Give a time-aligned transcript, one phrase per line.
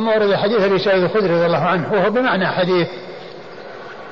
[0.00, 2.88] ثم ورد حديث أبي سعيد الخدري رضي الله عنه وهو بمعنى حديث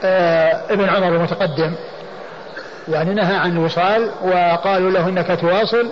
[0.04, 1.74] آه ابن عمر المتقدم.
[2.88, 5.88] يعني نهى عن الوصال وقالوا له إنك تواصل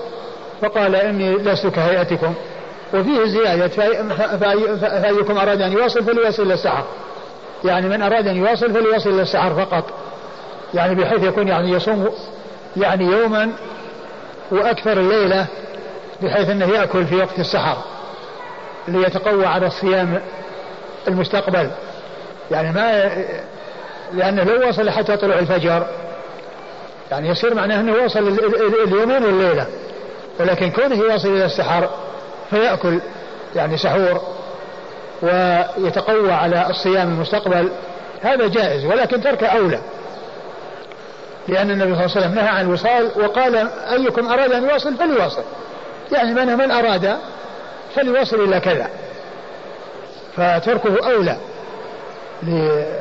[0.62, 2.35] فقال إني لست كهيئتكم.
[2.95, 3.69] وفيه زيادة
[4.79, 6.85] فأيكم أراد أن يواصل فليواصل إلى السحر.
[7.65, 9.85] يعني من أراد أن يواصل فليواصل إلى السحر فقط.
[10.74, 12.08] يعني بحيث يكون يعني يصوم
[12.76, 13.53] يعني يوما
[14.51, 15.47] وأكثر الليلة
[16.23, 17.77] بحيث أنه يأكل في وقت السحر.
[18.89, 20.21] ليتقوى على الصيام
[21.09, 21.71] المستقبل.
[22.51, 23.11] يعني ما
[24.13, 25.87] لأنه لو وصل حتى طلوع الفجر
[27.11, 28.29] يعني يصير معناه أنه وصل
[28.87, 29.67] اليومين والليلة.
[30.41, 31.91] ولكن كونه يواصل إلى السحر
[32.51, 33.01] فيأكل
[33.57, 34.21] يعني سحور
[35.23, 37.71] ويتقوى على الصيام المستقبل
[38.23, 38.85] هذا جائز.
[38.85, 39.80] ولكن تركه أولى.
[41.49, 45.43] لأن النبي صلى الله عليه وسلم نهى عن الوصال وقال أيكم أراد أن يواصل فليواصل.
[46.13, 47.16] يعني من من أراد
[47.97, 48.91] فليواصل إلى كذا.
[50.37, 51.37] فتركه أولى
[52.43, 52.93] لكون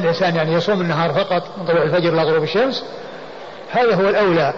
[0.00, 2.84] الإنسان يعني يصوم النهار فقط من طلوع الفجر إلى غروب الشمس
[3.70, 4.52] هذا هو الأولى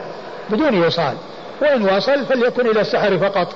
[0.50, 1.14] بدون وصال.
[1.62, 3.48] وإن واصل فليكن إلى السحر فقط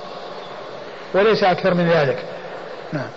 [1.14, 2.18] وليس أكثر من ذلك.
[2.92, 3.08] نعم.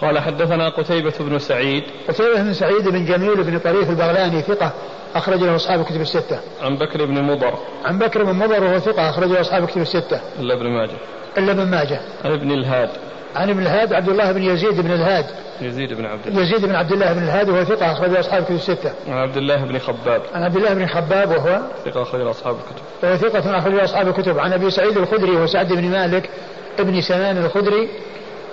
[0.00, 1.84] قال حدثنا قتيبة بن سعيد.
[2.08, 4.72] قتيبة بن سعيد بن جميل بن طريف البغلاني ثقة
[5.14, 6.40] أخرج له أصحاب كتب الستة.
[6.62, 7.54] عن بكر بن مضر.
[7.84, 10.20] عن بكر بن مضر وهو ثقة أخرج له أصحاب كتب الستة.
[10.40, 10.96] إلا ابن ماجه.
[11.38, 12.00] إلا ابن ماجه.
[12.24, 12.90] عن ابن الهاد.
[13.36, 15.24] عن ابن الهاد عبد الله بن يزيد بن الهاد.
[15.60, 16.42] يزيد بن عبد الله.
[16.42, 18.92] يزيد بن عبد الله بن الهاد وهو ثقة أخرج أصحاب الكتب الستة.
[19.08, 20.22] عن عبد الله بن خباب.
[20.34, 22.82] عن عبد الله بن خباب وهو ثقة أخرج أصحاب الكتب.
[23.02, 24.38] وهو ثقة أخرج أصحاب الكتب.
[24.38, 26.30] عن أبي سعيد الخدري وسعد بن مالك
[26.78, 27.88] ابن سنان الخدري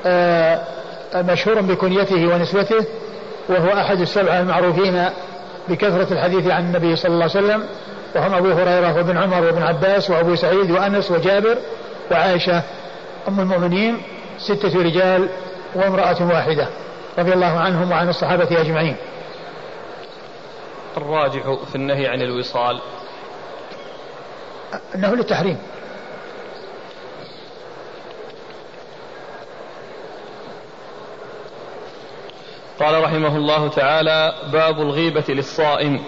[0.06, 0.62] آه
[1.16, 2.86] مشهور بكنيته ونسبته
[3.50, 5.10] وهو أحد السبعة المعروفين
[5.68, 7.64] بكثرة الحديث عن النبي صلى الله عليه وسلم
[8.16, 11.58] وهم أبو هريرة وابن عمر وابن عباس وأبو سعيد وأنس وجابر
[12.12, 12.64] وعائشة.
[13.28, 14.02] أم المؤمنين
[14.38, 15.30] ستة رجال
[15.76, 16.68] وامرأة واحدة
[17.20, 18.96] رضي الله عنهم وعن الصحابة أجمعين.
[20.98, 22.80] الراجح في النهي عن الوصال.
[24.96, 25.58] أنه للتحريم.
[32.80, 36.00] قال رحمه الله تعالى باب الغيبة للصائم.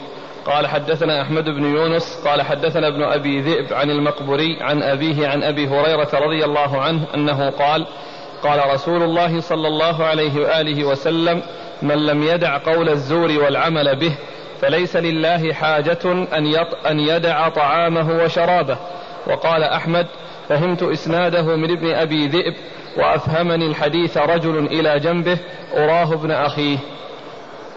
[0.46, 5.44] قال حدثنا أحمد بن يونس قال حدثنا ابن أبي ذئب عن المقبري عن أبيه عن
[5.44, 7.85] أبي هريرة رضي الله عنه أنه قال
[8.44, 11.41] قال رسول الله صلى الله عليه وآله وسلم
[11.81, 14.16] من لم يدع قول الزور والعمل به
[14.62, 16.56] فليس لله حاجة أن,
[16.90, 18.78] أن يدع طعامه وشرابه
[19.28, 20.07] وقال أحمد
[20.50, 22.53] فهمت إسناده من ابن أبي ذئب
[22.97, 25.38] وأفهمني الحديث رجل إلى جنبه
[25.73, 26.77] أراه ابن أخيه.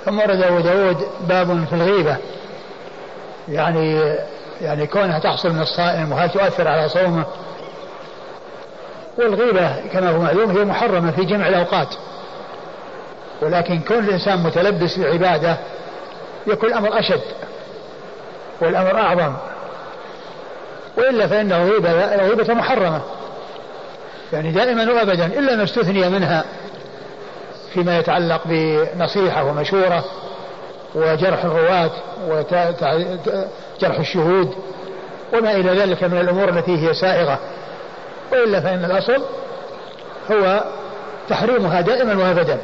[0.05, 0.97] ثم ورد أبو داود
[1.29, 2.17] باب في الغيبة.
[3.49, 4.15] يعني
[4.61, 7.25] يعني كونها تحصل من الصائم وهل تؤثر على صومه؟
[9.19, 11.89] والغيبة كما هو معلوم هي محرمة في جميع الأوقات.
[13.43, 15.57] ولكن كون الإنسان متلبس بعبادة
[16.47, 17.23] يكون الأمر أشد
[18.61, 19.35] والأمر أعظم.
[20.99, 23.01] وإلا فإنه غيبة غيبة محرمة.
[24.33, 26.45] يعني دائما وأبدا إلا ما استثني منها
[27.75, 30.05] فيما يتعلق بنصيحة ومشورة
[30.95, 31.91] وجرح الرواة
[32.29, 34.55] وجرح الشهود
[35.33, 37.39] وما إلى ذلك من الأمور التي هي سائغة.
[38.33, 39.23] وإلا فإن الأصل
[40.31, 40.65] هو
[41.29, 42.59] تحريمها دائما وأبدا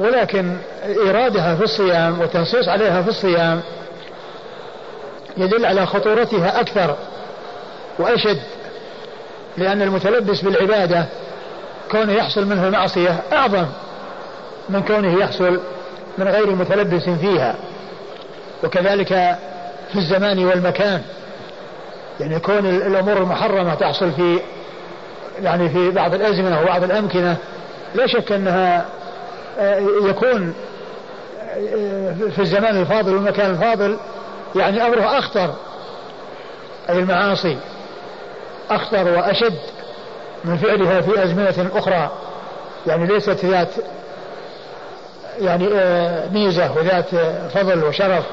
[0.00, 3.60] ولكن إيرادها في الصيام والتنصيص عليها في الصيام
[5.36, 6.96] يدل على خطورتها أكثر
[7.98, 8.42] وأشد
[9.58, 11.06] لأن المتلبس بالعبادة
[11.90, 13.66] كونه يحصل منه المعصية أعظم
[14.68, 15.60] من كونه يحصل
[16.18, 17.54] من غير متلبس فيها.
[18.64, 19.08] وكذلك
[19.92, 21.02] في الزمان والمكان
[22.20, 24.38] يعني كون الأمور المحرمة تحصل في
[25.42, 27.36] يعني في بعض الأزمنة وبعض الأمكنة
[27.94, 28.84] لا شك أنها
[29.58, 30.54] آه، يكون
[31.50, 33.96] آه، في الزمان الفاضل والمكان الفاضل
[34.56, 35.54] يعني أمره أخطر
[36.88, 37.56] أي المعاصي.
[38.70, 39.58] أخطر وأشد
[40.44, 42.10] من فعلها في أزمنة أخرى.
[42.86, 43.68] يعني ليست ذات
[45.40, 47.08] يعني آه، ميزة وذات
[47.54, 48.24] فضل وشرف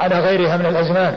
[0.00, 1.16] على غيرها من الأزمان.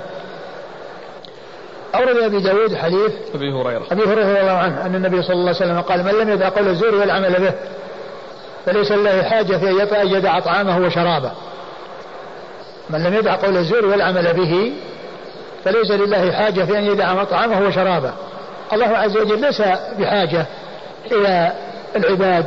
[1.95, 3.85] أورد أبي داود حديث أبي هريرة.
[3.91, 6.49] أبي هريرة رضي الله عنه أن النبي صلى الله عليه وسلم قال من لم يدع
[6.49, 7.53] قول الزور والعمل به
[8.65, 11.31] فليس لله حاجة في أن يدع طعامه وشرابه.
[12.89, 14.73] من لم يدع قول الزور والعمل به
[15.65, 18.13] فليس لله حاجة في أن يدع طعامه وشرابه.
[18.73, 19.61] الله عز وجل ليس
[19.99, 20.45] بحاجة
[21.11, 21.53] إلى
[21.95, 22.45] العباد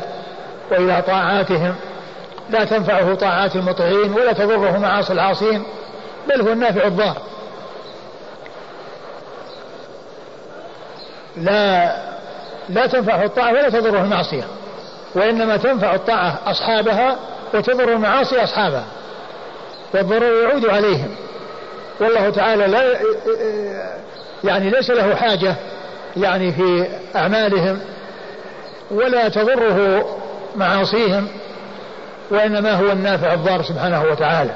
[0.71, 1.75] وإلى طاعاتهم.
[2.51, 5.63] لا تنفعه طاعات المطيعين ولا تضره معاصي العاصين
[6.29, 7.17] بل هو النافع الضار
[11.37, 11.97] لا
[12.69, 14.45] لا تنفعه الطاعة ولا تضره المعصية
[15.15, 17.17] وإنما تنفع الطاعة أصحابها
[17.55, 18.85] وتضر المعاصي أصحابها
[19.95, 21.15] والضرر يعود عليهم.
[22.01, 23.01] والله تعالى لا
[24.45, 25.55] يعني ليس له حاجة
[26.17, 26.87] يعني في
[27.17, 27.81] أعمالهم
[28.91, 30.07] ولا تضره
[30.57, 31.29] معاصيهم
[32.31, 34.51] وإنما هو النافع الضار سبحانه وتعالى.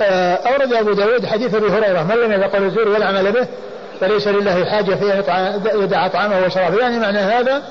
[0.00, 3.46] آه، أورد أبو داود حديث أبي هريرة من لم يدع قول الزور ولا عمل به
[4.00, 6.78] فليس لله حاجة في أن يدع طعامه وشرابه.
[6.78, 7.62] يعني معنى هذا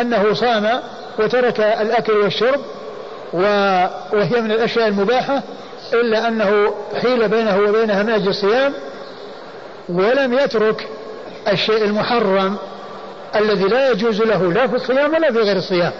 [0.00, 0.80] أنه صام
[1.18, 2.60] وترك الأكل والشرب
[3.32, 5.42] وهي من الأشياء المباحة
[5.92, 8.72] إلا أنه حيل بينه وبينها من أجل الصيام
[9.88, 10.88] ولم يترك
[11.48, 12.56] الشيء المحرم
[13.36, 15.92] الذي لا يجوز له لا في الصيام ولا في غير الصيام.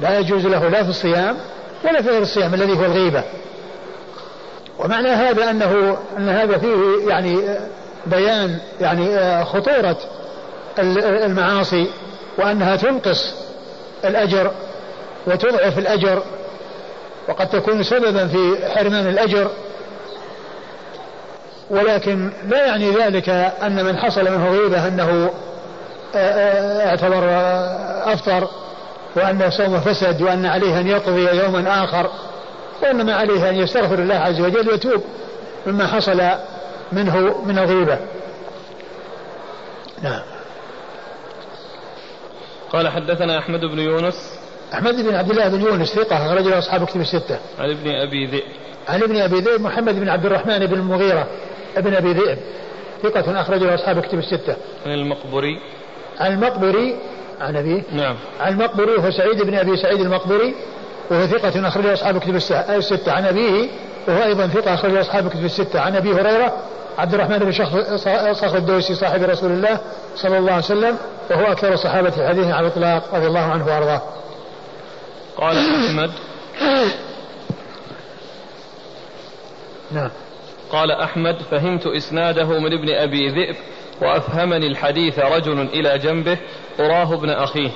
[0.00, 1.36] لا يجوز له لا في الصيام
[1.84, 3.22] ولا في غير الصيام الذي هو الغيبة.
[4.78, 7.58] ومعنى هذا أنه أن هذا فيه يعني
[8.06, 9.96] بيان يعني خطورة
[10.78, 11.86] المعاصي
[12.38, 13.34] وأنها تنقص
[14.04, 14.50] الأجر
[15.26, 16.22] وتضعف الأجر
[17.28, 19.50] وقد تكون سببا في حرمان الأجر
[21.70, 23.28] ولكن لا يعني ذلك
[23.62, 25.30] أن من حصل منه غيبة أنه
[26.86, 27.24] اعتبر
[28.12, 28.48] أفطر
[29.16, 32.10] وأن صومه فسد وأن عليه أن يقضي يوما آخر
[32.82, 35.02] وإنما عليه أن يستغفر الله عز وجل ويتوب
[35.66, 36.22] مما حصل
[36.92, 37.98] منه من الغيبة
[40.02, 40.22] نعم
[42.72, 44.34] قال حدثنا أحمد بن يونس
[44.74, 47.38] أحمد بن عبد الله بن يونس ثقة أخرج له أصحاب كتب الستة.
[47.58, 48.42] عن ابن أبي ذئب.
[48.88, 51.26] عن ابن أبي ذئب محمد بن عبد الرحمن بن المغيرة
[51.76, 52.38] ابن أبي ذئب
[53.02, 54.56] ثقة أخرج له أصحاب كتب الستة.
[54.86, 55.60] عن المقبري.
[56.20, 56.96] عن المقبري
[57.40, 57.82] عن أبيه.
[57.92, 58.16] نعم.
[58.40, 60.54] عن المقبري وهو سعيد بن أبي سعيد المقبري
[61.10, 62.36] وهو ثقة أخرج له أصحاب كتب
[62.76, 63.68] الستة عن أبيه
[64.08, 66.52] وهو أيضا ثقة أخرج له أصحاب كتب الستة عن أبي هريرة
[66.98, 67.52] عبد الرحمن بن
[68.34, 69.78] صخر الدوسي صاحب رسول الله
[70.16, 70.96] صلى الله عليه وسلم
[71.30, 74.02] وهو أكثر الصحابة الحديث على الإطلاق رضي الله عنه وأرضاه.
[75.36, 76.10] قال أحمد
[79.92, 80.10] نعم
[80.74, 83.56] قال أحمد فهمت إسناده من ابن أبي ذئب
[84.02, 86.38] وأفهمني الحديث رجل إلى جنبه
[86.80, 87.70] أراه ابن أخيه.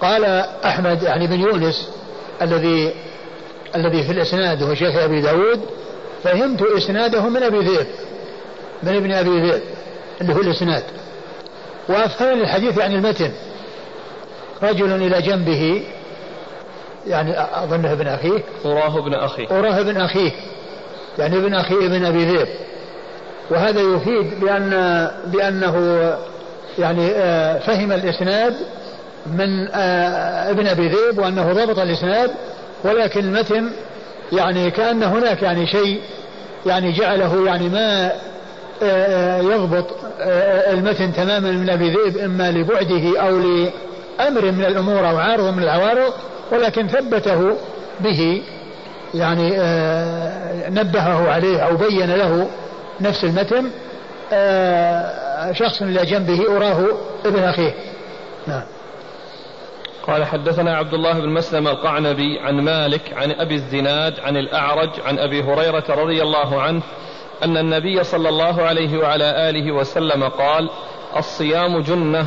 [0.00, 0.24] قال
[0.64, 1.90] أحمد يعني بن يونس
[2.42, 2.92] الذي
[3.76, 5.60] الذي في الإسناد هو شيخ أبي داود
[6.22, 7.86] فهمت إسناده من أبي ذئب
[8.82, 9.62] من ابن أبي ذئب
[10.20, 10.82] اللي هو الإسناد.
[11.88, 13.32] وأفهمني الحديث يعني المتن.
[14.62, 15.82] رجل إلى جنبه
[17.06, 18.42] يعني أظنه ابن أخيه.
[18.64, 19.50] أراه ابن أخيه.
[19.50, 20.30] أراه ابن أخيه.
[21.18, 22.48] يعني ابن أخي ابن أبي ذئب.
[23.50, 24.70] وهذا يفيد بأن
[25.26, 25.76] بأنه
[26.78, 28.54] يعني آه، فهم الإسناد
[29.26, 32.30] من آه، ابن أبي ذئب وأنه ضبط الإسناد
[32.84, 33.70] ولكن المتن
[34.32, 36.00] يعني كأن هناك يعني شيء
[36.66, 38.12] يعني جعله يعني ما
[38.82, 39.86] آه، يضبط
[40.70, 46.12] المتن تماما من أبي ذئب إما لبعده أو لأمر من الأمور أو عارض من العوارض
[46.52, 47.56] ولكن ثبته
[48.00, 48.42] به.
[49.14, 52.48] يعني آه، نبهه عليه أو بين له
[53.00, 53.70] نفس المتن
[54.32, 56.86] آه، شخص إلى جنبه أراه
[57.24, 57.74] ابن أخيه.
[58.46, 58.62] نعم.
[60.06, 65.18] قال حدثنا عبد الله بن مسلم القعنبي عن مالك عن أبي الزناد عن الأعرج عن
[65.18, 66.82] أبي هريرة رضي الله عنه
[67.44, 70.70] أن النبي صلى الله عليه وعلى آله وسلم قال
[71.16, 72.26] الصيام جنة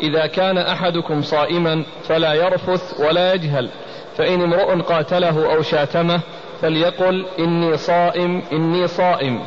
[0.00, 3.70] إذا كان أحدكم صائما فلا يرفث ولا يجهل.
[4.18, 6.20] فإن امرؤ قاتله أو شاتمه
[6.62, 9.46] فليقل إني صائم إني صائم.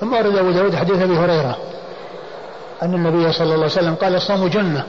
[0.00, 1.56] ثم ورد أبو داود حديث أبي هريرة
[2.82, 4.84] أن النبي صلى الله عليه وسلم قال الصوم جنة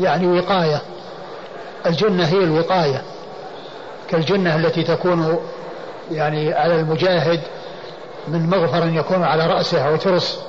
[0.00, 0.82] يعني وقاية.
[1.86, 3.02] الجنة هي الوقاية.
[4.10, 5.38] كالجنة التي تكون
[6.10, 7.40] يعني على المجاهد
[8.28, 10.40] من مغفر يكون على رأسه أو ترس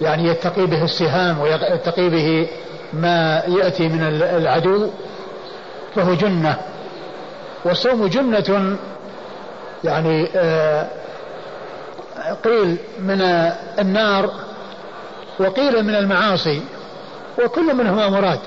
[0.00, 2.48] يعني يتقي به السهام ويتقي به
[2.92, 4.90] ما يأتي من العدو.
[5.96, 6.56] فهو جنة.
[7.64, 8.76] والصوم جنة
[9.84, 10.88] يعني آه،
[12.44, 13.20] قيل من
[13.78, 14.30] النار
[15.38, 16.62] وقيل من المعاصي
[17.44, 18.38] وكل منهما مراد.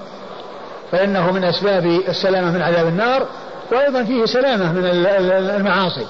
[0.92, 3.26] فإنه من أسباب السلامة من عذاب النار
[3.72, 6.06] وأيضا فيه سلامة من المعاصي.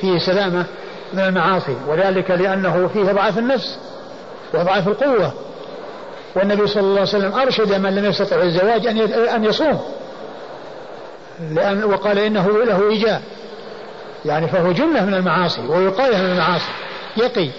[0.00, 0.64] فيه سلامة
[1.12, 3.78] من المعاصي وذلك لأنه فيه ضعف النفس
[4.54, 5.32] وضعف القوة.
[6.36, 8.86] والنبي صلى الله عليه وسلم أرشد من لم يستطع الزواج
[9.28, 9.80] أن يصوم.
[11.40, 13.22] لأن وقال إنه له إيجاء
[14.24, 16.70] يعني فهو جنة من المعاصي ووقاية من المعاصي.
[17.16, 17.50] يقي.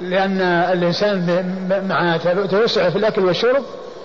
[0.00, 1.44] لأن الإنسان
[1.88, 3.62] مع توسعه في الأكل والشرب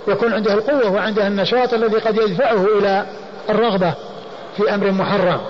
[0.08, 3.06] يكون عنده القوة وعنده النشاط الذي قد يدفعه إلى
[3.50, 3.94] الرغبة
[4.58, 5.42] في أمر محرم.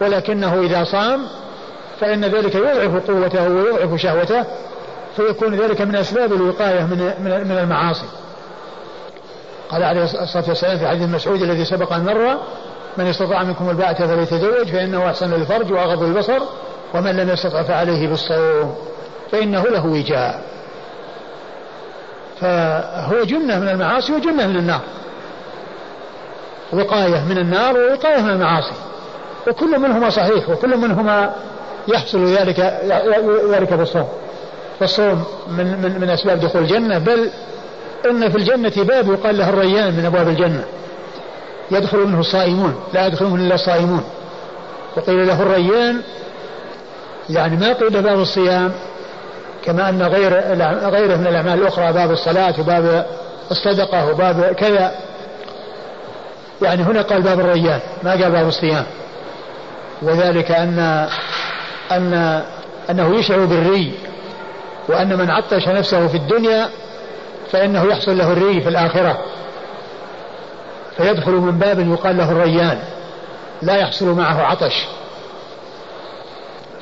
[0.00, 1.26] ولكنه إذا صام
[2.00, 4.44] فإن ذلك يضعف قوته ويضعف شهوته
[5.16, 6.98] فيكون ذلك من أسباب الوقاية من
[7.48, 8.06] من المعاصي.
[9.70, 12.38] قال عليه الصلاة والسلام في حديث مسعود الذي سبق أن مر
[12.96, 16.38] من استطاع منكم الباءة فليتزوج فإنه أحسن للفرج وأغض البصر
[16.94, 18.74] ومن لم يستطع فعليه بالصوم
[19.32, 20.42] فإنه له وجاء.
[22.40, 24.80] فهو جنة من المعاصي وجنة من النار.
[26.72, 28.74] وقاية من النار ووقاية من المعاصي.
[29.48, 31.34] وكل منهما صحيح وكل منهما
[31.88, 32.60] يحصل ذلك
[33.50, 34.08] ذلك بالصوم.
[34.80, 37.30] فالصوم من من من أسباب دخول الجنة بل
[38.06, 40.64] إن في الجنة باب يقال له الريان من أبواب الجنة.
[41.70, 44.04] يدخل منه الصائمون لا يدخل منه إلا الصائمون.
[44.96, 46.00] وقيل له الريان
[47.30, 48.72] يعني ما قيل باب الصيام
[49.64, 50.32] كما أن غير
[50.90, 53.06] غيره من الأعمال الأخرى باب الصلاة وباب
[53.50, 54.92] الصدقة وباب كذا.
[56.62, 58.84] يعني هنا قال باب الريان ما قال باب الصيام.
[60.02, 61.08] وذلك أن
[61.92, 62.42] أن
[62.90, 63.92] أنه يشعر بالري
[64.88, 66.68] وأن من عطش نفسه في الدنيا
[67.52, 69.18] فإنه يحصل له الري في الآخرة.
[70.96, 72.78] فيدخل من باب يقال له الريان.
[73.62, 74.86] لا يحصل معه عطش.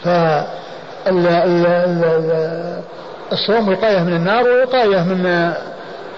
[0.05, 0.09] ف
[3.33, 5.53] الصوم وقاية من النار ووقاية من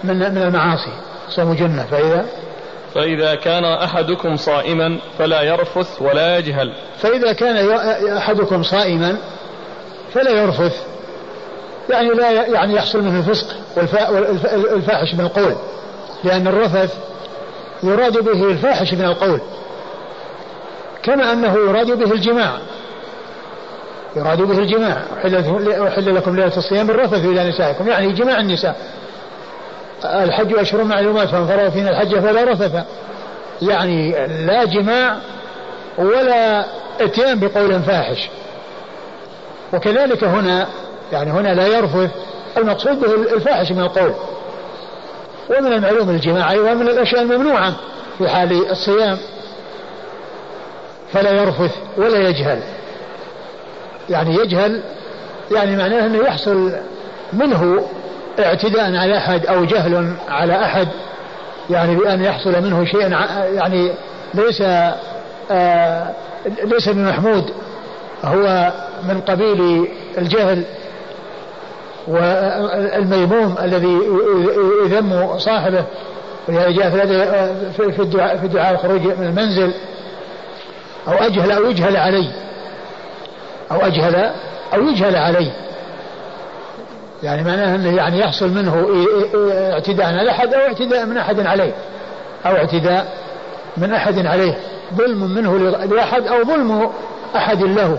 [0.04, 0.92] من من المعاصي.
[1.28, 1.86] صوم جنة.
[1.90, 2.26] فإذا
[2.94, 6.72] فإذا كان أحدكم صائما فلا يرفث ولا يجهل.
[6.98, 7.70] فإذا كان
[8.16, 9.16] أحدكم صائما
[10.14, 10.97] فلا يرفث.
[11.90, 13.46] يعني لا يعني يحصل منه الفسق
[14.72, 15.54] والفاحش من القول.
[16.24, 16.94] لأن الرفث
[17.82, 19.40] يراد به الفاحش من القول.
[21.02, 22.52] كما أنه يراد به الجماع.
[24.16, 25.02] يراد به الجماع.
[25.88, 27.88] أحل لكم ليلة الصيام الرفث إلى نسائكم.
[27.88, 28.76] يعني جماع النساء.
[30.04, 32.84] الحج أشهر معلومات فمن فرض فينا الحج فلا رفث.
[33.62, 35.16] يعني لا جماع
[35.98, 36.64] ولا
[37.00, 38.28] اتيان بقول فاحش.
[39.72, 40.66] وكذلك هنا
[41.12, 42.10] يعني هنا لا يرفث
[42.56, 44.12] المقصود به الفاحش من القول.
[45.50, 47.72] ومن المعلوم الجماع أيضا من الأشياء الممنوعة
[48.18, 49.18] في حال الصيام.
[51.12, 52.60] فلا يرفث ولا يجهل.
[54.10, 54.82] يعني يجهل
[55.50, 56.72] يعني معناه أنه يحصل
[57.32, 57.84] منه
[58.38, 60.88] اعتداء على أحد أو جهل على أحد.
[61.70, 63.10] يعني بأن يحصل منه شيء
[63.54, 63.92] يعني
[64.34, 64.62] ليس
[65.50, 66.10] آه
[66.64, 67.50] ليس بمحمود.
[68.24, 68.72] هو
[69.08, 69.88] من قبيل
[70.18, 70.64] الجهل.
[72.08, 73.98] والميموم الذي
[74.84, 75.84] يذم صاحبه
[76.48, 76.92] ولهذا جاء
[77.76, 79.72] في الدعاء في الدعاء الخروج من المنزل
[81.08, 82.30] أو اجهل أو يجهل علي.
[83.72, 84.32] أو اجهل
[84.74, 85.52] أو يجهل علي.
[87.22, 88.86] يعني معناه أنه يعني يحصل منه
[89.72, 91.72] اعتداء على أحد أو اعتداء من أحد عليه.
[92.46, 93.12] أو اعتداء
[93.76, 94.58] من أحد عليه.
[94.94, 96.90] ظلم منه لأحد أو ظلم
[97.36, 97.98] أحد له.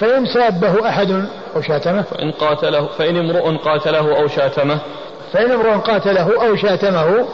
[0.00, 1.10] فإن سابه أحد
[1.56, 2.02] أو شاتمه.
[2.02, 4.78] فإن قاتله فإن امرؤ قاتله أو شاتمه.
[5.32, 7.26] فإن امرؤ قاتله أو شاتمه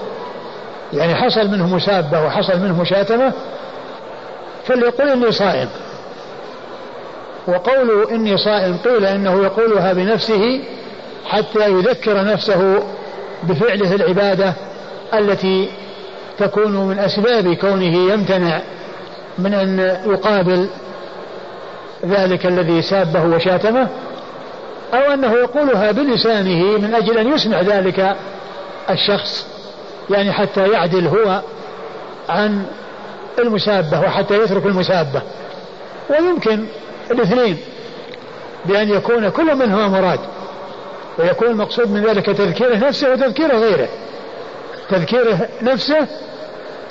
[0.93, 3.33] يعني حصل منه مسابة وحصل منه شاتمة
[4.67, 5.69] فليقول إني صائم.
[7.47, 10.61] وقول إني صائم قيل إنه يقولها بنفسه
[11.27, 12.83] حتى يذكر نفسه
[13.43, 14.55] بفعله العبادة
[15.15, 15.69] التي
[16.39, 18.61] تكون من أسباب كونه يمتنع
[19.39, 20.69] من أن يقابل
[22.07, 23.89] ذلك الذي سابه وشاتمه
[24.95, 28.17] أو أنه يقولها بلسانه من أجل أن يسمع ذلك
[28.91, 29.47] الشخص
[30.11, 31.43] يعني حتى يعدل هو
[32.29, 32.67] عن
[33.39, 35.23] المسابة وحتى يترك المسابة.
[36.11, 36.65] ويمكن
[37.11, 37.59] الاثنين
[38.65, 40.21] بأن يكون كل منهما مراد
[41.19, 43.89] ويكون المقصود من ذلك تذكيره نفسه وتذكيره غيره.
[44.91, 46.07] تذكيره نفسه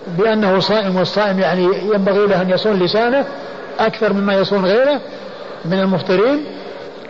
[0.07, 1.63] بأنه صائم والصائم يعني
[1.93, 3.25] ينبغي له أن يصون لسانه
[3.79, 5.01] أكثر مما يصون غيره
[5.65, 6.45] من المفطرين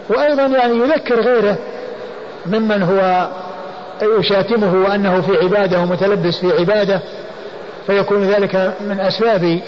[0.10, 1.58] وأيضا يعني يذكر غيره
[2.46, 3.30] ممن هو
[4.20, 7.02] يشاتمه وأنه في عبادة ومتلبس في عبادة
[7.88, 9.60] فيكون ذلك من أسباب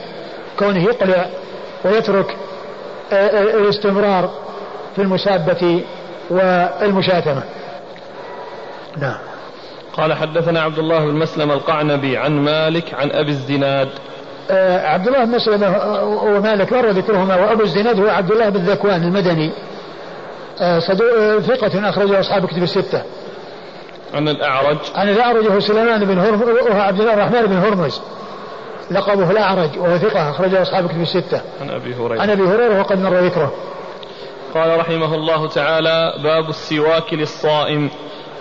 [0.60, 1.26] كونه يقلع
[1.86, 2.38] ويترك
[3.12, 4.30] الاستمرار
[4.96, 5.84] في المسابة
[6.30, 7.44] والمشاتمة.
[8.98, 9.18] نعم.
[9.94, 13.90] قال حدثنا عبد الله بن مسلم القعنبي عن مالك عن أبي الزناد
[14.86, 15.76] عبد الله بن مسلم
[16.24, 19.52] ومالك مر ذكرهما وأبو الزناد هو عبد الله بن ذكوان المدني
[20.62, 20.80] آه
[21.40, 23.04] ثقة أخرجه أصحاب كتب الستة.
[24.14, 28.02] عن الأعرج عن الأعرج هو سليمان بن هرمز وهو عبد الله الرحمن بن هرمز
[28.92, 31.42] لقبه الأعرج وهو ثقة أخرجه أصحاب كتب الستة.
[31.62, 33.54] عن أبي هريرة عن أبي هريرة وقد مر ذكره.
[34.54, 37.90] قال رحمه الله تعالى باب السواك للصائم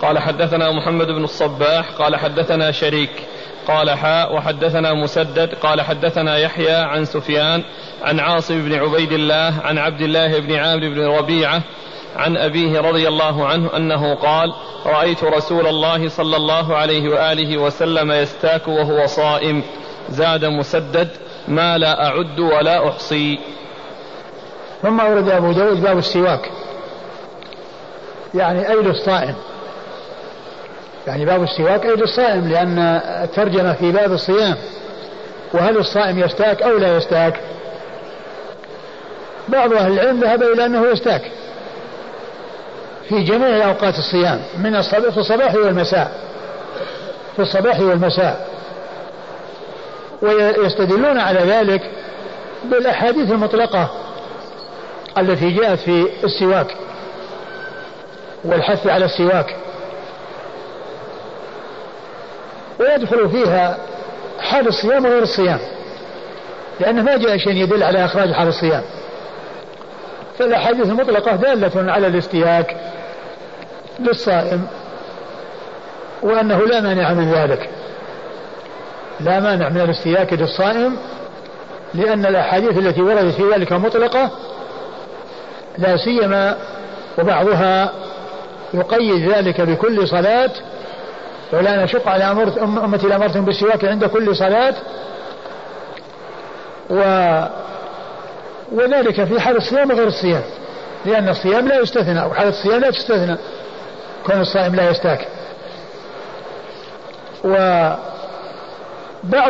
[0.03, 3.27] قال حدثنا محمد بن الصباح قال حدثنا شريك
[3.67, 7.63] قال حاء وحدثنا مسدد قال حدثنا يحيى عن سفيان
[8.03, 11.61] عن عاصم بن عبيد الله عن عبد الله بن عامر بن ربيعة
[12.15, 14.53] عن أبيه رضي الله عنه أنه قال
[14.85, 19.63] رأيت رسول الله صلى الله عليه وآله وسلم يستاك وهو صائم.
[20.09, 21.09] زاد مسدد
[21.47, 23.39] ما لا أعد ولا أحصي.
[24.81, 26.51] ثم ورد أبو داود باب السواك.
[28.33, 29.35] يعني أيد الصائم.
[31.07, 32.79] يعني باب السواك أي للصائم لأن
[33.23, 34.55] الترجمة في باب الصيام
[35.53, 37.39] وهل الصائم يستاك أو لا يستاك
[39.47, 41.31] بعض أهل العلم ذهب إلى أنه يستاك
[43.09, 46.11] في جميع أوقات الصيام من الصباح في الصباح والمساء
[47.35, 48.47] في الصباح والمساء.
[50.21, 51.81] ويستدلون على ذلك
[52.63, 53.89] بالأحاديث المطلقة
[55.17, 56.75] التي جاءت في السواك
[58.43, 59.55] والحث على السواك.
[62.79, 63.77] ويدخل فيها
[64.39, 65.59] حال الصيام وغير الصيام.
[66.79, 68.81] لأنه ما جاء شيء يدل على إخراج حال الصيام.
[70.39, 72.77] فالأحاديث المطلقة دالة على الاستياك
[73.99, 74.67] للصائم
[76.21, 77.69] وأنه لا مانع من ذلك.
[79.19, 80.97] لا مانع من الاستياك للصائم
[81.93, 84.31] لأن الأحاديث التي وردت في ذلك مطلقة
[85.77, 86.57] لا سيما
[87.17, 87.91] وبعضها
[88.73, 90.51] يقيد ذلك بكل صلاة
[91.51, 92.23] ولا نشق على
[92.61, 94.73] أمتي لأمرتهم بالسواك عند كل صلاة.
[96.89, 96.99] و
[98.71, 100.43] وذلك في حال الصيام وغير الصيام.
[101.05, 103.37] لأن الصيام لا يستثنى أو حالة الصيام لا تستثنى.
[104.25, 105.27] كون الصائم لا يستاك.
[107.43, 107.95] وبعض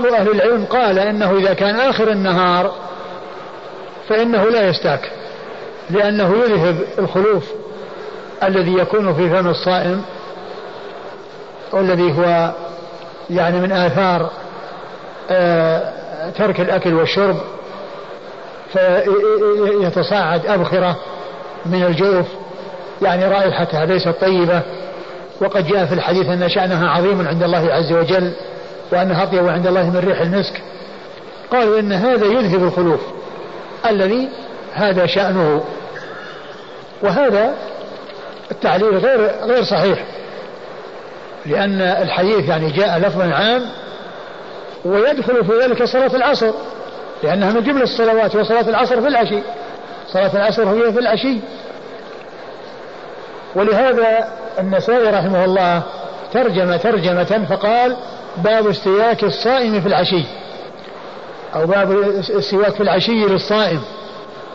[0.05, 2.73] أهل العلم قال إنه إذا كان آخر النهار
[4.09, 5.11] فإنه لا يستاك.
[5.89, 7.51] لأنه يذهب الخلوف
[8.43, 10.03] الذي يكون في فم الصائم
[11.73, 12.53] والذي هو
[13.29, 14.31] يعني من آثار
[15.31, 15.93] آه،
[16.37, 17.37] ترك الأكل والشرب
[18.73, 20.95] فيتصاعد أبخرة
[21.65, 22.25] من الجوف
[23.01, 24.61] يعني رائحتها ليست طيبة
[25.41, 28.33] وقد جاء في الحديث أن شأنها عظيم عند الله عز وجل
[28.91, 30.61] وأنها أطيب عند الله من ريح المسك.
[31.51, 33.01] قالوا إن هذا يذهب الخلوف
[33.89, 34.29] الذي
[34.73, 35.63] هذا شأنه.
[37.01, 37.53] وهذا
[38.51, 40.03] التعليل غير غير صحيح.
[41.45, 43.61] لأن الحديث يعني جاء لفظا عام
[44.85, 46.51] ويدخل في ذلك صلاة العصر
[47.23, 49.39] لأنها من جملة الصلوات وصلاة العصر في العشي.
[50.07, 51.39] صلاة العصر هي في العشي.
[53.55, 54.27] ولهذا
[54.59, 55.81] النسائي رحمه الله
[56.33, 57.97] ترجم ترجمة فقال
[58.37, 60.25] باب استياك الصائم في العشي.
[61.55, 61.91] أو باب
[62.29, 63.81] السواك في العشي للصائم.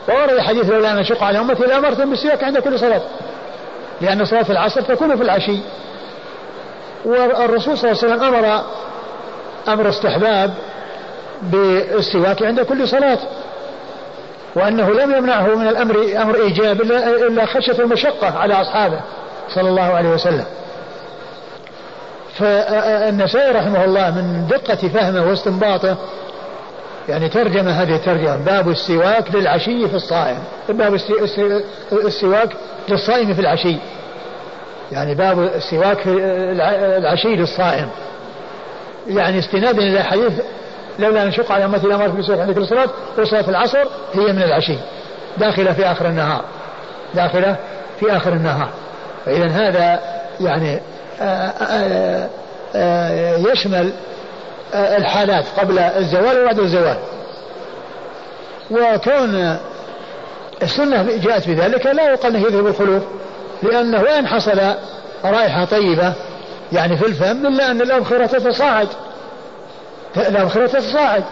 [0.09, 3.03] وورد حديث لولا أن أشق على أمتي لأمرتهم بالسواك عند كل صلاة.
[4.01, 5.59] لأن صلاة العصر تكون في العشي.
[7.05, 8.63] والرسول صلى الله عليه وسلم أمر
[9.69, 10.55] أمر استحباب
[11.43, 13.19] بالسواك عند كل صلاة
[14.55, 19.01] وأنه لم يمنعه من الأمر أمر إيجاب إلا خشية المشقة على أصحابه
[19.49, 20.45] صلى الله عليه وسلم.
[22.35, 25.97] فالنسائي رحمه الله من دقة فهمه واستنباطه
[27.09, 30.39] يعني ترجم هذه الترجمة باب السواك للعشي في الصائم.
[30.69, 30.95] باب
[31.93, 32.49] السواك
[32.89, 33.77] للصائم في العشي.
[34.93, 36.11] يعني باب السواك في
[36.99, 37.89] العشي للصائم
[39.07, 40.33] يعني استنادا إلى حديث
[40.99, 44.77] لولا أن نشق على امتي لامرت بالسواك عند كل صلاة وصلاه العصر هي من العشي
[45.39, 46.45] داخلة في آخر النهار.
[47.15, 47.57] داخلة
[48.01, 48.69] في آخر النهار.
[49.27, 50.01] فاذا هذا
[50.41, 50.81] يعني
[53.53, 53.93] يشمل
[54.75, 56.97] الحالات قبل الزوال وبعد الزوال.
[58.71, 59.59] وكون
[60.63, 63.03] السنة جاءت بذلك لا يقال أنه يذهب الخلوف.
[63.63, 64.61] لأنه وإن حصل
[65.25, 66.13] رائحة طيبة
[66.73, 68.89] يعني في الفم إلا أن الأبخرة تتصاعد.
[70.17, 71.25] الأبخرة تتصاعد.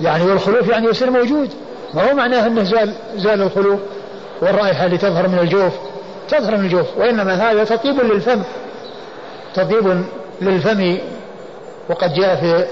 [0.00, 1.50] يعني والخلوف يعني يصير موجود.
[1.94, 3.80] ما هو معناه أنه زال زال الخلوف؟
[4.42, 5.72] والرائحة اللي تظهر من الجوف.
[6.28, 6.86] تظهر من الجوف.
[6.96, 8.42] وإنما هذا تطيب للفم.
[9.54, 10.04] تطيب
[10.40, 10.98] للفم.
[11.88, 12.64] وقد جاء في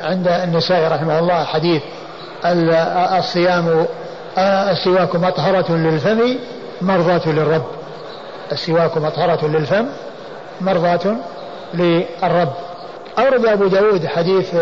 [0.00, 1.82] عند النساء رحمه الله حديث
[3.18, 3.86] الصيام
[4.38, 6.36] السواك مطهرة للفم
[6.82, 7.77] مرضاة للرب.
[8.52, 9.86] السواك مطهرة للفم
[10.60, 11.16] مرضاة
[11.74, 12.52] للرب.
[13.18, 14.54] أورد أبو داود حديث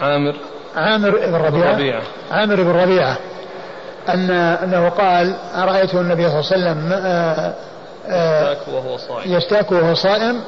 [0.00, 0.34] عامر.
[0.76, 2.02] عامر بن ربيعة, ربيعة.
[2.30, 3.16] عامر بن ربيعة.
[4.08, 7.54] أن أنه قال رأيت النبي صلى الله عليه وسلم آه،
[8.08, 9.32] آه، يستاك وهو صائم.
[9.32, 10.40] يستاك وهو صائم.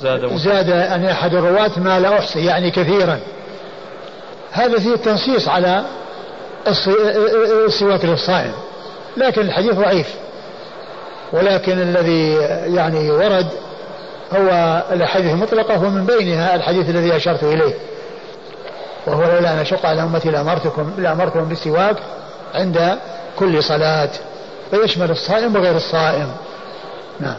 [0.00, 3.20] زاد زاد أن أحد الرواة ما لا أحصي يعني كثيرا.
[4.52, 5.84] هذا فيه التنصيص على
[7.66, 8.52] السواك للصائم.
[9.16, 10.14] لكن الحديث ضعيف.
[11.32, 12.34] ولكن الذي
[12.74, 13.46] يعني ورد
[14.32, 17.74] هو الأحاديث المطلقة ومن بينها الحديث الذي أشرت إليه.
[19.06, 21.96] وهو لولا أن أشق على أمتي لامرتكم لامرتكم بالسواك
[22.54, 22.98] عند
[23.38, 24.10] كل صلاة.
[24.72, 26.32] ويشمل الصائم وغير الصائم.
[27.20, 27.38] نعم.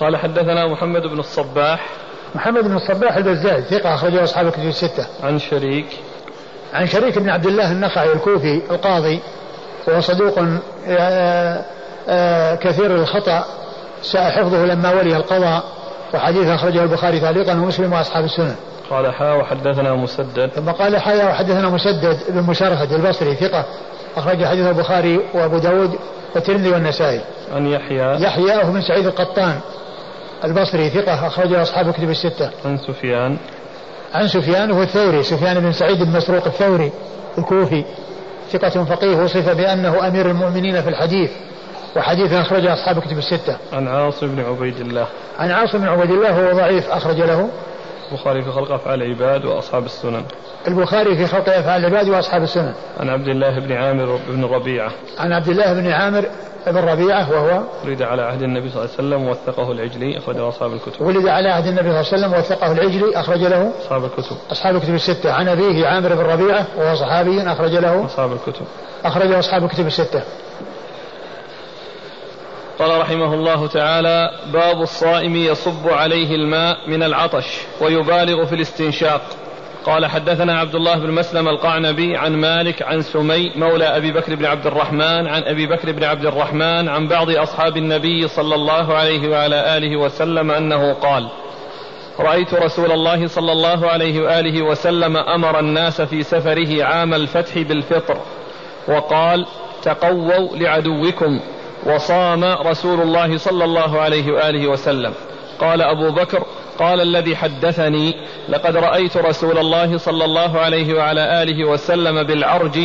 [0.00, 1.86] قال حدثنا محمد بن الصباح.
[2.34, 5.06] محمد بن الصباح البزاز ثقة أخرجه أصحاب الكتب الستة.
[5.22, 5.86] عن شريك.
[6.74, 9.20] عن شريك بن عبد الله النخعي الكوفي القاضي
[9.86, 10.38] وهو صدوق
[10.88, 11.64] آه،
[12.08, 13.44] آه، كثير الخطأ.
[14.02, 15.62] ساء حفظه لما ولي القضاء
[16.14, 18.54] وحديث أخرجه البخاري تعليقا ومسلم وأصحاب السنن.
[18.90, 20.50] قال حا وحدثنا مسدد.
[20.54, 23.64] ثم قال حا وحدثنا مسدد بن مشرفة البصري ثقة.
[24.16, 25.98] أخرج حديث البخاري وأبو داود
[26.34, 27.20] والترمذي والنسائي.
[27.54, 28.22] عن يحيى.
[28.22, 29.60] يحيى وهو من سعيد القطان
[30.44, 32.50] البصري ثقة أخرجه أصحاب الكتب الستة.
[32.64, 33.36] عن سفيان.
[34.14, 36.92] عن سفيان وهو الثوري سفيان بن سعيد بن مسروق الثوري
[37.38, 37.84] الكوفي.
[38.52, 41.30] ثقة فقيه وصف بأنه أمير المؤمنين في الحديث
[41.96, 43.56] وحديث أخرجه أصحاب الكتب الستة.
[43.72, 45.06] عن عاصم بن عبيد الله.
[45.38, 47.48] عن عاصم بن عبيد الله وهو ضعيف أخرج له.
[48.12, 50.24] البخاري في خلق أفعال العباد وأصحاب السنن.
[50.68, 52.74] البخاري في خلق أفعال العباد وأصحاب السنن.
[53.00, 54.90] عن عبد الله بن عامر بن ربيعة.
[55.18, 56.24] عن عبد الله بن عامر
[56.66, 60.72] بن ربيعة وهو ولد على عهد النبي صلى الله عليه وسلم ووثقه العجلي أخرجه أصحاب
[60.72, 61.00] الكتب.
[61.00, 64.36] ولد على عهد النبي صلى الله عليه وسلم ووثقه العجلي أخرج له أصحاب الكتب.
[64.52, 68.64] أصحاب الكتب الستة عن أبيه عامر بن ربيعة وهو صحابي أخرج له أصحاب الكتب.
[69.04, 70.22] أخرجه أصحاب الكتب الستة.
[72.78, 79.20] قال رحمه الله تعالى باب الصائم يصب عليه الماء من العطش ويبالغ في الاستنشاق.
[79.84, 84.44] قال حدثنا عبد الله بن مسلم القعنبي عن مالك عن سمي مولى أبي بكر بن
[84.44, 89.28] عبد الرحمن عن أبي بكر بن عبد الرحمن عن بعض أصحاب النبي صلى الله عليه
[89.28, 91.28] وعلى آله وسلم أنه قال
[92.20, 98.18] رأيت رسول الله صلى الله عليه وآله وسلم أمر الناس في سفره عام الفتح بالفطر
[98.88, 99.46] وقال
[99.82, 101.40] تقووا لعدوكم.
[101.86, 105.12] وصام رسول الله صلى الله عليه وآله وسلم.
[105.60, 106.44] قال أبو بكر
[106.78, 108.14] قال الذي حدثني
[108.48, 112.78] لقد رأيت رسول الله صلى الله عليه وعلى آله وسلم بالعرج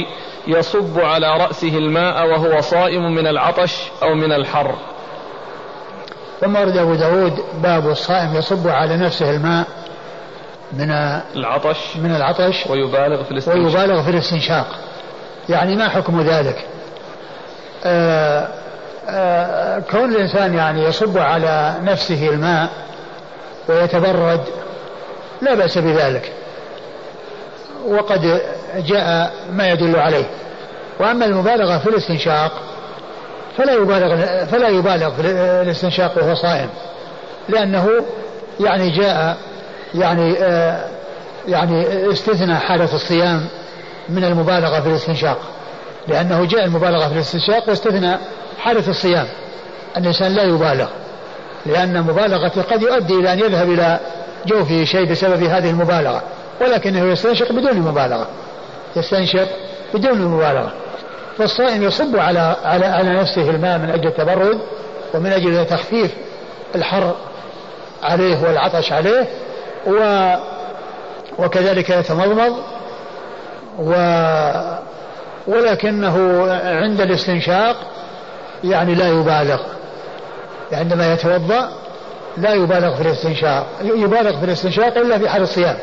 [0.48, 4.76] يصب على رأسه الماء وهو صائم من العطش أو من الحر.
[6.42, 9.68] ثم ورد أبو داود باب الصائم يصب على نفسه الماء
[10.74, 10.92] من
[11.36, 13.64] العطش من العطش ويبالغ في الاستنشاق.
[13.64, 14.68] ويبالغ في الاستنشاق.
[15.50, 16.66] يعني ما حكم ذلك؟
[17.86, 18.63] آه
[19.92, 22.70] كون الإنسان يعني يصب على نفسه الماء
[23.70, 24.42] ويتبرد
[25.42, 26.32] لا بأس بذلك.
[27.88, 28.42] وقد
[28.76, 30.26] جاء ما يدل عليه.
[31.00, 32.52] وأما المبالغة في الاستنشاق
[33.58, 35.22] فلا يبالغ فلا يبالغ في
[35.62, 36.70] الاستنشاق وهو صائم.
[37.50, 37.90] لأنه
[38.60, 39.38] يعني جاء
[39.96, 40.86] يعني آه
[41.48, 43.46] يعني استثنى حالة الصيام
[44.10, 45.38] من المبالغة في الاستنشاق.
[46.08, 48.18] لأنه جاء المبالغة في الاستنشاق واستثنى
[48.60, 49.28] حالة الصيام.
[49.98, 50.88] الإنسان لا يبالغ
[51.66, 54.00] لأن مبالغته قد يؤدي إلى أن يذهب إلى
[54.46, 56.22] جوفه شيء بسبب هذه المبالغة
[56.62, 58.28] ولكنه يستنشق بدون مبالغة.
[58.96, 59.48] يستنشق
[59.94, 60.74] بدون مبالغة.
[61.38, 64.60] فالصائم يصب على على على نفسه الماء من أجل التبرد
[65.14, 66.12] ومن أجل تخفيف
[66.76, 67.16] الحر
[68.04, 69.28] عليه والعطش عليه
[69.88, 70.34] و
[71.40, 72.58] وكذلك يتمضمض
[73.80, 73.94] و
[75.48, 77.76] ولكنه عند الاستنشاق
[78.64, 79.62] يعني لا يبالغ.
[80.72, 81.70] عندما يتوضأ
[82.38, 83.68] لا يبالغ في الاستنشاق.
[83.82, 85.78] يبالغ في الاستنشاق إلا في حال الصيام.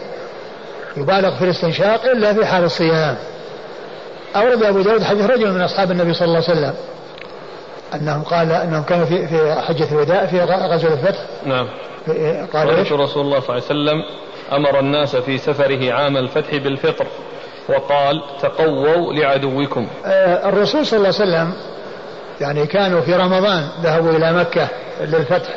[0.97, 3.17] يبالغ في الاستنشاق إلا في حال الصيام.
[4.37, 6.75] أورد أبو داود حديث رجل من أصحاب النبي صلى الله عليه وسلم
[7.95, 11.25] أنهم قال أنهم كانوا في في حجة الوداع في غزوة الفتح.
[11.47, 11.69] نعم.
[12.53, 14.03] قال إيش؟ رسول الله صلى الله عليه وسلم
[14.53, 17.07] أمر الناس في سفره عام الفتح بالفطر
[17.69, 19.87] وقال تقووا لعدوكم.
[20.07, 21.53] آه الرسول صلى الله عليه وسلم
[22.41, 24.69] يعني كانوا في رمضان ذهبوا إلى مكة
[25.01, 25.49] للفتح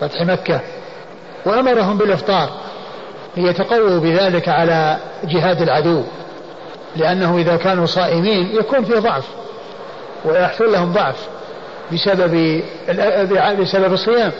[0.00, 0.60] فتح مكة
[1.44, 2.50] وأمرهم بالإفطار
[3.36, 6.02] ليتقووا بذلك على جهاد العدو
[6.96, 9.24] لأنه إذا كانوا صائمين يكون في ضعف
[10.24, 11.28] ويحصل لهم ضعف
[11.92, 12.62] بسبب
[13.60, 14.32] بسبب الصيام.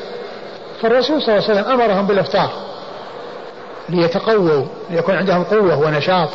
[0.83, 2.51] فالرسول صلى الله عليه وسلم أمرهم بالإفطار
[3.89, 6.29] ليتقووا ليكون عندهم قوة ونشاط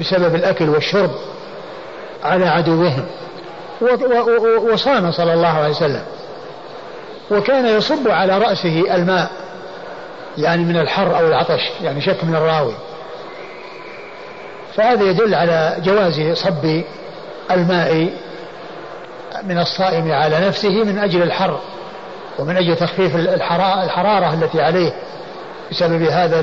[0.00, 1.10] بسبب الأكل والشرب
[2.24, 3.06] على عدوهم.
[4.72, 6.02] وصام صلى الله عليه وسلم.
[7.30, 9.30] وكان يصب على رأسه الماء
[10.38, 12.74] يعني من الحر أو العطش يعني شك من الراوي.
[14.74, 16.82] فهذا يدل على جواز صب
[17.50, 18.10] الماء
[19.42, 21.60] من الصائم على نفسه من أجل الحر
[22.38, 24.92] ومن أجل تخفيف الحرارة التي عليه
[25.70, 26.40] بسبب هذا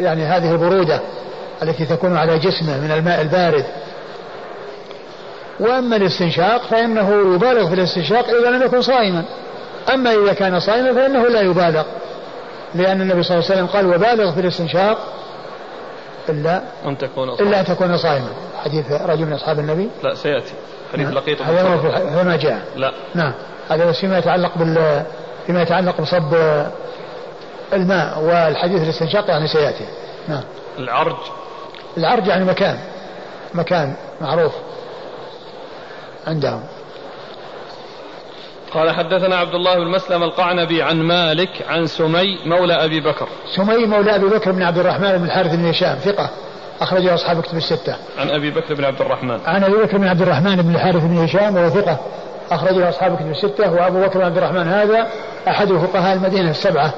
[0.00, 1.00] يعني هذه البرودة
[1.62, 3.64] التي تكون على جسمه من الماء البارد.
[5.60, 9.24] وأما الاستنشاق فإنه يبالغ في الاستنشاق إذا لم يكن صائما.
[9.94, 11.82] أما إذا كان صائما فإنه لا يبالغ
[12.74, 14.98] لأن النبي صلى الله عليه وسلم قال وبالغ في الاستنشاق
[16.28, 17.48] إلا أن تكون صائما.
[17.50, 18.28] إلا أن تكون صائما.
[18.64, 19.88] حديث رجل من أصحاب النبي.
[20.02, 20.52] لا سيأتي.
[20.92, 21.14] حديث نعم.
[21.14, 21.42] لقيط.
[21.42, 22.62] هذا ما في- هذا ما جاء.
[22.76, 22.92] لا.
[23.14, 23.32] نعم.
[23.68, 25.02] هذا بس فيما يتعلق بال
[25.46, 26.34] فيما يتعلق بصب
[27.72, 29.84] الماء والحديث الاستنشاق يعني سيأتي.
[30.28, 30.42] نعم.
[30.78, 31.16] العرج.
[31.96, 32.78] العرج يعني مكان.
[33.54, 34.52] مكان معروف.
[36.26, 36.62] عندهم.
[38.74, 43.28] قال حدثنا عبد الله بن مسلم القعنبي عن مالك عن سمي مولى أبي بكر.
[43.56, 46.30] سمي مولى أبي بكر بن عبد الرحمن بن الحارث بن هشام ثقة
[46.80, 47.96] أخرجه أصحاب كتب الستة.
[48.18, 49.38] عن أبي بكر بن عبد الرحمن.
[49.46, 52.00] عن أبي بكر بن عبد الرحمن بن الحارث بن هشام وهو ثقة
[52.50, 53.72] أخرجه أصحاب كتب الستة.
[53.72, 55.06] وأبو بكر بن عبد الرحمن هذا
[55.48, 56.94] أحد فقهاء المدينة السبعة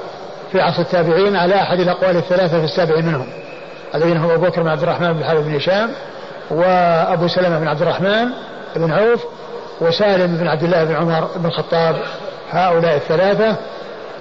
[0.51, 3.27] في عصر التابعين على أحد الأقوال الثلاثة في السابع منهم.
[3.95, 5.89] الذين هم أبو بكر بن عبد الرحمن بن الحارث بن هشام
[6.51, 8.29] وأبو سلمة بن عبد الرحمن
[8.77, 9.25] بن عوف
[9.81, 11.95] وسالم بن عبد الله بن عمر بن الخطاب
[12.51, 13.55] هؤلاء الثلاثة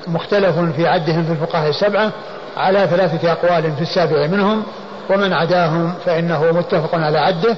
[0.06, 2.12] مختلف في عدهم في الفقهاء السبعة
[2.56, 4.62] على ثلاثة أقوال في السابع منهم
[5.10, 7.56] ومن عداهم فإنه متفق على عده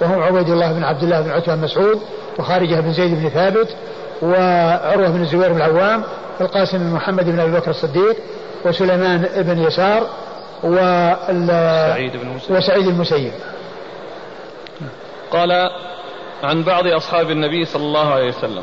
[0.00, 2.00] وهم عبيد الله بن عبد الله بن عتبة بن مسعود
[2.38, 3.68] وخارجة بن زيد بن ثابت
[4.22, 6.02] وعروة بن الزبير بن العوام
[6.40, 8.16] والقاسم بن محمد بن أبي بكر الصديق
[8.64, 10.06] وسليمان بن يسار
[10.62, 12.56] سعيد بن مسيب.
[12.56, 13.32] وسعيد المسيب
[15.30, 15.70] قال
[16.42, 18.62] عن بعض أصحاب النبي صلى الله عليه وسلم.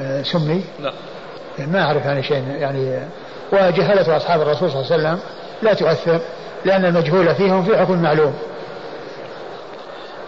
[0.00, 0.92] آه، سمي؟ لا.
[1.58, 3.08] ما أعرف يعني شيء يعني
[3.52, 5.20] وجهلة أصحاب الرسول صلى الله عليه وسلم
[5.62, 6.20] لا تؤثر
[6.64, 8.34] لأن المجهول فيهم في حكم معلوم.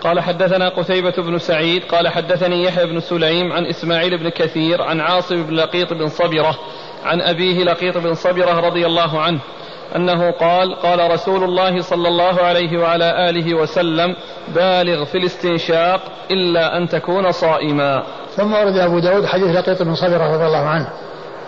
[0.01, 5.01] قال حدثنا قتيبة بن سعيد قال حدثني يحيى بن سليم عن إسماعيل بن كثير عن
[5.01, 6.59] عاصم بن لقيط بن صبرة
[7.05, 9.41] عن أبيه لقيط بن صبرة رضي الله عنه
[9.97, 14.17] أنه قال قال رسول الله صلى الله عليه وعلى آله وسلم
[14.49, 18.03] بالغ في الاستنشاق إلا أن تكون صائما.
[18.37, 20.89] ثم ورد أبو داود حديث لقيط بن صبرة رضي الله عنه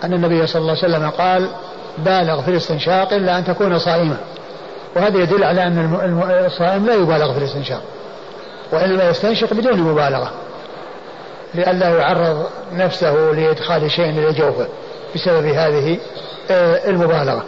[0.03, 1.49] أن النبي صلى الله عليه وسلم قال
[1.97, 4.17] بالغ في الاستنشاق إلا أن تكون صائما.
[4.95, 7.81] وهذا يدل على أن الصائم لا يبالغ في الاستنشاق
[8.71, 10.31] وإنما يستنشق بدون مبالغة
[11.53, 14.67] لئلا يعرض نفسه لإدخال شيء إلى جوفه
[15.15, 15.97] بسبب هذه
[16.51, 17.43] آه، المبالغة.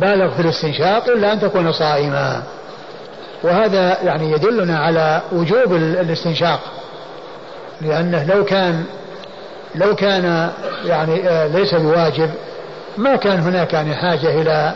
[0.00, 2.42] بالغ في الاستنشاق إلا أن تكون صائما.
[3.42, 6.60] وهذا يعني يدلنا على وجوب ال- الاستنشاق.
[7.80, 8.84] لأنه لو كان
[9.74, 10.50] لو كان
[10.84, 12.30] يعني آه، ليس بواجب
[12.96, 14.74] ما كان هناك يعني حاجة إلى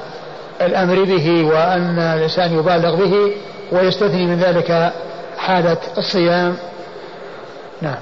[0.60, 3.32] الأمر به وأن الإنسان يبالغ به
[3.72, 4.92] ويستثني من ذلك
[5.38, 6.56] حالة الصيام.
[7.82, 7.98] نعم.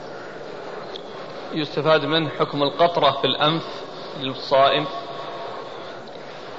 [1.55, 3.63] يستفاد منه حكم القطرة في الأنف
[4.23, 4.85] للصائم.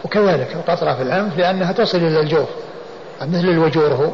[0.04, 2.50] وكذلك القطرة في الأنف لأنها تصل إلى الجوف.
[3.22, 4.12] مثل الوجور هو.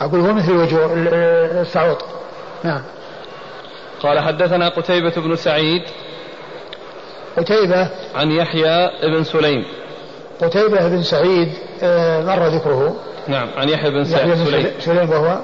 [0.00, 1.08] أقول هو مثل الوجور ال-
[1.60, 2.04] السعوط.
[2.64, 2.82] نعم.
[4.02, 5.82] قال حدثنا قتيبة بن سعيد
[7.36, 7.88] قتيبة.
[8.14, 9.64] عن يحيى بن سليم.
[10.42, 11.52] قتيبة بن سعيد
[11.82, 12.96] آه، مر ذكره.
[13.28, 15.38] نعم عن يحيى بن سعيد سليم- سليم وهو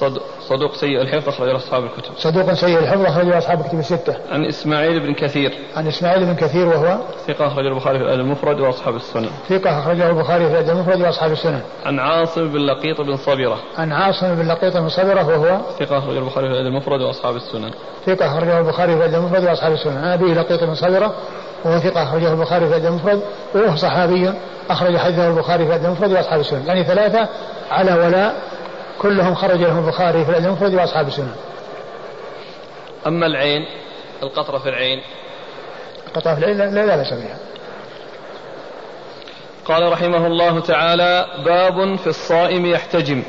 [0.00, 2.12] صد- صدوق سيء الحفظ أخرج أصحاب الكتب.
[2.18, 4.16] صدوق سيء الحفظ أخرجه أصحاب كتب الستة.
[4.32, 5.52] عن إسماعيل بن كثير.
[5.76, 9.28] عن إسماعيل بن كثير وهو؟ ثقة أخرج البخاري في الأدب المفرد وأصحاب السنن.
[9.48, 11.60] ثقة أخرجه البخاري في الأدب المفرد وأصحاب السنن.
[11.86, 13.58] عن عاصم بن لقيط بن صبرة.
[13.78, 17.70] عن عاصم بن لقيط بن صبرة وهو؟ ثقة أخرج البخاري في الأدب المفرد وأصحاب السنن.
[18.06, 19.96] ثقة أخرجه البخاري في الأدب المفرد وأصحاب السنن.
[19.96, 21.14] عن أبيه لقيط بن صبرة
[21.64, 23.20] وهو ثقة أخرجه البخاري في الأدب المفرد
[23.54, 24.32] وهو صحابي
[24.70, 26.66] أخرج حديثه البخاري في الأدب المفرد وأصحاب السنن.
[26.66, 27.28] يعني ثلاثة
[27.70, 28.34] على ولاء
[28.98, 31.34] كلهم خرج لهم البخاري في الأدب المفرد وأصحاب السنن
[33.06, 33.66] أما العين
[34.22, 35.02] القطرة في العين.
[36.14, 37.38] قطع في العين لا لا لا بأس بها.
[39.64, 43.22] قال رحمه الله تعالى باب في الصائم يحتجم.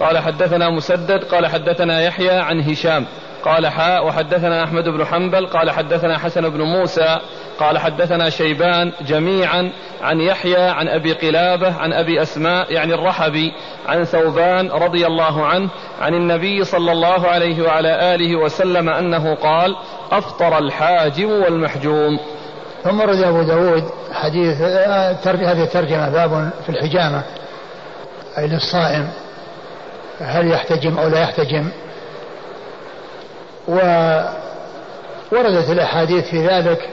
[0.00, 3.06] قال حدثنا مسدد قال حدثنا يحيى عن هشام.
[3.44, 7.18] قال حاء وحدثنا أحمد بن حنبل قال حدثنا حسن بن موسى
[7.60, 13.52] قال حدثنا شيبان جميعا عن يحيى عن أبي قلابة عن أبي أسماء يعني الرحبي
[13.88, 15.68] عن ثوبان رضي الله عنه
[16.00, 19.76] عن النبي صلى الله عليه وعلى آله وسلم أنه قال
[20.12, 22.18] أفطر الحاجم والمحجوم.
[22.84, 27.22] ثم ورد أبو داود حديث هذه الترجمة باب في الحجامة
[28.38, 29.08] أي للصائم
[30.20, 31.68] هل يحتجم أو لا يحتجم؟
[33.68, 36.88] ووردت الأحاديث في ذلك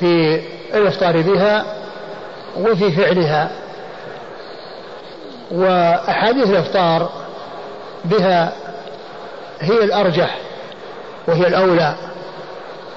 [0.00, 0.42] في
[0.74, 1.64] الإفطار بها
[2.56, 3.50] وفي فعلها.
[5.50, 7.10] وأحاديث الإفطار
[8.04, 8.52] بها
[9.60, 10.38] هي الأرجح
[11.26, 11.94] وهي الأولى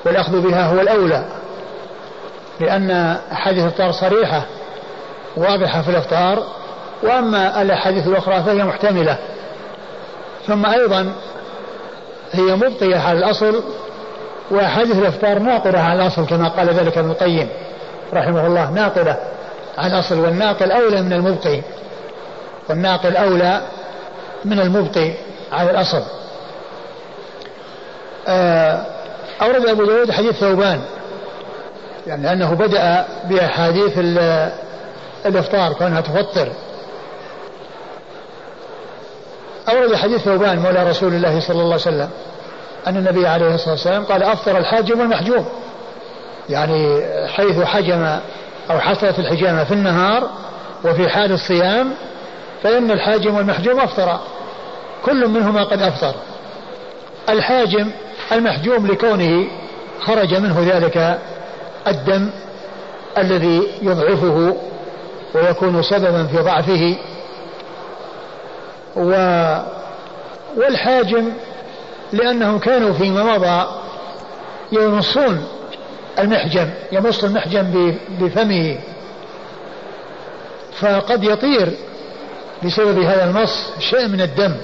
[0.06, 1.26] والأخذ بها هو الأولى
[2.60, 2.92] لأن
[3.32, 4.46] أحاديث الإفطار صريحة
[5.38, 6.44] واضحة في الإفطار
[7.04, 9.18] وأما الأحاديث الأخرى فهي محتملة.
[10.48, 11.14] ثم أيضا
[12.34, 13.64] هي مبقية على الأصل
[14.52, 17.50] وأحاديث الإفطار ناقلة على الأصل كما قال ذلك ابن القيم
[18.14, 19.18] رحمه الله ناقلة
[19.78, 21.62] على الأصل والناقل أولى من المبقي
[22.70, 23.62] والناقل أولى
[24.46, 25.14] من المبقي
[25.52, 26.04] على الأصل.
[28.28, 28.86] آه
[29.42, 30.82] أورد أبو داود حديث ثوبان
[32.08, 33.94] يعني لأنه بدأ بأحاديث
[35.26, 36.48] الإفطار كونها تفطر.
[39.70, 42.10] أورد حديث ثوبان مولى رسول الله صلى الله عليه وسلم.
[42.88, 45.46] أن النبي عليه الصلاة والسلام قال أفطر الحاجم والمحجوم
[46.50, 48.20] يعني حيث حجم
[48.72, 50.30] أو حصلت الحجامة في النهار
[50.86, 51.94] وفي حال الصيام
[52.64, 54.20] فإن الحاجم والمحجوم أفطر.
[55.06, 56.14] كل منهما قد أفطر.
[57.30, 57.88] الحاجم
[58.32, 59.48] المحجوم لكونه
[60.02, 61.20] خرج منه ذلك
[61.88, 62.30] الدم
[63.18, 64.56] الذي يضعفه
[65.36, 66.98] ويكون سببا في ضعفه
[68.96, 69.12] و
[70.58, 71.32] والحاجم
[72.14, 73.68] لأنهم كانوا فيما مضى
[74.72, 75.48] يمصون
[76.20, 78.78] المحجم يمص المحجم بفمه.
[80.80, 81.74] فقد يطير
[82.66, 84.56] بسبب هذا المص شيء من الدم.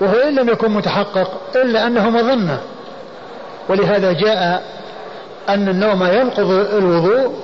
[0.00, 2.60] وهو إن لم يكن متحقق إلا أنه مظنة.
[3.68, 4.62] ولهذا جاء
[5.48, 7.34] أن النوم ينقض الوضوء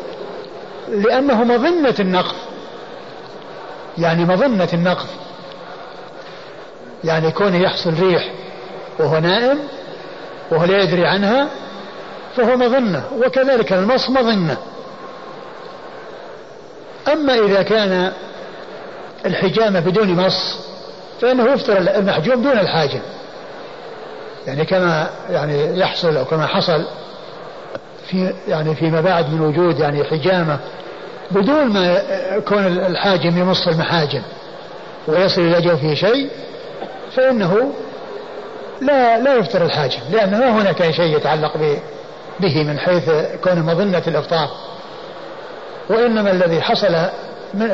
[0.89, 2.50] لأنه مظنة النقض.
[3.99, 5.07] يعني مظنة النقض.
[7.05, 8.31] يعني كونه يحصل ريح
[8.99, 9.59] وهو نائم
[10.51, 11.49] وهو لا يدري عنها
[12.37, 14.57] فهو مظنة وكذلك المص مظنة.
[17.13, 18.13] أما إذا كان
[19.27, 20.59] الحجامة بدون مص
[21.21, 23.01] فإنه يفطر المحجوم دون الحاجم.
[24.47, 26.85] يعني كما يعني يحصل أو كما حصل
[28.07, 30.59] في يعني فيما بعد من وجود يعني حجامة
[31.31, 32.03] بدون ما
[32.37, 34.23] يكون الحاجم يمص المحاجم
[35.09, 36.31] ويصل إلى جوفه شيء
[37.17, 37.73] فإنه
[38.81, 41.57] لا لا يفطر الحاجم لأن ما هناك شيء يتعلق
[42.41, 43.11] به من حيث
[43.45, 44.49] كون مظنة الإفطار.
[45.91, 46.97] وإنما الذي حصل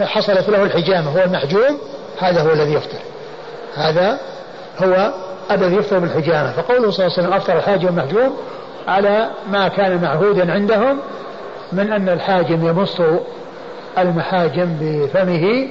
[0.02, 1.78] حصلت له الحجامة هو المحجوم
[2.18, 2.98] هذا هو الذي يفطر.
[3.74, 4.18] هذا
[4.78, 5.12] هو
[5.50, 6.52] الذي يفطر بالحجامة.
[6.52, 8.36] فقوله صلى الله عليه وسلم أفطر الحاجم المحجوم
[8.88, 10.98] على ما كان معهودا عندهم
[11.72, 13.00] من أن الحاجم يمص
[13.98, 15.68] المحاجم بفمه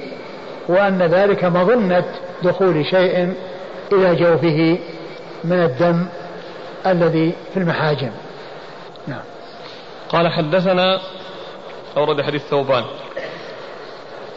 [0.68, 2.04] وأن ذلك مظنة
[2.42, 3.34] دخول شيء
[3.92, 4.78] إلى جوفه
[5.44, 6.06] من الدم
[6.86, 8.10] الذي في المحاجم.
[9.06, 9.22] نعم.
[10.08, 11.00] قال حدثنا
[11.96, 12.84] أورد حديث ثوبان.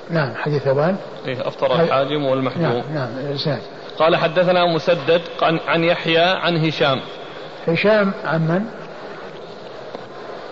[0.09, 0.95] نعم حديث ثوبان.
[1.27, 2.83] إيه أفطر الحاجم والمحجوم.
[2.93, 3.61] نعم نعم الإسناد
[3.99, 5.21] قال حدثنا مسدد
[5.67, 7.01] عن يحيى عن هشام.
[7.67, 8.65] هشام عن من؟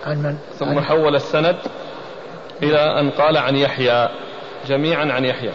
[0.06, 1.56] عن من؟ ثم عن حول السند.
[2.62, 4.08] إلى أن قال عن يحيى
[4.68, 5.52] جميعا عن يحيى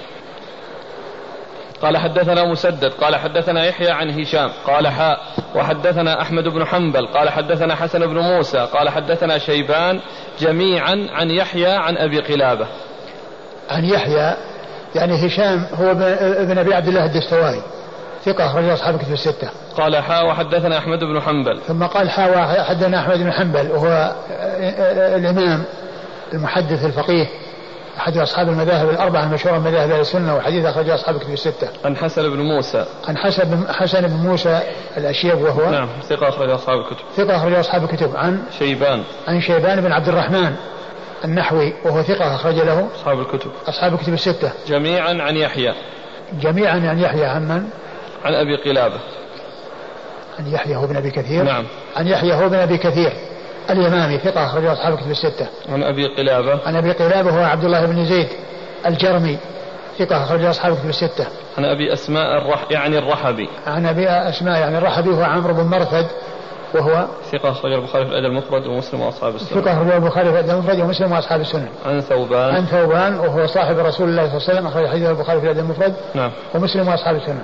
[1.81, 5.19] قال حدثنا مسدد قال حدثنا يحيى عن هشام قال حاء
[5.55, 9.99] وحدثنا أحمد بن حنبل قال حدثنا حسن بن موسى قال حدثنا شيبان
[10.39, 12.67] جميعا عن يحيى عن أبي قلابة
[13.69, 14.35] عن يحيى
[14.95, 17.61] يعني هشام هو ابن أبي عبد الله الدستوائي
[18.25, 19.49] ثقة أخرج أصحاب كتب الستة.
[19.77, 21.59] قال حاء وحدثنا أحمد بن حنبل.
[21.67, 24.11] ثم قال حاء وحدثنا أحمد بن حنبل وهو
[25.15, 25.63] الإمام
[26.33, 27.27] المحدث الفقيه
[27.97, 31.67] أحد أصحاب المذاهب الأربعة المشهورة من مذاهب أهل السنة وحديث أخرج أصحاب الكتب الستة.
[31.85, 32.85] عن حسن بن موسى.
[33.07, 34.61] عن حسن بن حسن بن موسى
[34.97, 37.05] الأشيب وهو نعم ثقة أخرج أصحاب الكتب.
[37.15, 39.03] ثقة أخرج أصحاب الكتب عن شيبان.
[39.27, 40.55] عن شيبان بن عبد الرحمن
[41.25, 43.51] النحوي وهو ثقة أخرج له أصحاب الكتب.
[43.67, 44.51] أصحاب الكتب الستة.
[44.67, 45.73] جميعا عن يحيى.
[46.41, 47.69] جميعا عن يحيى عن من؟
[48.23, 48.99] عن أبي قلابة.
[50.39, 51.43] عن يحيى هو بن أبي كثير.
[51.43, 51.65] نعم.
[51.95, 53.13] عن يحيى هو بن أبي كثير.
[53.69, 55.47] اليمامي ثقة أخرج أصحاب الكتب الستة.
[55.69, 56.59] عن أبي قلابة.
[56.65, 58.27] عن أبي قلابة هو عبد الله بن زيد
[58.85, 59.37] الجرمي
[59.99, 61.27] ثقة أخرج أصحاب الكتب الستة.
[61.57, 63.49] عن أبي أسماء الرح يعني الرحبي.
[63.67, 66.07] عن أبي أسماء يعني الرحبي هو عمرو بن مرثد
[66.75, 69.61] وهو ثقة أخرج البخاري في الأدب المفرد ومسلم وأصحاب السنن.
[69.61, 71.67] ثقة أخرج البخاري في الأدب المفرد ومسلم وأصحاب السنن.
[71.85, 72.55] عن ثوبان.
[72.55, 75.59] عن ثوبان وهو صاحب رسول الله صلى الله عليه وسلم أخرج حديث البخاري في الأدب
[75.59, 75.93] المفرد.
[76.15, 76.31] نعم.
[76.55, 77.43] ومسلم وأصحاب السنن.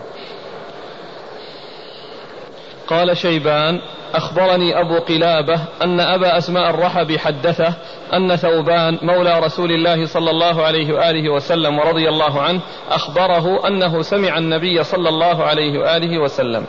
[2.89, 3.81] قال شيبان
[4.15, 7.73] أخبرني أبو قلابة أن أبا أسماء الرحبي حدثه
[8.13, 14.01] أن ثوبان مولى رسول الله صلى الله عليه وآله وسلم ورضي الله عنه أخبره أنه
[14.01, 16.65] سمع النبي صلى الله عليه وآله وسلم.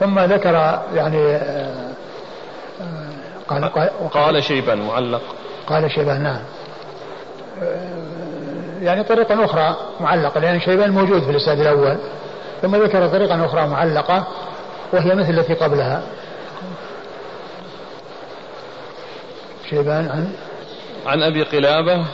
[0.00, 1.38] ثم ذكر يعني
[3.48, 5.22] قال, قال, قال شيبان معلق.
[5.66, 6.40] قال شيبان نعم.
[8.82, 11.98] يعني طريقة أخرى معلقة لأن شيبان موجود في الإسناد الأول.
[12.62, 14.26] ثم ذكر طريقة أخرى معلقة
[14.92, 16.02] وهي مثل التي قبلها.
[19.70, 20.32] شيبان عن؟
[21.06, 22.06] عن أبي قلابة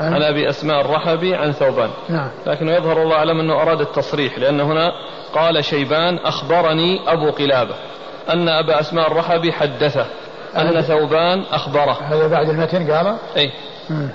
[0.00, 1.90] عن, عن أبي أسماء الرحبي عن ثوبان.
[2.08, 2.28] نعم.
[2.46, 4.92] لكنه يظهر الله أعلم أنه أراد التصريح لأن هنا
[5.34, 7.74] قال شيبان أخبرني أبو قلابة
[8.30, 10.06] أن أبا أسماء الرحبي حدثه
[10.56, 11.98] أن ثوبان أخبره.
[12.02, 13.52] هذا بعد المتن قال؟ أي
[13.90, 14.08] مم.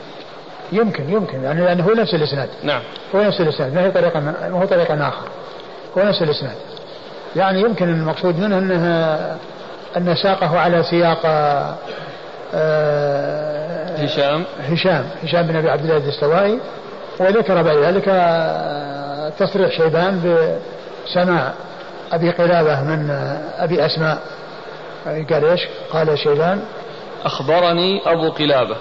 [0.72, 2.50] يمكن يمكن يعني لأنه هو نفس الإسناد.
[2.64, 2.82] نعم.
[3.16, 5.28] هو نفس الإسناد ما هي طريقة ما هو طريقة آخر.
[5.98, 6.56] هو نفس الإسناد.
[7.38, 8.86] يعني يمكن المقصود منه أنه
[9.98, 11.22] أن ساقه على سياق
[12.54, 14.44] آه، هشام.
[14.70, 15.06] هشام.
[15.24, 16.60] هشام بن أبي عبد الله الدستوائي
[17.20, 18.06] وذكر بعد ذلك
[19.40, 20.38] تصريح شيبان
[21.06, 21.54] بسماع
[22.12, 23.12] أبي قلابة من
[23.58, 24.20] أبي أسماء.
[25.06, 26.62] قال إيش؟ قال شيبان
[27.26, 28.76] أخبرني أبو قلابة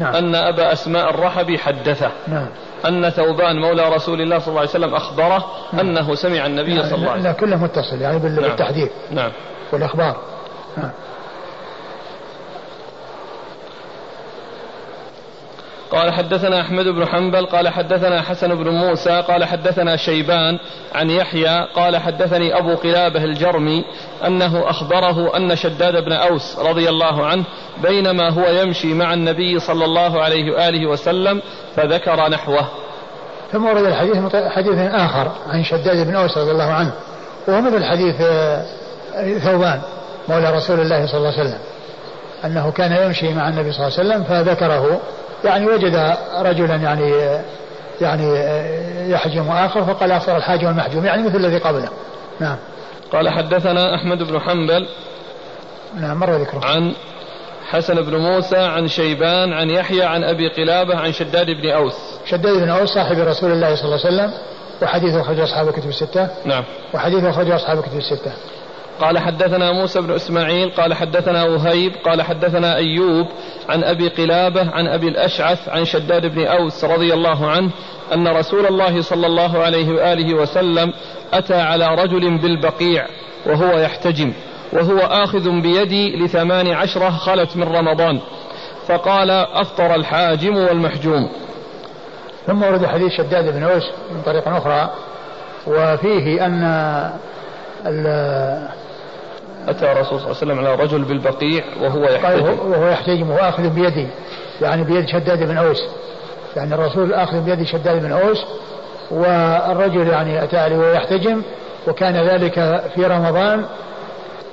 [0.00, 0.14] نعم.
[0.14, 2.10] أن أبا أسماء الرحبي حدثه.
[2.28, 2.46] نعم.
[2.88, 5.88] أن ثوبان مولى رسول الله صلى الله عليه وسلم أخبره نعم.
[5.88, 6.84] أنه سمع النبي نعم.
[6.84, 8.34] صلى الله عليه وسلم لا كله متصل يعني نعم.
[8.36, 9.32] بالتحديث نعم
[9.72, 10.16] والإخبار
[10.76, 10.90] نعم
[15.92, 20.58] قال حدثنا أحمد بن حنبل قال حدثنا حسن بن موسى قال حدثنا شيبان
[20.94, 23.84] عن يحيى قال حدثني أبو قلابة الجرمي
[24.26, 27.44] أنه أخبره أن شداد بن أوس رضي الله عنه
[27.82, 31.42] بينما هو يمشي مع النبي صلى الله عليه وآله وسلم
[31.76, 32.66] فذكر نحوه.
[33.52, 36.92] ثم ورد الحديث حديث آخر عن شداد بن أوس رضي الله عنه
[37.48, 38.64] وهو مثل حديث آه،
[39.38, 39.80] ثوبان
[40.28, 41.58] مولى رسول الله صلى الله عليه وسلم
[42.44, 45.00] أنه كان يمشي مع النبي صلى الله عليه وسلم فذكره
[45.44, 47.12] يعني وجد رجلا يعني
[48.00, 48.34] يعني
[49.10, 51.88] يحجم آخر فقال أفطر الحاجم والمحجوم يعني مثل الذي قبله.
[52.40, 52.56] نعم.
[53.12, 54.88] قال حدثنا أحمد بن حنبل
[55.94, 56.64] نعم مر ذكره.
[56.64, 56.92] عن
[57.70, 61.96] حسن بن موسى عن شيبان عن يحيى عن أبي قلابة عن شداد بن أوس.
[62.26, 64.32] شداد بن أوس صاحب رسول الله صلى الله عليه وسلم
[64.82, 66.28] وحديثه أخرج أصحاب الكتب الستة.
[66.44, 66.64] نعم.
[66.94, 68.32] وحديثه أخرج أصحاب الكتب الستة.
[69.00, 73.26] قال حدثنا موسى بن إسماعيل قال حدثنا وهيب قال حدثنا أيوب
[73.68, 77.70] عن أبي قلابة عن أبي الأشعث عن شداد بن أوس رضي الله عنه
[78.14, 80.92] أن رسول الله صلى الله عليه وآله وسلم
[81.32, 83.06] أتى على رجل بالبقيع
[83.46, 84.32] وهو يحتجم
[84.72, 88.20] وهو آخذ بيدي لثمان عشرة خلت من رمضان
[88.86, 91.28] فقال أفطر الحاجم والمحجوم.
[92.46, 93.82] ثم ورد حديث شداد بن أوس
[94.12, 94.90] من طريق أخرى
[95.66, 96.62] وفيه أن
[99.68, 102.58] أتى الرسول صلى الله عليه وسلم على رجل بالبقيع وهو يحتجم.
[102.70, 104.06] وهو يحتجم وهو آخذ بيده
[104.62, 105.82] يعني بيد شداد بن أوس.
[106.56, 108.44] يعني الرسول آخذ بيد شداد بن أوس
[109.10, 111.42] والرجل يعني أتى عليه وهو يحتجم
[111.88, 113.64] وكان ذلك في رمضان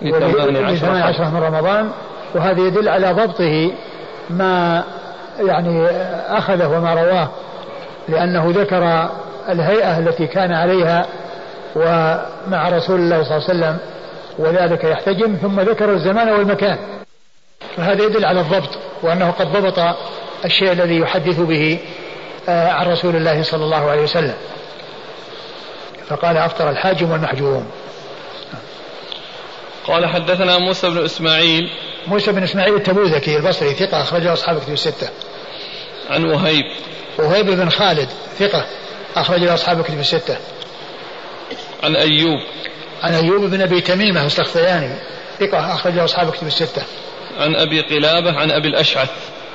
[0.01, 1.89] لثمان عشرة من رمضان.
[2.35, 3.71] وهذا يدل على ضبطه
[4.29, 4.83] ما
[5.39, 5.87] يعني
[6.29, 7.29] أخذه وما رواه
[8.09, 9.09] لأنه ذكر
[9.49, 11.05] الهيئة التي كان عليها
[11.75, 13.77] ومع رسول الله صلى الله عليه وسلم
[14.37, 16.77] وذلك يحتجم ثم ذكر الزمان والمكان.
[17.77, 18.69] فهذا يدل على الضبط
[19.01, 19.95] وأنه قد ضبط
[20.45, 21.79] الشيء الذي يحدث به
[22.49, 24.35] آه، عن رسول الله صلى الله عليه وسلم.
[26.09, 27.71] فقال أفطر الحاجم والمحجوم.
[29.87, 31.69] قال حدثنا موسى بن إسماعيل.
[32.07, 35.09] موسى بن إسماعيل التبوذكي البصري ثقة أخرجه أصحاب كتب الستة.
[36.09, 36.65] عن وهيب.
[37.17, 38.09] وهيب بن خالد
[38.39, 38.65] ثقة
[39.15, 40.37] أخرجه أصحاب كتب الستة.
[41.83, 42.39] عن أيوب.
[43.03, 44.89] عن أيوب بن أبي تميمة السختياني
[45.39, 46.81] ثقة أخرجه أصحاب كتب الستة.
[47.39, 49.09] عن أبي قلابة عن أبي الأشعث.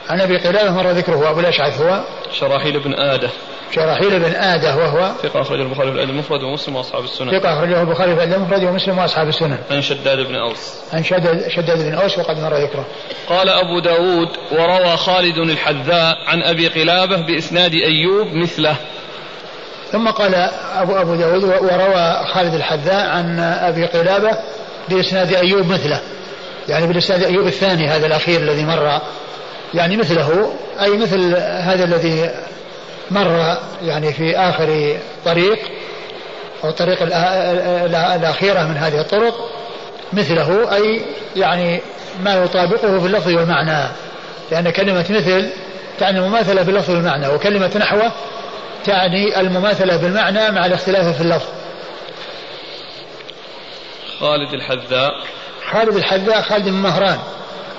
[0.08, 1.30] عن أبي قلابة مر ذكره.
[1.30, 2.04] أبو الأشعث هو
[2.40, 3.30] شراحيل بن آدة.
[3.74, 7.40] شراحيل بن آدة وهو ثقة أخرجه البخاري في الأدب المفرد ومسلم وأصحاب السنن.
[7.40, 9.58] ثقة أخرجه البخاري في الأدب المفرد ومسلم وأصحاب السنن.
[9.70, 10.74] عن شداد بن أوس.
[10.92, 12.86] عن شداد, شداد بن أوس وقد مر ذكره.
[13.28, 18.76] قال أبو داود وروى خالد الحذاء عن أبي قلابة بإسناد أيوب مثله.
[19.92, 20.34] ثم قال
[20.76, 24.38] أبو, أبو داود وروى خالد الحذاء عن أبي قلابة
[24.88, 26.00] بإسناد أيوب مثله.
[26.68, 29.00] يعني بإسناد أيوب الثاني هذا الأخير الذي مر.
[29.74, 32.30] يعني مثله أي مثل هذا الذي
[33.10, 35.58] مر يعني في آخر طريق
[36.64, 39.34] أو الطريق الأخيرة من هذه الطرق
[40.12, 41.00] مثله أي
[41.36, 41.80] يعني
[42.24, 43.88] ما يطابقه في اللفظ والمعنى.
[44.50, 45.50] لأن كلمة مثل
[45.98, 48.12] تعني مماثلة باللفظ والمعنى وكلمة نحوه
[48.88, 51.48] تعني المماثلة بالمعنى مع الاختلاف في اللفظ.
[54.20, 55.10] خالد الحذاء.
[55.72, 57.18] خالد الحذاء خالد بن مهران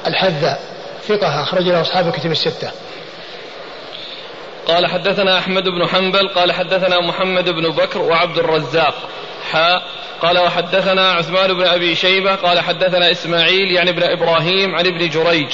[0.07, 0.59] الحذاء
[1.07, 2.71] ثقة أخرج له أصحاب الكتب الستة.
[4.67, 8.95] قال حدثنا أحمد بن حنبل قال حدثنا محمد بن بكر وعبد الرزاق.
[9.51, 9.83] حاء
[10.21, 15.49] قال وحدثنا عثمان بن أبي شيبة قال حدثنا إسماعيل يعني ابن إبراهيم عن ابن جريج.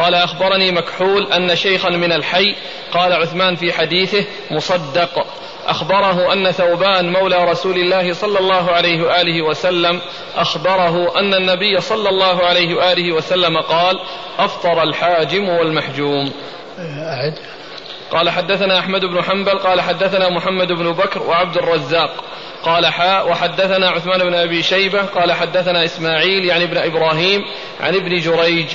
[0.00, 2.56] قال أخبرني مكحول أن شيخا من الحي
[2.92, 5.26] قال عثمان في حديثه مصدق.
[5.66, 10.00] أخبره أن ثوبان مولى رسول الله صلى الله عليه وآله وسلم
[10.36, 14.00] أخبره أن النبي صلى الله عليه وآله وسلم قال
[14.38, 16.32] أفطر الحاجم والمحجوم.
[16.78, 17.34] أعد.
[18.10, 22.24] قال حدثنا أحمد بن حنبل قال حدثنا محمد بن بكر وعبد الرزاق.
[22.62, 27.44] قال حاء وحدثنا عثمان بن أبي شيبة قال حدثنا إسماعيل يعني ابن إبراهيم
[27.80, 28.66] عن ابن جريج.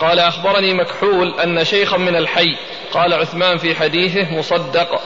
[0.00, 2.56] قال أخبرني مكحول أن شيخا من الحي
[2.92, 5.00] قال عثمان في حديثه مصدق.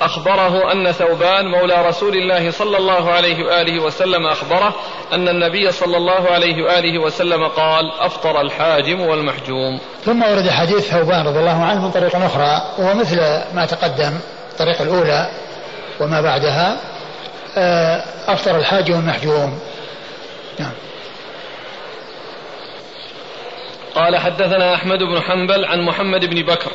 [0.00, 4.74] أخبره أن ثوبان مولى رسول الله صلى الله عليه وآله وسلم أخبره
[5.12, 9.80] أن النبي صلى الله عليه وآله وسلم قال أفطر الحاجم والمحجوم.
[10.04, 13.16] ثم ورد حديث ثوبان رضي الله عنه من طريق أخرى وهو مثل
[13.54, 14.20] ما تقدم
[14.52, 15.30] الطريقة الأولى
[16.00, 16.76] وما بعدها
[17.56, 19.58] آه، أفطر الحاجم والمحجوم.
[20.58, 20.72] نعم.
[23.98, 26.70] قال حدثنا أحمد بن حنبل عن محمد بن بكر.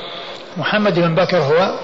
[0.57, 1.79] محمد بن بكر هو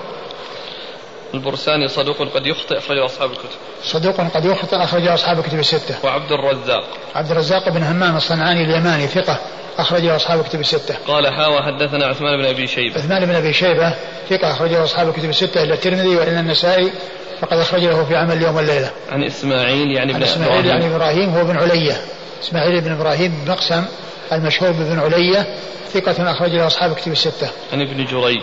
[1.34, 3.60] البرساني صدوق قد يخطئ أخرجه أصحاب الكتب.
[3.84, 5.96] صدوق قد يخطئ أخرجه أصحاب الكتب الستة.
[6.04, 6.84] وعبد الرزاق.
[7.16, 9.40] عبد الرزاق بن همام الصنعاني اليماني ثقة
[9.78, 10.96] أخرجه أصحاب الكتب الستة.
[11.08, 12.96] قال حاوى حدثنا عثمان بن أبي شيبة.
[12.96, 13.96] عثمان بن أبي شيبة
[14.30, 16.92] ثقة أخرجه أصحاب الكتب الستة إلا الترمذي وإلا النسائي
[17.42, 21.30] فقد أخرج له في عمل اليوم والليلة عن إسماعيل يعني عن بن إسماعيل يعني إبراهيم.
[21.30, 22.02] هو بن علية
[22.44, 23.86] إسماعيل بن إبراهيم بن مقسم
[24.32, 25.48] المشهور بن علية
[25.94, 27.50] ثقة أخرج له أصحاب الكتب الستة.
[27.74, 28.42] عن ابن جريج.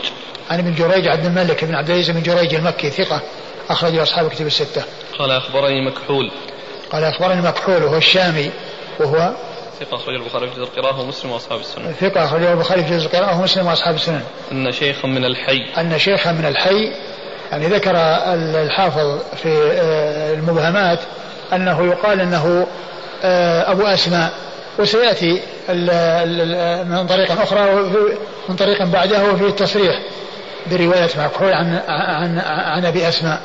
[0.50, 3.22] عن ابن جريج عبد الملك بن عبد العزيز بن جريج المكي ثقة
[3.70, 4.84] أخرج له أصحاب الكتب الستة.
[5.18, 6.30] قال أخبرني مكحول.
[6.92, 8.50] قال أخبرني مكحول وهو الشامي
[9.00, 9.34] وهو
[9.80, 11.92] ثقة أخرج البخاري في جزء القراءة ومسلم وأصحاب السنن.
[12.00, 14.22] ثقة أخرجه البخاري في جزء القراءة ومسلم وأصحاب السنن.
[14.52, 15.80] أن شيخا من الحي.
[15.80, 16.92] أن شيخا من الحي
[17.52, 17.92] يعني ذكر
[18.64, 20.98] الحافظ في آه، المبهمات
[21.52, 22.66] أنه يقال أنه
[23.24, 24.32] آه، أبو أسماء.
[24.78, 25.40] وسيأتي
[26.84, 27.90] من طريق أخرى
[28.48, 30.00] من طريق بعده وفيه التصريح
[30.70, 33.40] برواية مكحول عن عن عن أبي أسماء.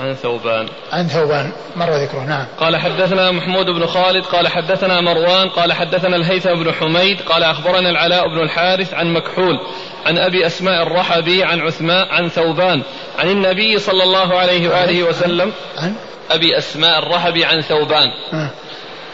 [0.00, 0.68] عن ثوبان.
[0.92, 1.52] عن ثوبان.
[1.76, 2.20] مر ذكره.
[2.20, 2.44] نعم.
[2.58, 7.90] قال حدثنا محمود بن خالد قال حدثنا مروان قال حدثنا الهيثم بن حميد قال أخبرنا
[7.90, 9.60] العلاء بن الحارث عن مكحول
[10.06, 12.82] عن أبي أسماء الرحبي عن عثمان عن ثوبان
[13.18, 15.94] عن النبي صلى الله عليه وآله وسلم عن
[16.30, 18.08] أبي أسماء الرحبي عن ثوبان.
[18.32, 18.50] آه.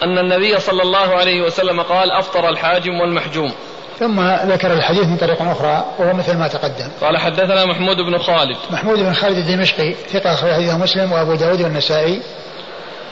[0.03, 3.53] أن النبي صلى الله عليه وسلم قال أفطر الحاجم والمحجوم.
[3.99, 6.89] ثم ذكر الحديث من طريق أخرى وهو مثل ما تقدم.
[7.01, 8.57] قال حدثنا محمود بن خالد.
[8.71, 12.21] محمود بن خالد الدمشقي ثقة أخرج حديثه مسلم وأبو داود والنسائي.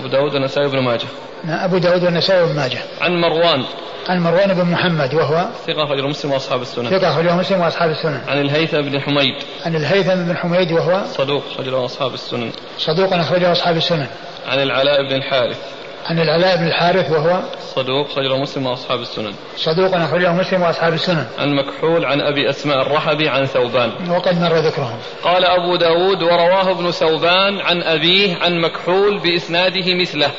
[0.01, 1.07] أبو داود النسائي بن ماجه.
[1.49, 2.79] أبو داود والنسائي وابن ماجه.
[3.01, 3.65] عن مروان.
[4.09, 6.91] عن مروان بن محمد وهو ثقة أخرجه مسلم وأصحاب السنن.
[6.91, 8.21] ثقة أخرجه مسلم وأصحاب السنن.
[8.29, 9.43] عن الهيثم بن حميد.
[9.67, 12.51] عن الهيثم بن حميد وهو صدوق أخرجه أصحاب السنن.
[12.79, 14.07] صدوق أخرجه أصحاب السنن.
[14.47, 15.59] عن العلاء بن الحارث.
[16.05, 17.41] عن العلاء بن الحارث وهو
[17.75, 19.33] صدوق أخرجه مسلم وأصحاب السنن.
[19.57, 21.27] صدوق أخرجه مسلم وأصحاب السنن.
[21.39, 23.91] عن مكحول عن أبي أسماء الرحبي عن ثوبان.
[24.11, 24.99] وقد مر ذكرهم.
[25.23, 30.31] قال أبو داود ورواه ابن ثوبان عن أبيه عن مكحول بإسناده مثله.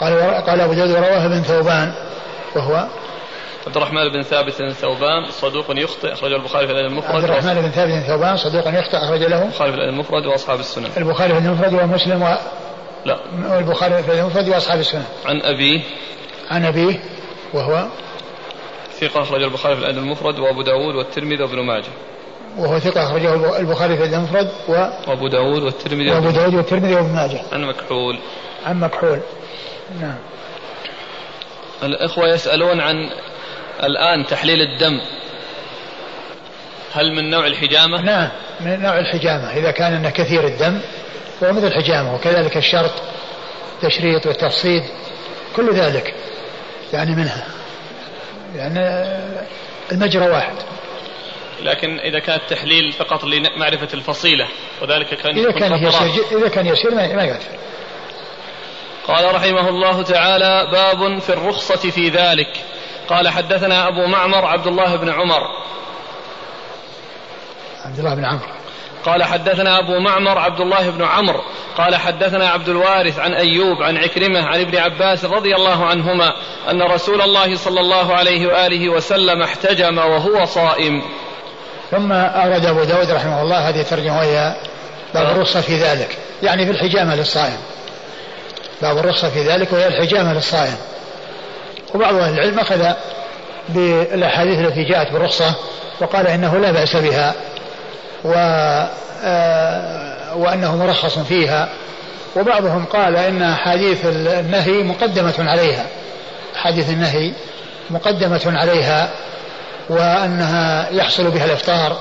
[0.00, 1.92] قال قال أبو داود ورواه ابن ثوبان
[2.56, 2.86] وهو
[3.66, 7.14] عبد الرحمن بن ثابت ثوبان صدوق يخطئ أخرجه البخاري في الأدب المفرد.
[7.14, 10.60] عبد الرحمن بن ثابت بن ثوبان صدوق يخطئ أخرج له البخاري في الأدب المفرد وأصحاب
[10.60, 10.86] السنن.
[10.96, 12.36] البخاري في المفرد ومسلم و-
[13.04, 13.18] لا.
[13.50, 15.80] والبخاري في المفرد وأصحاب السنن عن أبيه.
[16.50, 17.00] عن أبيه
[17.52, 17.86] وهو
[19.00, 21.90] ثقة أخرج البخاري في الأدب المفرد وأبو داود والترمذي وابن ماجه.
[22.58, 24.72] وهو ثقة أخرجه البخاري في المفرد و-
[25.08, 27.40] وأبو داود والترمذي وأبو داود والترمذي وابن ماجه.
[27.52, 28.18] عن مكحول.
[28.66, 29.20] عن مكحول.
[30.00, 30.18] نعم.
[31.82, 33.10] الإخوة يسألون عن
[33.82, 35.00] الآن تحليل الدم.
[36.92, 38.28] هل من نوع الحجامة؟ نعم
[38.60, 39.56] من نوع الحجامة.
[39.56, 40.80] إذا كان أنه كثير الدم
[41.40, 42.92] فهو مثل الحجامة وكذلك الشرط
[43.82, 44.82] تشريط والتفصيد
[45.56, 46.14] كل ذلك
[46.92, 47.46] يعني منها
[48.56, 48.80] يعني
[49.92, 50.54] المجرى واحد.
[51.62, 54.48] لكن إذا كان التحليل فقط لمعرفة الفصيلة
[54.82, 55.72] وذلك كان إذا كان.
[55.72, 57.58] يسير إذا كان يسير ما ما يؤثر.
[59.06, 62.64] قال رحمه الله تعالى باب في الرخصة في ذلك.
[63.08, 65.42] قال حدثنا أبو معمر عبد الله بن عمر.
[67.84, 68.59] عبد الله بن عمرو
[69.06, 71.40] قال حدثنا أبو معمر عبد الله بن عمرو
[71.78, 76.32] قال حدثنا عبد الوارث عن أيوب عن عكرمة عن ابن عباس رضي الله عنهما
[76.70, 81.02] أن رسول الله صلى الله عليه وآله وسلم احتجم وهو صائم.
[81.90, 84.54] ثم أورد أبو داود رحمه الله هذه الترجمة وهي
[85.14, 85.34] باب نعم.
[85.34, 87.58] الرخصة في ذلك يعني في الحجامة للصائم.
[88.82, 90.76] باب الرخصة في ذلك وهي الحجامة للصائم.
[91.94, 92.84] وبعض أهل العلم أخذ
[93.68, 95.54] بالأحاديث التي جاءت بالرخصة
[96.00, 97.34] وقال إنه لا بأس بها.
[98.24, 98.32] و
[99.24, 101.68] آه، وأنه مرخص فيها.
[102.36, 105.86] وبعضهم قال إن أحاديث النهي مقدمة عليها.
[106.56, 107.32] أحاديث النهي
[107.90, 109.10] مقدمة عليها
[109.88, 111.98] وأنها يحصل بها الإفطار.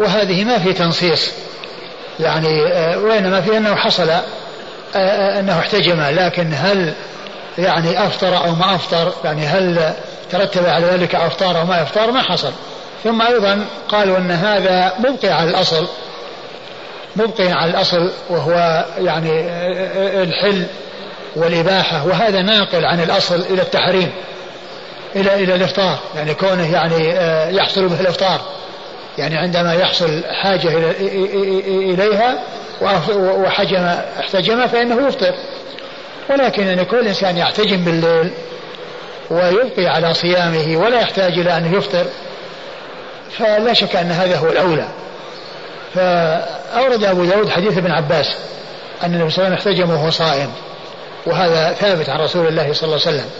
[0.00, 1.32] وهذه ما في تنصيص.
[2.20, 4.10] يعني آه، وإنما في أنه حصل
[4.96, 6.00] آه، أنه احتجم.
[6.00, 6.92] لكن هل
[7.58, 9.92] يعني أفطر أو ما أفطر؟ يعني هل
[10.30, 12.52] ترتب على ذلك أفطار أو ما أفطار؟ ما حصل.
[13.06, 15.86] ثم أيضا قالوا أن هذا مبقي على الأصل
[17.16, 19.40] مبقي على الأصل وهو يعني
[20.22, 20.66] الحل
[21.36, 24.12] والإباحة وهذا ناقل عن الأصل إلى التحريم
[25.16, 27.08] إلى إلى الإفطار يعني كونه يعني
[27.56, 28.40] يحصل به الإفطار
[29.18, 30.68] يعني عندما يحصل حاجة
[31.66, 32.38] إليها
[33.18, 33.84] وحجم
[34.20, 35.34] احتجم فإنه يفطر.
[36.30, 38.30] ولكن أن يكون الإنسان يحتجم بالليل
[39.30, 42.04] ويبقي على صيامه ولا يحتاج إلى أن يفطر.
[43.30, 44.88] فلا شك أن هذا هو الأولى.
[45.94, 48.36] فأورد أبو داود حديث ابن عباس
[49.04, 50.48] أن النبي صلى الله عليه وسلم احتجم وهو صائم
[51.26, 53.30] وهذا ثابت عن رسول الله صلى الله عليه وسلم.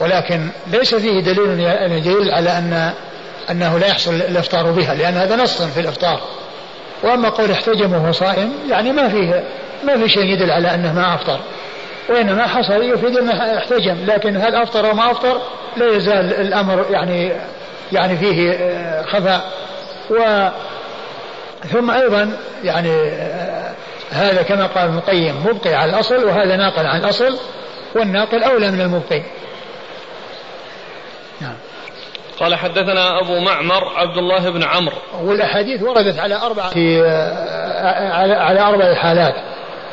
[0.00, 1.60] ولكن ليس فيه دليل
[1.92, 2.92] يدل على أن
[3.50, 6.20] أنه لا يحصل الإفطار بها لأن هذا نص في الإفطار.
[7.02, 9.44] وأما قول احتجم وهو صائم يعني ما فيه
[9.84, 11.40] ما في شيء يدل على أنه ما أفطر.
[12.08, 15.40] وإنما حصل يفيد أنه احتجم لكن هل أفطر أو ما أفطر
[15.76, 17.32] لا يزال الأمر يعني
[17.92, 19.40] يعني فيه آه، خفاء.
[20.10, 20.48] و
[21.68, 23.72] ثم أيضا يعني آه،
[24.10, 27.38] هذا كما قال ابن القيم مبقي على الأصل وهذا ناقل عن الأصل
[27.96, 29.22] والناقل أولى من المبقي.
[31.40, 31.54] نعم.
[32.40, 34.96] قال حدثنا أبو معمر عبد الله بن عمرو.
[35.22, 39.34] والأحاديث وردت على أربعة في آه، على, على أربع حالات.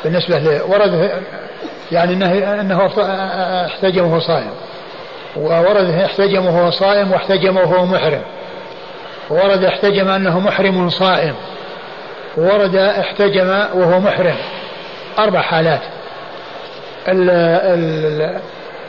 [0.04, 1.22] بالنسبة له ورد
[1.92, 2.86] يعني أنه, أنه
[3.66, 4.50] احتجم وهو صائم.
[5.36, 8.22] وورد احتجم وهو صائم واحتجم وهو محرم.
[9.30, 11.34] ورد احتجم أنه محرم صائم.
[12.36, 14.36] ورد احتجم وهو محرم.
[15.18, 15.80] أربع حالات.
[17.08, 18.40] ال ال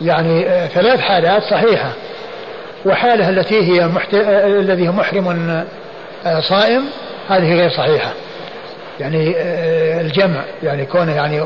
[0.02, 1.90] يعني ثلاث حالات صحيحة.
[2.86, 4.14] وحالة التي هي محت...
[4.14, 5.64] الذي محرم
[6.50, 6.84] صائم
[7.30, 8.12] هذه غير صحيحة.
[9.00, 9.36] يعني
[10.02, 11.44] الجمع يعني كونه يعني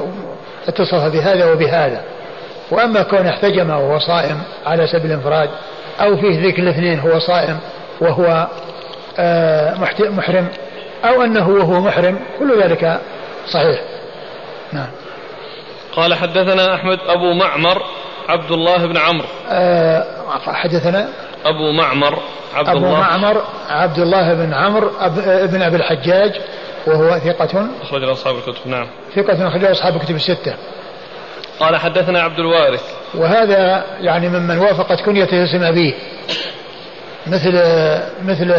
[0.68, 2.02] اتصف بهذا وبهذا.
[2.72, 5.50] وأما كون احتجم وهو صائم على سبيل الانفراد
[6.02, 7.60] أو فيه ذكر الاثنين هو صائم
[8.02, 8.48] وهو
[10.00, 10.48] محرم
[11.06, 13.00] أو أنه وهو محرم كل ذلك
[13.48, 13.80] صحيح.
[14.74, 14.88] نعم.
[15.96, 17.82] قال حدثنا أحمد أبو معمر
[18.30, 19.28] عبد الله بن عمرو.
[19.50, 20.04] أه
[20.46, 21.08] حدثنا؟
[21.46, 22.20] أبو معمر
[22.56, 23.00] عبد أبو الله.
[23.00, 24.92] معمر عبد الله بن عمرو
[25.28, 26.42] ابن أبي الحجاج
[26.88, 27.68] وهو ثقة.
[27.82, 28.68] أخرج أصحاب الكتب.
[28.68, 28.88] نعم.
[29.16, 30.54] ثقة أخرج أصحاب الكتب الستة.
[31.60, 32.84] قال حدثنا عبد الوارث.
[33.16, 35.94] وهذا يعني ممن وافقت كنيته اسم أبيه
[37.28, 37.52] مثل
[38.26, 38.52] مثل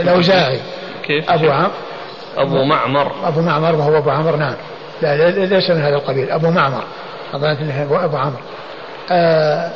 [0.00, 0.60] الأوزاعي.
[1.02, 1.70] كيف؟ أبو عمرو.
[2.36, 3.12] أبو معمر.
[3.28, 4.54] أبو معمر وهو أبو عمرو نعم.
[5.02, 6.30] لا ليس من هذا القبيل.
[6.30, 6.84] أبو معمر.
[7.34, 8.42] أظن أنه أبو عمرو.
[9.10, 9.70] آه،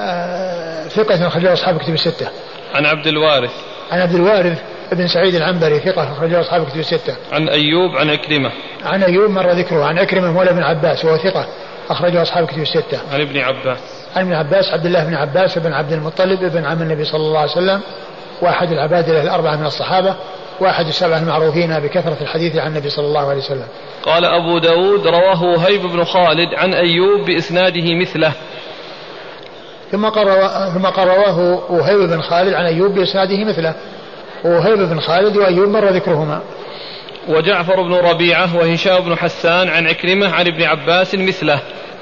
[0.00, 2.28] آه، ثقة أخرجه أصحاب كتب الستة.
[2.74, 3.52] عن عبد الوارث.
[3.92, 4.58] عن عبد الوارث.
[4.94, 7.16] بن سعيد العنبري ثقة أخرجه أصحاب كتب الستة.
[7.32, 8.50] عن أيوب عن أكرمة.
[8.84, 11.46] عن أيوب مر ذكره عن أكرمة مولى بن عباس وهو ثقة
[11.90, 12.98] أخرجه أصحاب كتب الستة.
[13.12, 13.78] عن ابن عباس.
[14.16, 17.38] عن ابن عباس عبد الله بن عباس بن عبد المطلب بن عم النبي صلى الله
[17.38, 17.80] عليه وسلم
[18.42, 20.16] وأحد العبادلة الأربعة من الصحابة
[20.60, 23.66] وأحد السبعة المعروفين بكثرة الحديث عن النبي صلى الله عليه وسلم.
[24.02, 28.32] قال أبو داود رواه وهيب بن خالد عن أيوب بإسناده مثله.
[29.92, 30.06] ثم
[30.86, 31.38] قال رواه
[31.70, 33.74] وهيب بن خالد عن أيوب بإسناده مثله.
[34.44, 36.42] وهيب بن خالد وأيوب مر ذكرهما.
[37.28, 41.60] وجعفر بن ربيعة وهشام بن حسان عن عكرمة عن ابن عباس مثله.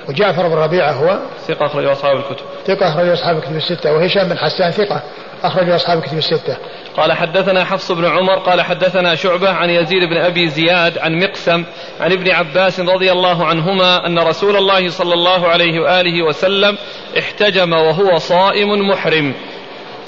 [0.08, 1.18] وجعفر بن ربيعة هو
[1.48, 2.44] ثقة أخرج أصحاب الكتب.
[2.66, 3.92] ثقة أخرج أصحاب الكتب الستة.
[3.92, 5.02] وهشام بن حسان ثقة
[5.44, 6.56] أخرج أصحاب الكتب الستة.
[6.96, 11.64] قال حدثنا حفص بن عمر قال حدثنا شعبة عن يزيد بن أبي زياد عن مقسم
[12.00, 16.76] عن ابن عباس رضي الله عنهما أن رسول الله صلى الله عليه وآله وسلم
[17.18, 19.34] احتجم وهو صائم محرم.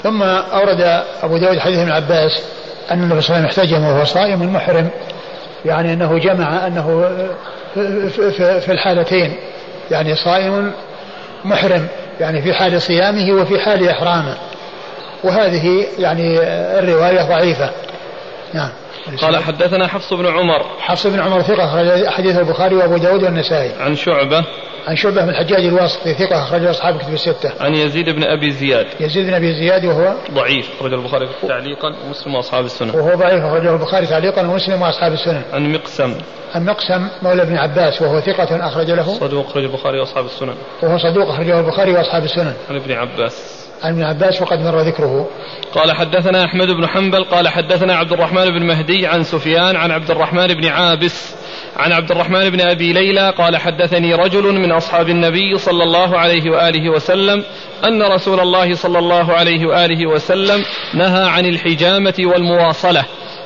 [0.03, 2.43] ثم أورد أبو داود حديث ابن عباس
[2.91, 4.89] أن النبي صلى الله عليه وسلم احتجم وهو صائم محرم
[5.65, 7.09] يعني أنه جمع أنه
[8.59, 9.33] في الحالتين
[9.91, 10.71] يعني صائم
[11.45, 11.87] محرم
[12.19, 14.37] يعني في حال صيامه وفي حال إحرامه.
[15.23, 16.39] وهذه يعني
[16.79, 17.69] الرواية ضعيفة.
[18.53, 18.69] نعم.
[19.21, 20.65] قال حدثنا حفص بن عمر.
[20.79, 23.71] حفص بن عمر ثقة حديث البخاري وأبو داود والنسائي.
[23.79, 24.45] عن شعبة
[24.87, 27.51] عن شعبة بن الحجاج الواسطي ثقة أخرج أصحاب كتب الستة.
[27.59, 28.87] عن يزيد بن أبي زياد.
[28.99, 32.89] يزيد بن أبي زياد وهو ضعيف أخرجه البخاري تعليقا ومسلم وأصحاب السنن.
[32.89, 35.41] وهو ضعيف أخرجه البخاري تعليقا ومسلم وأصحاب السنن.
[35.53, 36.15] عن مقسم.
[36.55, 39.19] عن مقسم مولى ابن عباس وهو ثقة أخرج له.
[39.19, 40.55] صدوق أخرج البخاري وأصحاب السنن.
[40.83, 42.53] وهو صدوق أخرجه البخاري وأصحاب السنن.
[42.69, 43.63] عن ابن عباس.
[43.83, 45.29] عن ابن عباس وقد مر ذكره.
[45.73, 50.11] قال حدثنا أحمد بن حنبل قال حدثنا عبد الرحمن بن مهدي عن سفيان عن عبد
[50.11, 51.35] الرحمن بن عابس
[51.77, 56.51] عن عبد الرحمن بن أبي ليلى قال حدثني رجل من أصحاب النبي صلى الله عليه
[56.51, 57.43] وآله وسلم
[57.85, 63.03] أن رسول الله صلى الله عليه وآله وسلم نهى عن الحجامة والمواصلة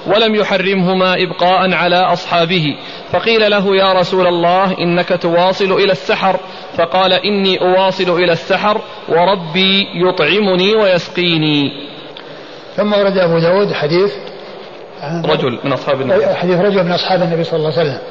[0.08, 2.78] ولم يحرمهما إبقاء على أصحابه.
[3.12, 6.40] فقيل له يا رسول الله إنك تواصل إلى السحر.
[6.78, 11.72] فقال إني أواصل إلى السحر وربي يطعمني ويسقيني.
[12.76, 14.14] ثم ورد أبو داود حديث
[15.26, 16.26] رجل من أصحاب النبي.
[16.26, 18.02] حديث رجل من أصحاب النبي صلى الله عليه وسلم.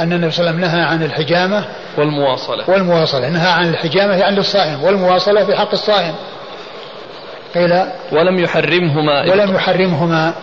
[0.00, 1.64] أن النبي صلى الله عليه وسلم نهى عن الحجامة
[1.98, 2.70] والمواصلة.
[2.70, 3.28] والمواصلة.
[3.28, 6.14] نهى عن الحجامة يعني للصائم والمواصلة في حق الصائم.
[7.54, 7.72] قيل
[8.12, 10.34] ولم يحرمهما ولم يحرمهما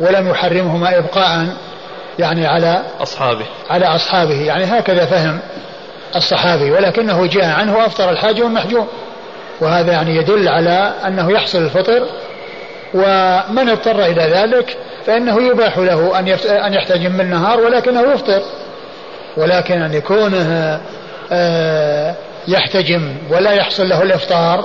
[0.00, 1.46] ولم يحرمهما إبقاء
[2.18, 3.44] يعني على أصحابه.
[3.70, 4.42] على أصحابه.
[4.42, 5.38] يعني هكذا فهم
[6.16, 8.88] الصحابي ولكنه جاء عنه أفطر الحاج والمحجوم.
[9.60, 12.06] وهذا يعني يدل على أنه يحصل الفطر.
[12.94, 14.76] ومن اضطر إلى ذلك
[15.06, 18.42] فإنه يباح له أن أن يحتجم من النهار ولكنه يفطر.
[19.38, 20.80] ولكن أن يكونه
[21.32, 22.14] آه،
[22.48, 24.64] يحتجم ولا يحصل له الإفطار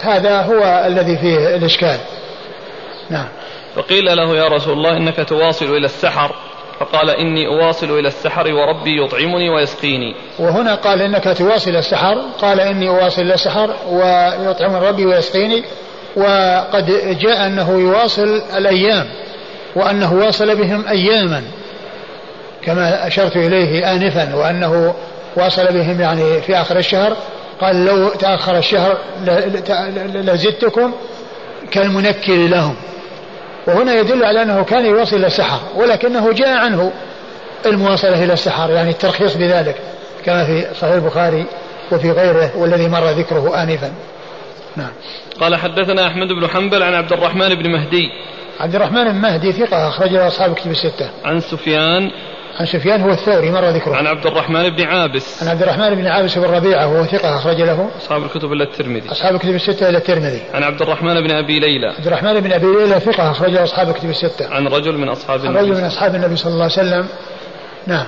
[0.00, 1.96] هذا هو الذي فيه الإشكال.
[3.10, 3.28] نعم.
[3.76, 6.34] فقيل له يا رسول الله إنك تواصل إلى السحر.
[6.80, 10.14] فقال إني أواصل إلى السحر وربي يطعمني ويسقيني.
[10.38, 12.18] وهنا قال إنك تواصل السحر.
[12.40, 15.64] قال إني أواصل إلى السحر ويطعم ربي ويسقيني.
[16.16, 16.86] وقد
[17.20, 19.06] جاء أنه يواصل الأيام
[19.76, 21.42] وأنه واصل بهم أياما.
[22.68, 24.94] كما أشرت إليه آنفا وأنه
[25.36, 27.16] واصل بهم يعني في آخر الشهر
[27.60, 28.98] قال لو تأخر الشهر
[30.14, 30.92] لزدتكم
[31.70, 32.74] كالمنكر لهم.
[33.66, 36.92] وهنا يدل على أنه كان يواصل إلى السحر ولكنه جاء عنه
[37.66, 39.76] المواصلة إلى السحر يعني الترخيص بذلك
[40.24, 41.44] كما في صحيح البخاري
[41.92, 43.92] وفي غيره والذي مر ذكره آنفا.
[44.76, 44.90] نعم.
[45.40, 48.10] قال حدثنا أحمد بن حنبل عن عبد الرحمن بن مهدي.
[48.60, 51.10] عبد الرحمن بن مهدي ثقة أخرج له أصحاب كتب الستة.
[51.24, 52.10] عن سفيان
[52.58, 53.96] عن سفيان هو الثوري مر ذكره.
[53.96, 55.42] عن عبد الرحمن بن عابس.
[55.42, 57.90] عن عبد الرحمن بن عابس بن ربيعة وهو ثقة أخرج له.
[57.98, 59.10] أصحاب الكتب إلا الترمذي.
[59.10, 60.42] أصحاب الكتب الستة إلى الترمذي.
[60.54, 61.86] عن عبد الرحمن بن أبي ليلى.
[61.86, 64.48] عبد الرحمن بن أبي ليلى ثقة أخرج له أصحاب الكتب الستة.
[64.50, 67.08] عن رجل من أصحاب النبي رجل من أصحاب النبي صلى الله عليه وسلم.
[67.86, 68.06] نعم.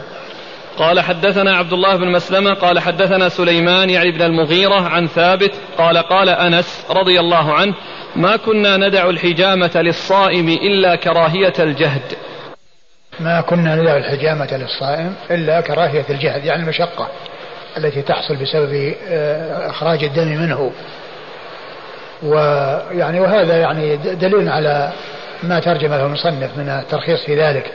[0.79, 5.99] قال حدثنا عبد الله بن مسلمة قال حدثنا سليمان يعني بن المغيرة عن ثابت قال
[5.99, 7.75] قال أنس رضي الله عنه
[8.17, 12.03] ما كنا ندع الحجامة للصائم إلا كراهية الجهد.
[13.21, 17.09] ما كنا ندع الحجامة للصائم إلا كراهية الجهد يعني المشقة
[17.77, 20.73] التي تحصل بسبب آه، إخراج الدم منه.
[22.23, 24.93] ويعني وهذا يعني دليل على
[25.43, 27.73] ما ترجم له المصنف من الترخيص في ذلك.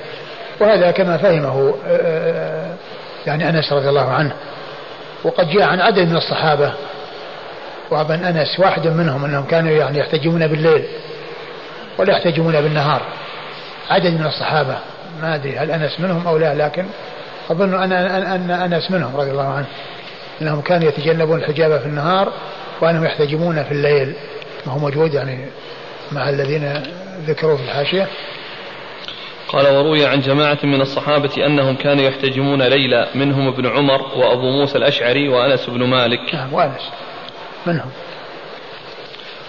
[0.59, 2.73] وهذا كما فهمه آه،
[3.27, 4.33] يعني أنس رضي الله عنه.
[5.23, 6.73] وقد جاء عن عدد من الصحابة
[7.91, 10.85] وابن أنس واحد منهم أنهم كانوا يعني يحتجمون بالليل
[11.97, 13.01] ولا يحتجمون بالنهار.
[13.89, 14.77] عدد من الصحابة
[15.21, 16.85] ما أدري هل أنس منهم أو لا؟ لكن
[17.51, 19.67] أظن أن أن أنس منهم رضي الله عنه
[20.41, 22.33] أنهم كانوا يتجنبون الحجابة في النهار
[22.81, 24.13] وأنهم يحتجمون في الليل
[24.65, 25.45] وهو موجود يعني
[26.11, 26.83] مع الذين
[27.27, 28.07] ذكروا في الحاشية.
[29.47, 34.77] قال وروي عن جماعة من الصحابة أنهم كانوا يحتجمون ليلا منهم ابن عمر وأبو موسى
[34.77, 36.35] الأشعري وأنس بن مالك.
[36.35, 36.89] نعم وأنس
[37.65, 37.91] منهم.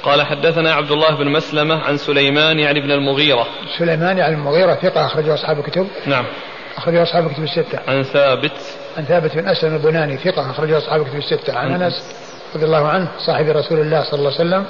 [0.07, 3.47] قال حدثنا عبد الله بن مسلمة عن سليمان يعني بن المغيرة.
[3.79, 5.87] سليمان يعني المغيرة ثقة أخرجه أصحاب الكتب.
[6.07, 6.25] نعم.
[6.77, 7.79] أخرجه أصحاب الكتب الستة.
[7.89, 8.53] عن ثابت.
[8.97, 11.59] عن ثابت بن أسلم البناني ثقة أخرجه أصحاب الكتب الستة.
[11.59, 12.17] عن أنس.
[12.55, 14.67] رضي الله عنه صاحب رسول الله صلى الله عليه وسلم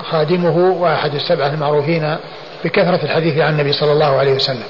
[0.00, 2.16] وخادمه وأحد السبعة المعروفين
[2.64, 4.66] بكثرة الحديث عن النبي صلى الله عليه وسلم.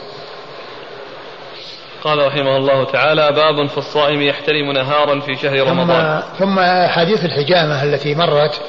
[2.04, 6.22] قال رحمه الله تعالى باب في الصائم يحترم نهارا في شهر رمضان.
[6.38, 8.60] ثم, ثم حديث الحجامة التي مرت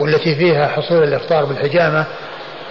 [0.00, 2.06] والتي فيها حصول الإفطار بالحجامة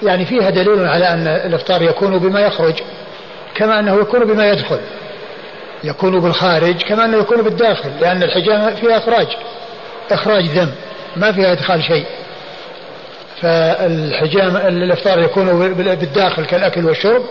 [0.03, 2.73] يعني فيها دليل على أن الإفطار يكون بما يخرج
[3.55, 4.79] كما أنه يكون بما يدخل
[5.83, 9.27] يكون بالخارج كما أنه يكون بالداخل لأن الحجامة فيها إخراج
[10.11, 10.71] إخراج ذم
[11.15, 12.05] ما فيها إدخال شيء.
[13.41, 17.23] فالحجام الإفطار يكون بالداخل كالأكل والشرب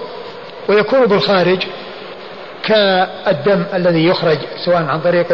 [0.68, 1.62] ويكون بالخارج
[2.68, 5.26] كالدم الذي يخرج سواء عن طريق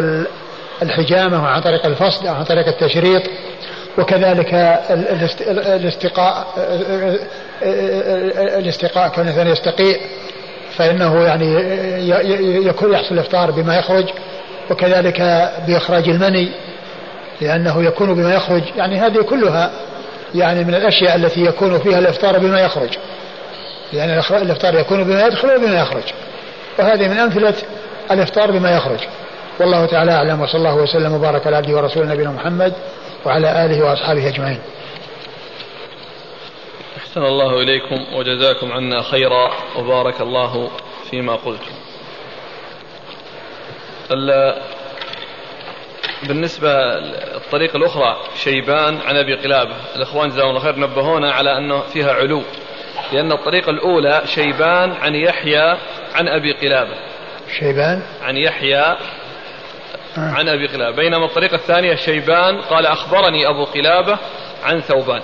[0.82, 3.22] الحجامة أو عن طريق الفصل أو عن طريق التشريط
[3.98, 4.54] وكذلك
[5.66, 6.46] الاستقاء
[8.58, 10.00] الاستقاء كون الإنسان يستقيء
[10.76, 11.54] فإنه يعني
[12.66, 14.04] يكون يحصل الإفطار بما يخرج
[14.70, 15.20] وكذلك
[15.66, 16.48] بإخراج المني
[17.40, 19.70] لأنه يكون بما يخرج يعني هذه كلها
[20.34, 22.90] يعني من الأشياء التي يكون فيها الإفطار بما يخرج
[23.92, 26.02] لأن يعني الإفطار يكون بما يدخل وبما يخرج.
[26.78, 27.54] وهذه من أمثلة
[28.10, 28.98] الإفطار بما يخرج.
[29.60, 32.72] والله تعالى أعلم وصلى الله وسلم وبارك على عبده ورسوله نبينا محمد
[33.24, 34.60] وعلى آله وأصحابه أجمعين.
[36.96, 40.70] أحسن الله إليكم وجزاكم عنا خيرا وبارك الله
[41.10, 41.74] فيما قلتم.
[46.22, 46.70] بالنسبة
[47.36, 49.74] الطريقة الأخرى شيبان عن أبي قلابة.
[49.96, 52.42] الإخوان جزاهم الله خير نبهونا على أنه فيها علو.
[53.12, 55.76] لأن الطريقة الأولى شيبان عن يحيى
[56.14, 56.96] عن أبي قلابة.
[57.58, 58.96] شيبان؟ عن يحيى.
[60.16, 60.96] عن أبي قلابة.
[60.96, 64.18] بينما الطريقة الثانية شيبان قال أخبرني أبو قلابة
[64.64, 65.22] عن ثوبان.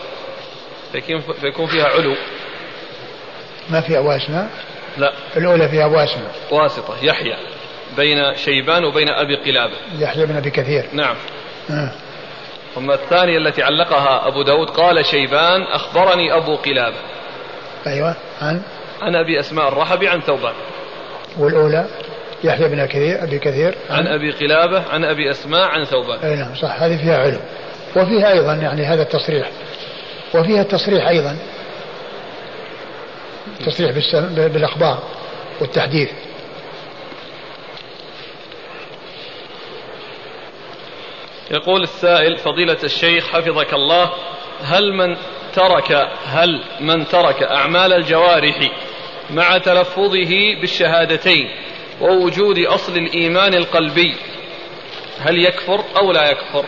[1.40, 2.14] فيكون فيها علو.
[3.70, 4.48] ما فيها واسمة
[4.98, 5.12] لا.
[5.36, 6.96] الأولى فيها واسمة واسطة.
[7.02, 7.36] يحيى.
[7.96, 9.76] بين شيبان وبين أبي قلابة.
[9.98, 10.84] يحيى بن أبي كثير.
[10.92, 11.16] نعم.
[11.70, 11.92] آه.
[12.76, 16.96] أما الثانية التي علقها أبو داود قال شيبان أخبرني أبو قلابة.
[17.86, 18.16] أيوة.
[18.42, 18.62] عن؟
[19.02, 20.54] عن أبي أسماء الرحبي عن ثوبان.
[21.38, 21.86] والأولى
[22.44, 23.74] يحيى بن كثير أبي كثير.
[23.90, 26.18] عن, عن أبي قلابة عن أبي أسماء عن ثوبان.
[26.18, 27.40] أي نعم صح هذه فيها علم.
[27.96, 29.50] وفيها أيضا يعني هذا التصريح.
[30.34, 31.36] وفيها التصريح أيضا.
[33.66, 33.90] تصريح
[34.34, 35.02] بالأخبار
[35.60, 36.10] والتحديث.
[41.50, 44.10] يقول السائل فضيلة الشيخ حفظك الله
[44.62, 45.16] هل من
[45.54, 48.70] ترك هل من ترك أعمال الجوارح
[49.34, 51.50] مع تلفظه بالشهادتين
[52.00, 54.16] ووجود أصل الإيمان القلبي.
[55.20, 56.64] هل يكفر أو لا يكفر؟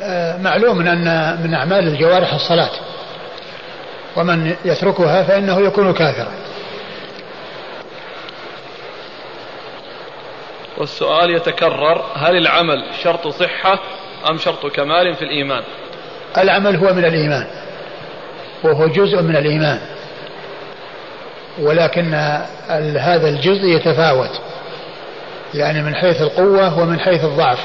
[0.00, 2.70] آه، معلوم أن من أعمال الجوارح الصلاة
[4.16, 6.32] ومن يتركها فإنه يكون كافرا.
[10.78, 13.78] والسؤال يتكرر هل العمل شرط صحة
[14.30, 15.62] أم شرط كمال في الإيمان؟
[16.38, 17.46] العمل هو من الإيمان
[18.64, 19.95] وهو جزء من الإيمان.
[21.58, 22.14] ولكن
[22.98, 24.30] هذا الجزء يتفاوت.
[25.54, 27.58] يعني من حيث القوة ومن حيث الضعف.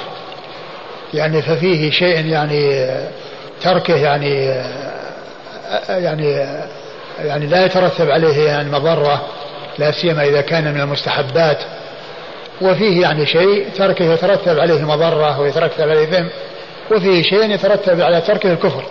[1.13, 2.87] يعني ففيه شيء يعني
[3.61, 4.55] تركه يعني
[5.89, 6.47] يعني
[7.23, 9.21] يعني لا يترتب عليه يعني مضرة
[9.77, 11.57] لا سيما إذا كان من المستحبات.
[12.61, 16.29] وفيه يعني شيء تركه يترتب عليه مضرة ويترتب عليه ذنب
[16.91, 18.83] وفيه شيء يترتب على تركه الكفر.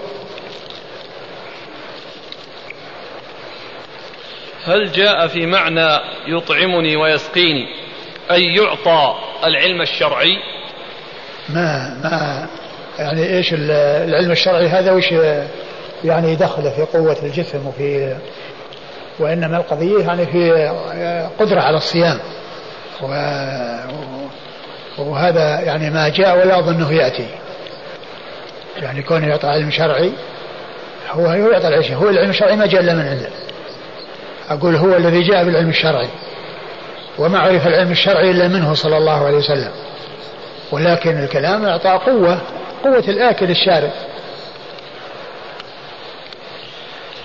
[4.64, 7.66] هل جاء في معنى يطعمني ويسقيني؟
[8.30, 10.36] أي يعطى العلم الشرعي؟
[11.48, 12.46] ما ما.
[12.98, 15.14] يعني إيش العلم الشرعي هذا وش
[16.04, 18.16] يعني دخله في قوة الجسم وفي
[19.18, 20.68] وإنما القضية يعني في
[21.38, 22.18] قدرة على الصيام.
[24.98, 27.26] وهذا يعني ما جاء ولا أظنه يأتي.
[28.76, 30.12] يعني كونه يعطى علم شرعي
[31.11, 33.30] هو هو يعطى العلم هو العلم الشرعي ما جاء إلا من عنده.
[34.51, 36.09] أقول هو الذي جاء بالعلم الشرعي
[37.18, 39.72] وما عرف العلم الشرعي إلا منه صلى الله عليه وسلم.
[40.72, 42.40] ولكن الكلام أعطى قوة
[42.84, 43.90] قوة الآكل الشارب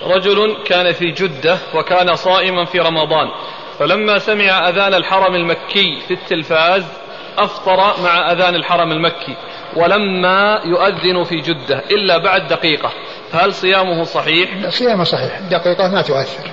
[0.02, 3.28] رجل كان في جدة وكان صائما في رمضان
[3.78, 6.84] فلما سمع أذان الحرم المكي في التلفاز
[7.38, 9.36] أفطر مع أذان الحرم المكي
[9.76, 12.92] ولما يؤذن في جدة إلا بعد دقيقة.
[13.32, 15.40] هل صيامه صحيح؟ صيامه صحيح.
[15.50, 16.50] دقيقة ما تؤثر.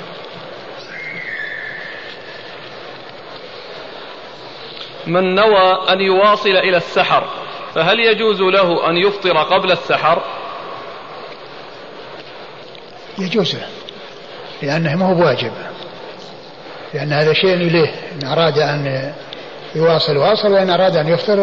[5.08, 7.28] من نوى أن يواصل إلى السحر
[7.76, 10.22] فهل يجوز له أن يفطر قبل السحر؟
[13.20, 13.68] يجوز له
[14.62, 15.52] لأنه ما هو بواجب
[16.94, 19.14] لأن هذا شيء إليه إن أراد أن
[19.76, 21.40] يواصل واصل وإن أراد أن يفطر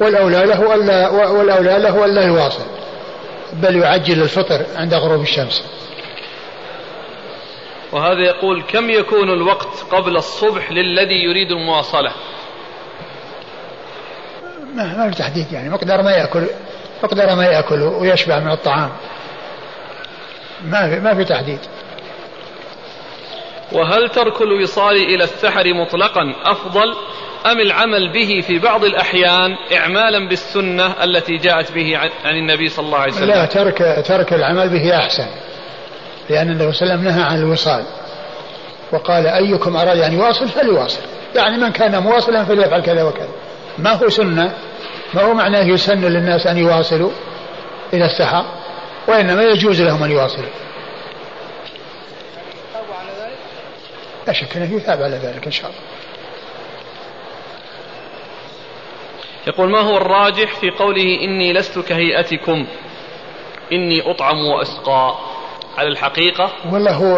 [0.00, 2.64] والأولى له ألا والأولى له ألا يواصل
[3.52, 5.64] بل يعجل الفطر عند غروب الشمس
[7.92, 12.12] وهذا يقول كم يكون الوقت قبل الصبح للذي يريد المواصلة
[14.74, 15.70] ما ما في تحديد يعني.
[15.70, 16.46] مقدار ما يأكل
[17.02, 18.90] مقدار ما يأكل ويشبع من الطعام.
[20.64, 21.58] ما في ما في تحديد.
[23.72, 26.94] وهل ترك الوصال إلى السحر مطلقا أفضل؟
[27.46, 32.98] أم العمل به في بعض الأحيان إعمالا بالسنة التي جاءت به عن النبي صلى الله
[32.98, 35.26] عليه وسلم؟ لا ترك, ترك العمل به أحسن.
[36.30, 37.84] لأن النبي صلى الله عليه وسلم نهى عن الوصال.
[38.92, 41.00] وقال أيكم أراد أن يواصل فليواصل.
[41.34, 43.28] يعني من كان مواصلا فليفعل كذا وكذا.
[43.78, 44.52] ما هو سنة؟
[45.14, 47.10] ما هو معناه يسن للناس أن يواصلوا
[47.92, 48.44] إلى السحر؟
[49.08, 50.50] وإنما يجوز لهم أن يواصلوا.
[54.26, 55.82] لا شك أنه يثاب على ذلك إن شاء الله.
[59.46, 62.66] يقول ما هو الراجح في قوله إني لست كهيئتكم؟
[63.72, 65.14] إني أطعم وأسقى.
[65.78, 67.16] على الحقيقة والله هو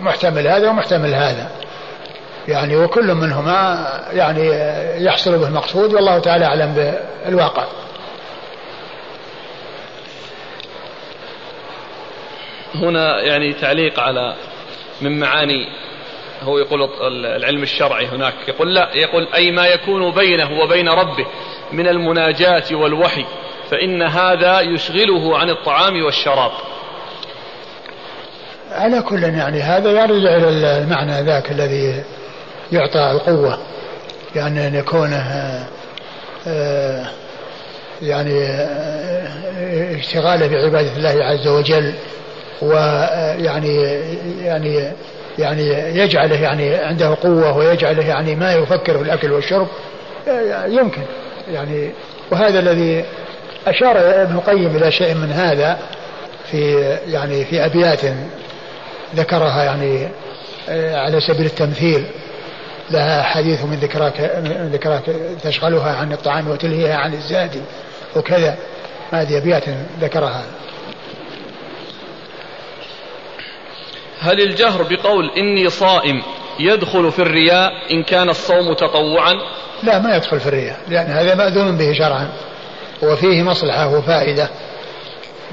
[0.00, 1.50] محتمل هذا ومحتمل هذا.
[2.48, 4.48] يعني وكل منهما يعني
[5.04, 6.74] يحصل به المقصود والله تعالى أعلم
[7.26, 7.64] بالواقع.
[12.74, 14.34] هنا يعني تعليق على
[15.00, 15.68] من معاني
[16.42, 16.80] هو يقول
[17.22, 21.26] العلم الشرعي هناك يقول لا يقول أي ما يكون بينه وبين ربه
[21.72, 23.24] من المناجاة والوحي
[23.70, 26.52] فإن هذا يشغله عن الطعام والشراب.
[28.70, 32.04] على كل يعني هذا يرجع إلى المعنى ذاك الذي
[32.72, 33.58] يعطى القوة.
[34.36, 35.12] يعني أن يكون
[36.46, 37.06] آه،
[38.02, 41.94] يعني آه، اشتغاله بعبادة الله عز وجل
[42.62, 43.76] ويعني
[44.42, 44.92] يعني
[45.38, 49.68] يعني يجعله يعني عنده قوة ويجعله يعني ما يفكر في الأكل والشرب
[50.66, 51.02] يمكن.
[51.52, 51.90] يعني
[52.30, 53.04] وهذا الذي
[53.66, 55.78] أشار ابن القيم إلى شيء من هذا
[56.50, 56.74] في
[57.06, 58.00] يعني في أبيات
[59.16, 60.08] ذكرها يعني
[60.68, 62.04] آه، على سبيل التمثيل.
[62.90, 65.02] لها حديث من ذكراك من ذكراك
[65.42, 67.62] تشغلها عن الطعام وتلهيها عن الزاد
[68.16, 68.58] وكذا.
[69.10, 69.64] هذه أبيات
[70.00, 70.44] ذكرها.
[74.20, 76.22] هل الجهر بقول إني صائم
[76.58, 79.32] يدخل في الرياء إن كان الصوم تطوعا؟
[79.82, 82.28] لا ما يدخل في الرياء لأن هذا مأذون به شرعا
[83.02, 84.48] وفيه مصلحة وفائدة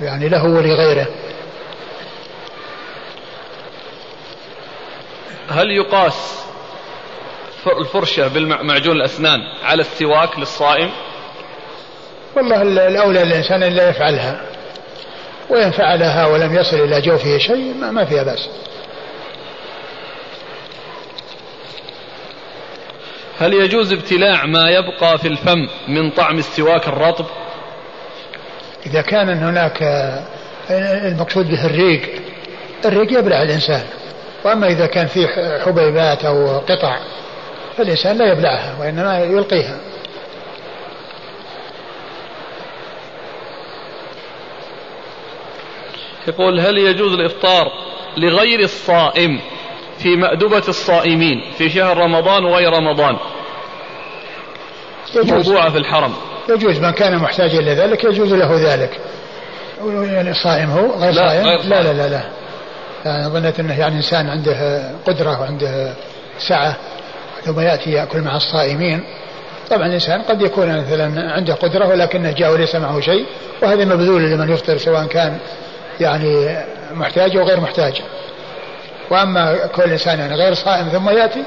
[0.01, 1.07] يعني له ولغيره.
[5.49, 6.45] هل يقاس
[7.68, 10.89] الفرشة بالمعجون الأسنان على السواك للصائم؟
[12.36, 14.41] والله الأولى الإنسان أن لا يفعلها
[15.49, 18.49] وإن فعلها ولم يصل إلى جوفه شيء ما فيها بأس.
[23.39, 27.26] هل يجوز ابتلاع ما يبقى في الفم من طعم السواك الرطب؟
[28.86, 29.82] إذا كان هناك
[31.05, 32.22] المقصود به الريق
[32.86, 33.84] الريق يبلع الإنسان.
[34.43, 35.28] وأما إذا كان فيه
[35.66, 36.99] حبيبات أو قطع
[37.78, 39.80] فالإنسان لا يبلعها وإنما يلقيها.
[46.28, 47.65] يقول هل يجوز الإفطار
[48.17, 49.39] لغير الصائم
[49.97, 53.17] في مأدبة الصائمين في شهر رمضان وغير رمضان؟
[55.15, 55.32] يجوز.
[55.32, 56.13] موضوعة في الحرم.
[56.49, 56.80] يجوز.
[56.80, 58.99] من كان محتاجا إلى ذلك يجوز له ذلك.
[60.13, 62.23] يعني صائم هو؟ غير لا صائم؟ غير لا, لا لا لا.
[63.05, 65.93] لا ظنيت إنه يعني إنسان عنده قدرة وعنده
[66.39, 66.76] سعة.
[67.46, 69.04] ثم يأتي يأكل مع الصائمين.
[69.70, 73.26] طبعا الإنسان قد يكون مثلا عنده قدرة ولكنه جاء وليس معه شيء
[73.62, 75.38] وهذا مبذول لمن يفطر سواء كان
[76.00, 76.58] يعني
[76.93, 78.02] محتاج أو غير محتاج.
[79.12, 81.43] وأما كل إنسان يعني غير صائم ثم يأتي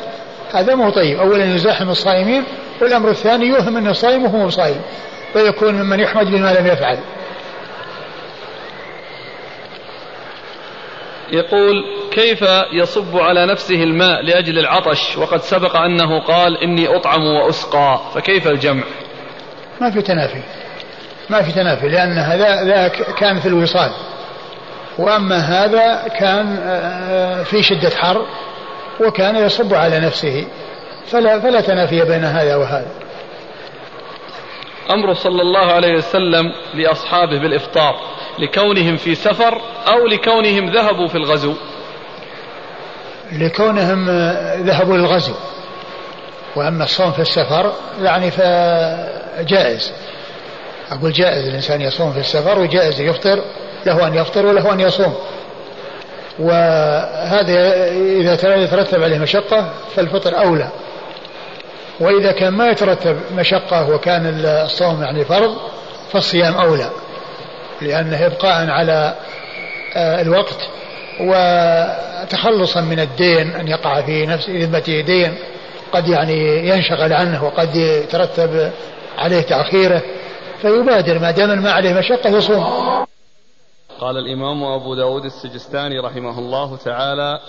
[0.52, 1.18] هذا مو طيب.
[1.18, 2.44] اولا يزاحم الصائمين
[2.80, 4.80] والأمر الثاني يوهم انه صائم وهو صائم
[5.34, 6.98] ويكون ممن يحمد بما لم يفعل.
[11.32, 18.00] يقول كيف يصب على نفسه الماء لأجل العطش؟ وقد سبق أنه قال إني أطعم وأسقى
[18.14, 18.84] فكيف الجمع؟
[19.80, 20.42] ما في تنافي.
[21.30, 23.90] ما في تنافي لأن هذا ذاك كان في الوصال.
[24.98, 28.26] وأما هذا كان آه، في شدة حر
[29.00, 30.46] وكان يصب على نفسه.
[31.06, 32.90] فلا, فلا تنافي بين هذا وهذا.
[34.90, 37.96] أمر صلى الله عليه وسلم لأصحابه بالإفطار.
[38.38, 41.54] لكونهم في سفر أو لكونهم ذهبوا في الغزو.
[43.32, 44.10] لكونهم
[44.66, 45.34] ذهبوا للغزو.
[46.56, 47.72] وأما الصوم في السفر
[48.02, 49.92] يعني فجائز.
[50.90, 53.42] أقول جائز الإنسان يصوم في السفر وجائز يفطر
[53.86, 55.14] له أن يفطر وله أن يصوم.
[56.38, 60.68] وهذا إذا يترتب عليه مشقة فالفطر أولى.
[62.00, 65.56] وإذا كان ما يترتب مشقة وكان الصوم يعني فرض
[66.12, 66.90] فالصيام أولى.
[67.82, 69.14] لأنه إبقاء على
[69.96, 70.68] آه، الوقت
[71.20, 75.34] وتخلصا من الدين أن يقع في نفس ذمته دين
[75.92, 78.72] قد يعني ينشغل عنه وقد يترتب
[79.18, 80.02] عليه تأخيره
[80.62, 82.64] فيبادر ما دام ما عليه مشقة يصوم.
[84.00, 87.40] قال الإمام أبو داود السجستاني رحمه الله تعالى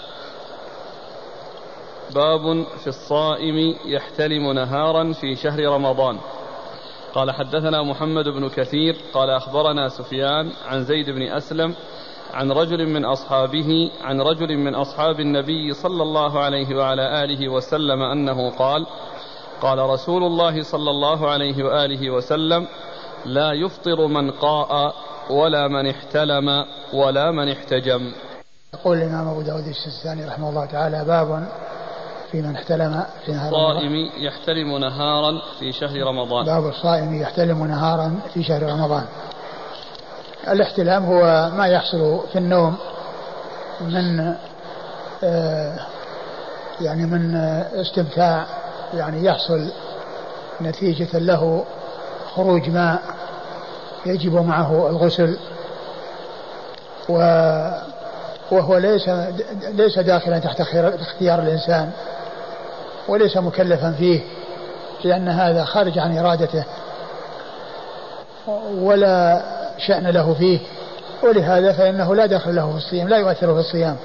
[2.15, 6.17] باب في الصائم يحتلم نهارا في شهر رمضان.
[7.14, 11.76] قال حدثنا محمد بن كثير قال أخبرنا سفيان عن زيد بن أسلم
[12.34, 18.01] عن رجل من أصحابه عن رجل من أصحاب النبي صلى الله عليه وعلى آله وسلم
[18.01, 18.86] أنه قال
[19.62, 22.68] قال رسول الله صلى الله عليه وآله وسلم
[23.26, 24.93] لا يفطر من قاء
[25.30, 28.12] ولا من احتلم ولا من احتجم.
[28.74, 31.47] يقول الإمام أبو داود السيستاني رحمه الله تعالى باب
[32.32, 36.45] في من احتلم في نهار الصائم يحتلم نهارا في شهر رمضان.
[36.45, 39.05] باب الصائم يحتلم نهارا في شهر رمضان.
[40.47, 42.77] الاحتلام هو ما يحصل في النوم
[43.82, 44.36] من
[45.23, 45.80] آه
[46.82, 47.36] يعني من
[47.82, 48.45] استمتاع
[48.93, 49.71] يعني يحصل
[50.61, 51.65] نتيجة له
[52.36, 53.01] خروج ماء
[54.05, 55.38] يجب معه الغسل
[57.09, 57.15] و
[58.51, 59.09] وهو ليس
[59.69, 61.91] ليس داخلا تحت اختيار الإنسان.
[63.10, 64.22] وليس مكلفا فيه
[65.03, 66.64] لأن هذا خارج عن إرادته.
[68.74, 69.41] ولا
[69.78, 70.60] شأن له فيه.
[71.24, 73.95] ولهذا فإنه لا دخل له في الصيام لا يؤثر في الصيام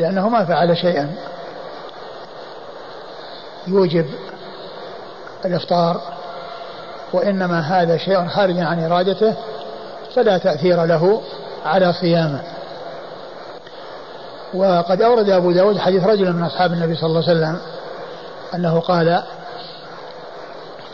[0.00, 1.14] لأنه ما فعل شيئا.
[3.66, 4.06] يوجب
[5.44, 6.00] الإفطار
[7.12, 9.34] وإنما هذا شيء خارج عن إرادته
[10.14, 11.22] فلا تأثير له
[11.66, 12.42] على صيامه.
[14.54, 17.60] وقد أورد أبو داود حديث رجل من أصحاب النبي صلى الله عليه وسلم
[18.54, 19.22] أنه قال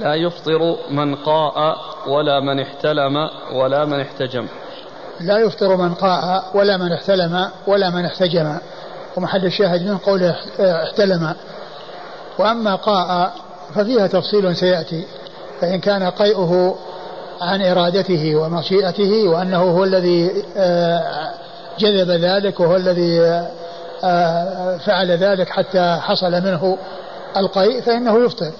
[0.00, 4.46] لا يفطر من قاء ولا من احتلم ولا من احتجم.
[5.20, 8.58] لا يفطر من قاء ولا من احتلم ولا من احتجم.
[9.16, 11.34] ومحل الشاهد من قوله احتلم.
[12.38, 13.32] وأما قاء
[13.74, 15.06] ففيها تفصيل سيأتي
[15.60, 16.76] فإن كان قيئه
[17.40, 21.30] عن إرادته ومشيئته وأنه هو الذي آه،
[21.78, 23.20] جذب ذلك وهو الذي
[24.04, 26.78] آه، فعل ذلك حتى حصل منه
[27.36, 28.52] القيء فإنه يفطر.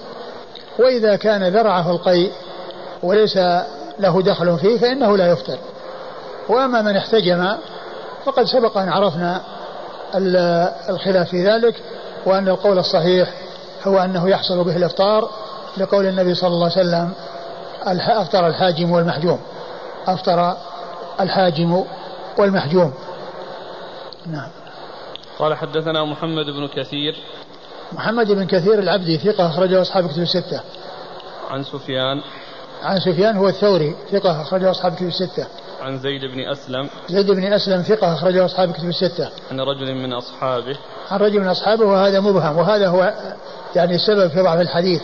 [0.79, 2.33] وإذا كان ذرعه القيء
[3.03, 3.37] وليس
[3.99, 5.59] له دخل فيه فإنه لا يفطر.
[6.49, 7.57] وأما من احتجم
[8.25, 9.43] فقد سبق أن عرفنا
[10.91, 11.75] الخلاف في ذلك
[12.27, 13.35] وأن القول الصحيح
[13.87, 15.31] هو أنه يحصل به الإفطار
[15.77, 17.13] لقول النبي صلى الله عليه وسلم
[17.87, 19.41] أفطر الحاجم والمحجوم.
[20.07, 20.57] أفطر
[21.21, 21.85] الحاجم
[22.39, 22.93] والمحجوم.
[24.27, 24.49] نعم.
[25.39, 27.17] قال حدثنا محمد بن كثير
[27.93, 30.61] محمد بن كثير العبدي ثقة أخرجه أصحاب كتب الستة.
[31.51, 32.21] عن سفيان.
[32.83, 35.47] عن سفيان هو الثوري ثقة أخرجه أصحاب كتب الستة.
[35.83, 36.89] عن زيد بن أسلم.
[37.09, 39.31] زيد بن أسلم ثقة أخرجه أصحاب كتب الستة.
[39.51, 40.77] عن رجل من أصحابه.
[41.11, 43.15] عن رجل من أصحابه وهذا مبهم وهذا هو
[43.77, 45.03] يعني السبب في ضعف الحديث.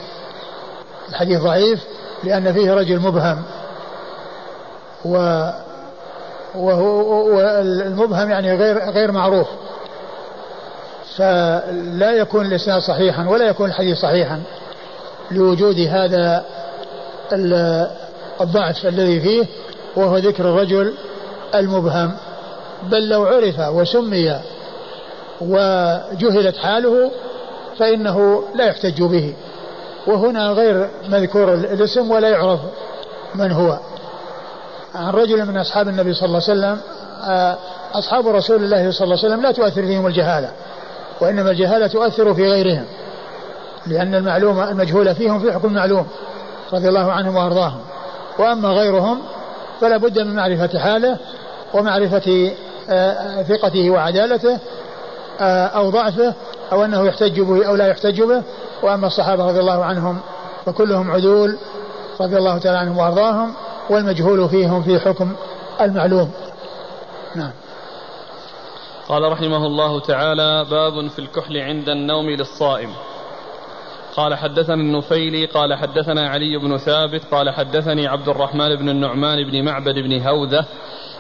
[1.09, 1.84] الحديث ضعيف
[2.24, 3.43] لأن فيه رجل مبهم.
[5.05, 5.16] و
[6.55, 9.47] وهو المبهم يعني غير غير معروف.
[11.16, 14.42] فلا يكون الإسناد صحيحا ولا يكون الحديث صحيحا
[15.30, 16.44] لوجود هذا
[18.40, 19.46] الضعف الذي فيه
[19.96, 20.94] وهو ذكر الرجل
[21.54, 22.12] المبهم.
[22.82, 24.40] بل لو عرف وسمي
[25.40, 27.10] وجهلت حاله
[27.78, 29.34] فإنه لا يحتج به.
[30.06, 32.60] وهنا غير مذكور الاسم ولا يعرف
[33.34, 33.78] من هو.
[34.94, 36.80] عن رجل من أصحاب النبي صلى الله عليه وسلم
[37.24, 37.56] آه،
[37.94, 40.50] أصحاب رسول الله صلى الله عليه وسلم لا تؤثر فيهم الجهالة.
[41.20, 42.84] وإنما الجهالة تؤثر في غيرهم
[43.86, 46.06] لأن المعلومة المجهولة فيهم في حكم المعلوم
[46.72, 47.80] رضي الله عنهم وأرضاهم.
[48.38, 49.18] وأما غيرهم
[49.80, 51.18] فلا بد من معرفة حاله
[51.74, 52.52] ومعرفة
[52.90, 54.58] آه، ثقته وعدالته
[55.40, 56.34] آه، أو ضعفه
[56.72, 58.42] أو أنه يحتج به أو لا يحتج به.
[58.82, 60.18] وأما الصحابة رضي الله عنهم
[60.66, 61.58] فكلهم عدول
[62.20, 63.54] رضي الله تعالى عنهم وأرضاهم
[63.90, 65.32] والمجهول فيهم في حكم
[65.80, 66.30] المعلوم.
[67.34, 67.50] نعم.
[69.09, 72.90] قال رحمه الله تعالى باب في الكحل عند النوم للصائم.
[74.16, 79.64] قال حدثنا النفيلي قال حدثنا علي بن ثابت قال حدثني عبد الرحمن بن النعمان بن
[79.64, 80.64] معبد بن هوذة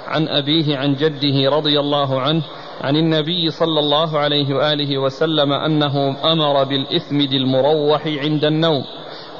[0.06, 2.42] عن أبيه عن جده رضي الله عنه
[2.80, 8.84] عن النبي صلى الله عليه وآله وسلم أنه أمر بالإثمد المروح عند النوم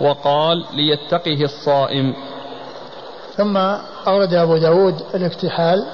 [0.01, 2.14] وقال ليتقه الصائم.
[3.36, 3.57] ثم
[4.07, 5.86] أورد أبو داود الاكتحال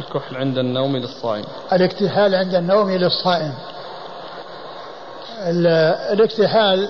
[0.00, 1.44] الكحل عند النوم للصائم.
[1.72, 3.54] الاكتحال عند النوم للصائم.
[6.12, 6.88] الاكتحال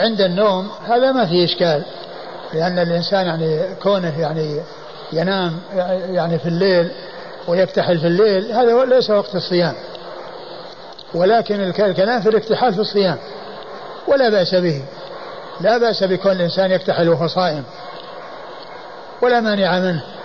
[0.00, 1.82] عند النوم هذا ما فيه إشكال
[2.52, 4.60] لأن الإنسان يعني كونه يعني
[5.12, 5.60] ينام
[6.10, 6.90] يعني في الليل
[7.48, 9.74] ويكتحل في الليل هذا ليس وقت الصيام.
[11.14, 13.18] ولكن الكلام في الاكتحال في الصيام
[14.08, 14.82] ولا بأس به.
[15.60, 17.64] لا بأس بكون الإنسان يكتحل وهو صائم.
[19.22, 20.15] ولا مانع منه.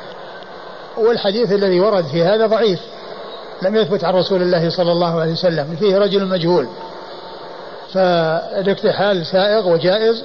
[0.98, 2.80] والحديث الذي ورد في هذا ضعيف.
[3.62, 5.76] لم يثبت عن رسول الله صلى الله عليه وسلم.
[5.80, 6.68] فيه رجل مجهول.
[7.94, 10.24] فالاكتحال سائغ وجائز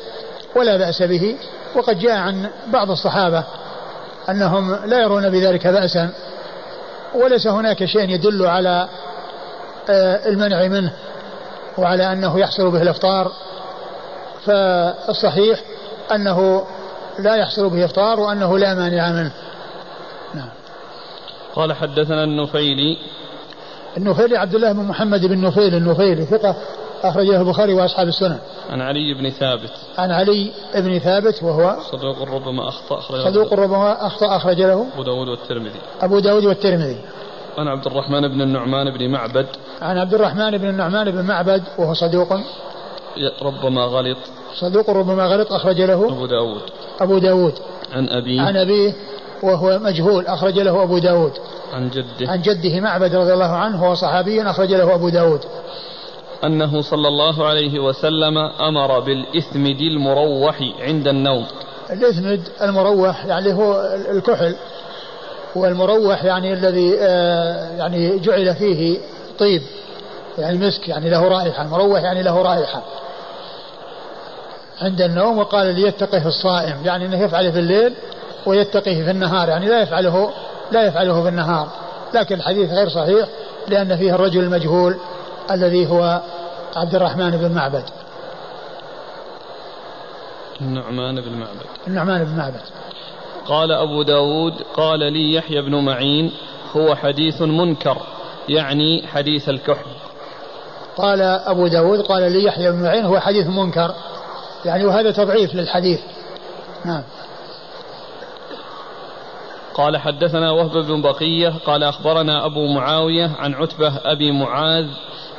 [0.57, 1.37] ولا بأس به.
[1.75, 3.45] وقد جاء عن بعض الصحابة
[4.29, 6.11] أنهم لا يرون بذلك بأسا.
[7.15, 8.89] وليس هناك شيء يدل على
[9.91, 10.93] آه، المنع منه
[11.79, 13.33] وعلى أنه يحصل به الإفطار.
[14.47, 15.61] فالصحيح
[16.15, 16.67] أنه
[17.19, 19.33] لا يحصل به إفطار وأنه لا مانع منه.
[21.57, 22.97] قال حدثنا النفيلي
[23.97, 26.57] النفيلي عبد الله بن محمد بن نفيل النفيلي ثقة
[27.03, 28.39] أخرجه البخاري وأصحاب السنن.
[28.71, 29.73] عن علي بن ثابت.
[29.99, 35.03] عن علي بن ثابت وهو صدوق ربما أخطأ أخرج صدوق ربما أخطأ أخرج له أبو
[35.03, 35.81] داود والترمذي.
[36.01, 37.01] أبو داود والترمذي.
[37.59, 39.47] عن عبد الرحمن بن النعمان بن معبد.
[39.83, 42.33] عن عبد الرحمن بن النعمان بن معبد وهو صدوق
[43.43, 44.19] ربما غلط.
[44.55, 46.63] صدوق ربما غلط أخرج له أبو داود.
[47.01, 47.55] أبو داود.
[47.93, 48.41] عن أبيه.
[48.41, 48.93] عن أبيه
[49.43, 51.33] وهو مجهول أخرج له أبو داود.
[51.73, 52.31] عن جده.
[52.31, 55.41] عن جده معبد رضي الله عنه وهو صحابي أخرج له أبو داود.
[56.45, 61.47] أنه صلى الله عليه وسلم أمر بالإثمد المروح عند النوم
[61.91, 64.57] الإثمد المروح يعني هو الكحل
[65.57, 68.99] والمروح يعني الذي آه، يعني جعل فيه
[69.39, 69.63] طيب
[70.39, 72.83] يعني مسك يعني له رائحة المروح يعني له رائحة
[74.81, 77.95] عند النوم وقال ليتقه الصائم يعني إنه يفعله في الليل
[78.47, 80.31] ويتقيه في النهار يعني لا يفعله
[80.73, 81.69] لا يفعله في النهار.
[82.15, 83.29] لكن الحديث غير صحيح
[83.69, 84.97] لأن فيه الرجل المجهول
[85.51, 86.21] الذي هو
[86.77, 87.85] عبد الرحمن بن معبد.
[90.61, 91.67] النعمان بن معبد.
[91.87, 92.61] النعمان بن معبد.
[93.47, 96.33] قال أبو داود قال لي يحيى بن معين
[96.77, 97.99] هو حديث منكر
[98.49, 99.91] يعني حديث الكحل.
[100.97, 103.95] قال أبو داود قال لي يحيى بن معين هو حديث منكر.
[104.65, 106.01] يعني وهذا تضعيف للحديث.
[106.85, 107.03] نعم.
[109.77, 114.87] قال حدثنا وهب بن بقية قال أخبرنا أبو معاوية عن عتبة أبي معاذ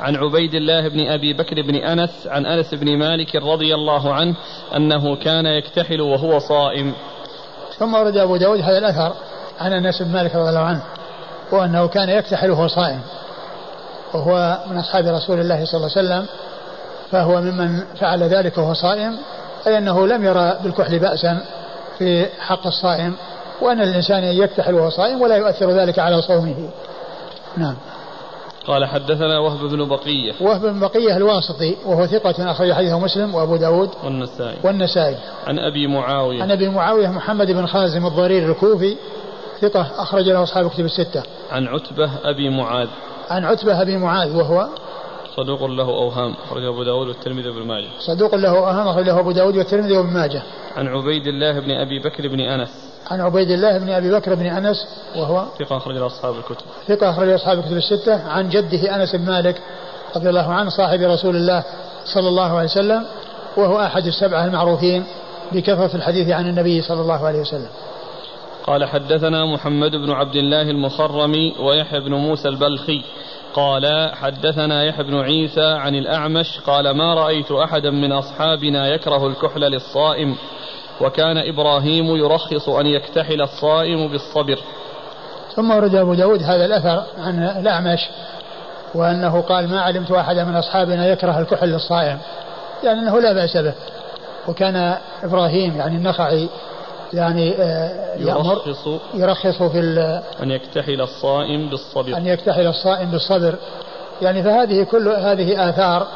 [0.00, 4.34] عن عبيد الله بن أبي بكر بن أنس عن أنس بن مالك رضي الله عنه
[4.76, 6.94] أنه كان يكتحل وهو صائم.
[7.78, 9.12] ثم ورد أبو داود هذا الأثر
[9.60, 10.82] عن أنس بن مالك رضي الله عنه
[11.52, 13.00] وأنه كان يكتحل وهو صائم
[14.14, 16.26] وهو من أصحاب رسول الله صلى الله عليه وسلم
[17.10, 19.18] فهو ممن فعل ذلك وهو صائم
[19.66, 21.40] أي أنه لم يرى بالكحل بأسا
[21.98, 23.16] في حق الصائم.
[23.60, 26.70] وأن الإنسان يكتحل وهو صائم ولا يؤثر ذلك على صومه.
[27.56, 27.76] نعم.
[28.66, 30.32] قال حدثنا وهب بن بقية.
[30.40, 34.56] وهب بن بقية الواسطي وهو ثقة أخرج حديثه مسلم وأبو داود والنسائي.
[34.64, 35.16] والنسائي.
[35.46, 36.42] عن أبي معاوية.
[36.42, 38.96] عن أبي معاوية محمد بن خازم الضرير الكوفي
[39.60, 41.22] ثقة أخرج له أصحاب كتب الستة.
[41.50, 42.88] عن عتبة أبي معاذ.
[43.30, 44.68] عن عتبة أبي معاذ وهو
[45.36, 47.88] صدوق له أوهام أخرج أبو داود والترمذي وابن ماجه.
[47.98, 50.42] صدوق له أوهام أخرج له أبو داود والترمذي وابن ماجه.
[50.76, 52.87] عن عبيد الله بن أبي بكر بن أنس.
[53.10, 54.76] عن عبيد الله بن أبي بكر بن أنس
[55.16, 56.66] وهو ثقة أخرج له أصحاب الكتب.
[56.88, 59.62] ثقة أخرج أصحاب الكتب الستة عن جده أنس بن مالك
[60.16, 61.64] رضي الله عنه صاحب رسول الله
[62.04, 63.04] صلى الله عليه وسلم
[63.56, 65.04] وهو أحد السبعة المعروفين
[65.52, 67.68] بكثرة الحديث عن النبي صلى الله عليه وسلم.
[68.66, 73.02] قال حدثنا محمد بن عبد الله المخرمي ويحيى بن موسى البلخي.
[73.54, 79.60] قال حدثنا يحيى بن عيسى عن الأعمش قال ما رأيت أحدا من أصحابنا يكره الكحل
[79.60, 80.36] للصائم.
[81.00, 84.58] وكان إبراهيم يرخص أن يكتحل الصائم بالصبر.
[85.54, 88.08] ثم ورد أبو داود هذا الأثر عن الأعمش
[88.94, 92.18] وأنه قال ما علمت أحدا من أصحابنا يكره الكحل للصائم
[92.84, 93.74] يعني أنه لا بأس به.
[94.48, 96.48] وكان إبراهيم يعني النخعي
[97.12, 99.80] يعني آه، يأمر يرخص يرخص في
[100.42, 102.16] أن يكتحل الصائم بالصبر.
[102.16, 103.54] أن يكتحل الصائم بالصبر.
[104.22, 106.06] يعني فهذه كل هذه آثار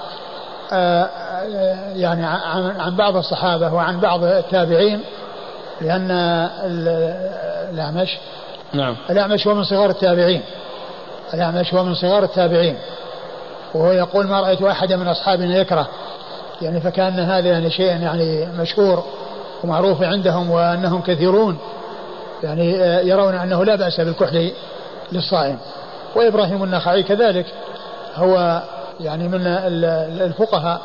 [1.96, 5.00] يعني عن عن بعض الصحابة وعن بعض التابعين
[5.80, 6.10] لأن
[7.70, 8.18] الأعمش
[8.72, 8.96] نعم.
[9.10, 10.42] الأعمش هو من صغار التابعين.
[11.34, 12.76] الأعمش هو من صغار التابعين.
[13.74, 15.88] وهو يقول ما رأيت أحدا من أصحابنا يكره.
[16.62, 19.04] يعني فكأن هذا يعني شيء يعني مشهور
[19.64, 21.58] ومعروف عندهم وأنهم كثيرون.
[22.42, 24.52] يعني آه، يرون أنه لا بأس بالكحل
[25.12, 25.58] للصائم.
[26.14, 27.46] وإبراهيم النخعي كذلك
[28.14, 28.62] هو
[29.02, 29.46] يعني من
[30.20, 30.80] الفقهاء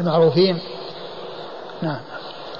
[0.00, 0.58] المعروفين.
[1.82, 2.00] نعم.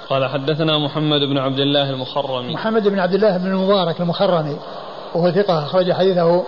[0.09, 2.53] قال حدثنا محمد بن عبد الله المخرمي.
[2.53, 4.57] محمد بن عبد الله بن المبارك المخرمي
[5.15, 6.43] وهو ثقة أخرج حديثه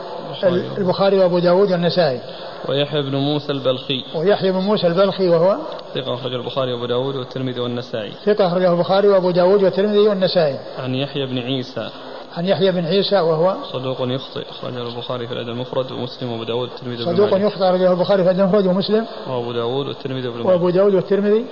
[0.78, 2.22] البخاري وأبو داود والنسائي.
[2.70, 4.04] ويحيى بن موسى البلخي.
[4.16, 5.58] ويحيى بن موسى البلخي وهو
[5.96, 8.12] ثقة أخرج البخاري وأبو داود والترمذي والنسائي.
[8.26, 10.60] ثقة أخرجه البخاري وأبو داود والترمذي والنسائي.
[10.80, 11.90] عن يحيى بن عيسى.
[12.38, 16.70] عن يحيى بن عيسى وهو صدوق يخطئ أخرجه البخاري في الأدب المفرد ومسلم وأبو داود
[16.70, 19.06] والترمذي صدوق يخطئ أخرجه البخاري في الأدب المفرد ومسلم.
[19.28, 21.46] وأبو داود والترمذي وأبو داود والترمذي.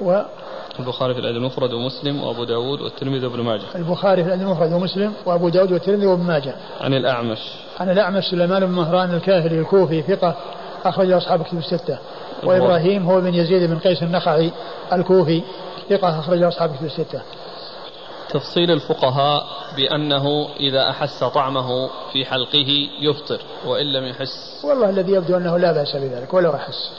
[0.00, 0.22] و
[0.80, 3.62] البخاري في الأدب المفرد ومسلم وأبو داود والترمذي وابن ماجه.
[3.74, 6.54] البخاري في الأدب المفرد ومسلم وأبو داود والترمذي وابن ماجه.
[6.80, 7.38] عن الأعمش.
[7.80, 10.34] عن الأعمش سليمان بن مهران الكاهلي الكوفي ثقة
[10.84, 11.98] أخرج أصحاب كتب الستة.
[12.44, 14.50] وإبراهيم هو بن يزيد بن قيس النخعي
[14.92, 15.42] الكوفي
[15.90, 17.20] ثقة أخرج أصحاب كتب الستة.
[18.32, 19.46] تفصيل الفقهاء
[19.76, 24.64] بأنه إذا أحس طعمه في حلقه يفطر وإن لم يحس.
[24.64, 26.90] والله الذي يبدو أنه لا بأس بذلك ولو أحس.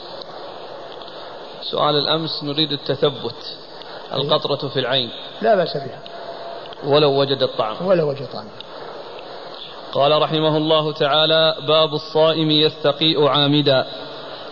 [1.62, 3.56] سؤال الأمس نريد التثبت
[4.12, 5.10] القطرة في العين.
[5.42, 5.98] لا بأس بها.
[6.84, 7.86] ولو وجد الطعم.
[7.86, 8.44] ولو وجد طعم.
[9.92, 13.86] قال رحمه الله تعالى باب الصائم يستقيء عامدا.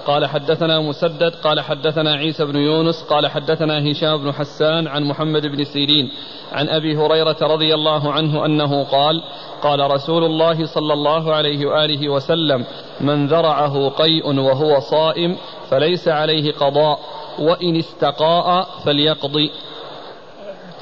[0.06, 5.46] قال حدثنا مسدد قال حدثنا عيسى بن يونس قال حدثنا هشام بن حسان عن محمد
[5.46, 6.10] بن سيرين
[6.52, 9.22] عن أبي هريرة رضي الله عنه أنه قال
[9.62, 12.64] قال رسول الله صلى الله عليه وآله وسلم
[13.00, 15.36] من ذرعه قيء وهو صائم
[15.70, 16.98] فليس عليه قضاء
[17.38, 19.50] وإن استقاء فليقضي.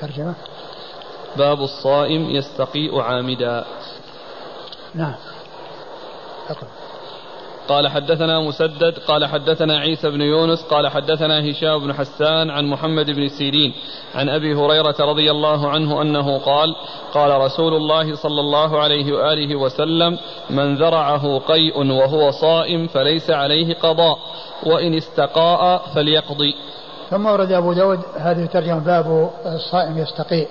[0.01, 0.35] ترجمة.
[1.37, 3.65] باب الصائم يستقيء عامدا.
[4.95, 5.15] نعم.
[7.69, 13.11] قال حدثنا مسدد قال حدثنا عيسى بن يونس قال حدثنا هشام بن حسان عن محمد
[13.11, 13.73] بن سيرين
[14.15, 16.77] عن أبي هريرة رضي الله عنه أنه قال
[17.15, 20.19] قال رسول الله صلى الله عليه وآله وسلم
[20.51, 24.19] من ذرعه قيء وهو صائم فليس عليه قضاء
[24.67, 26.55] وإن استقاء فليقضي.
[27.11, 30.49] ثم ورد أبو داود هذه الترجمة باب الصائم يستقيء.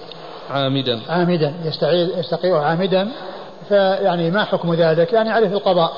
[0.50, 1.00] عامدا.
[1.10, 1.54] عامدا
[2.18, 3.12] يستقيء عامدا
[3.70, 5.92] فيعني ما حكم ذلك؟ يعني عليه القضاء.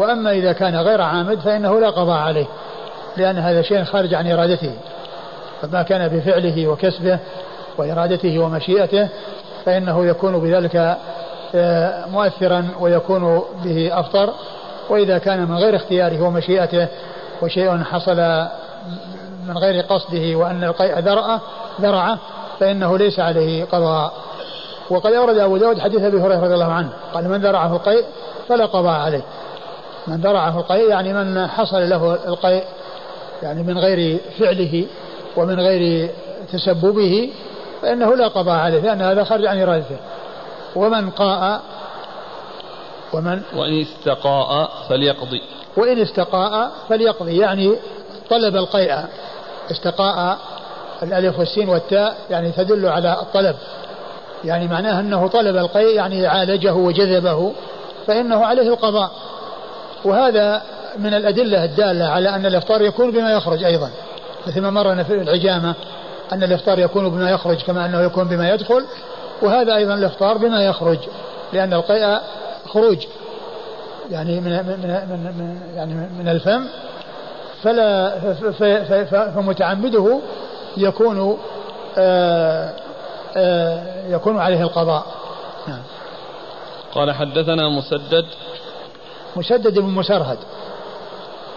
[0.00, 2.46] وأما إذا كان غير عامد فإنه لا قضاء عليه
[3.16, 4.72] لأن هذا شيء خارج عن إرادته.
[5.62, 7.18] فما كان بفعله وكسبه
[7.78, 9.08] وإرادته ومشيئته
[9.64, 10.96] فإنه يكون بذلك
[11.54, 14.30] آه، مؤثرا ويكون به أفطر.
[14.90, 16.88] وإذا كان من غير اختياره ومشيئته
[17.42, 18.46] وشيء حصل
[19.48, 21.40] من غير قصده وأن القيء ذرعه
[21.80, 22.18] ذرعه
[22.60, 24.12] فإنه ليس عليه قضاء.
[24.90, 28.04] وقد أورد أبو داود حديث أبي هريرة رضي الله عنه قال من ذرعه القيء
[28.48, 29.22] فلا قضاء عليه.
[30.06, 32.64] من ذرعه القيء يعني من حصل له القيء
[33.42, 34.86] يعني من غير فعله
[35.36, 36.10] ومن غير
[36.52, 37.30] تسببه
[37.82, 39.96] فإنه لا قضاء عليه لأن هذا خرج عن إرادته
[40.76, 41.60] ومن قاء
[43.12, 45.42] ومن وإن استقاء فليقضي.
[45.76, 47.76] وإن استقاء فليقضي يعني
[48.30, 49.04] طلب القيء
[49.70, 50.38] استقاء
[51.02, 53.56] الألف والسين والتاء يعني تدل على الطلب.
[54.44, 57.52] يعني معناه أنه طلب القيء يعني عالجه وجذبه
[58.06, 59.10] فإنه عليه القضاء.
[60.04, 60.62] وهذا
[60.98, 63.90] من الأدلة الدالة على أن الإفطار يكون بما يخرج أيضا
[64.46, 65.74] مثل ما مرنا في العجامة
[66.32, 68.84] أن الإفطار يكون بما يخرج كما أنه يكون بما يدخل
[69.42, 70.98] وهذا أيضا الإفطار بما يخرج
[71.52, 72.18] لأن القيء
[72.66, 73.06] خروج
[74.10, 76.66] يعني من من من, من يعني من الفم
[77.62, 78.20] فلا
[79.34, 80.20] فمتعمده
[80.76, 81.38] يكون
[81.98, 82.72] آآ
[83.36, 85.06] آآ يكون عليه القضاء
[85.68, 85.82] نعم.
[86.94, 88.24] قال حدثنا مسدد
[89.36, 90.38] مسدد بن مسرهد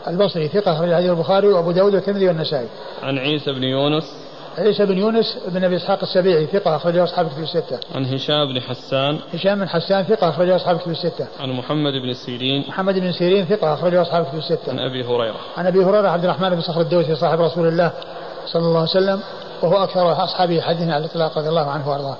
[0.08, 2.68] البصري ثقة أخرج حديث البخاري وأبو داود والترمذي والنسائي.
[3.04, 4.04] عن عيسى بن يونس
[4.58, 7.80] عيسى بن يونس بن أبي إسحاق السبيعي ثقة أخرجه أصحاب كتب الستة.
[7.96, 11.28] عن هشام بن حسان هشام بن حسان ثقة أخرجه أصحاب كتب الستة.
[11.40, 14.72] عن محمد بن سيرين محمد بن سيرين ثقة أخرجه أصحاب كتب الستة.
[14.72, 17.92] عن أبي هريرة عن أبي هريرة عبد الرحمن بن صخر الدوسي صاحب رسول الله
[18.46, 19.20] صلى الله عليه وسلم
[19.62, 22.18] وهو أكثر أصحابه حديثا على الإطلاق رضي الله عنه وأرضاه.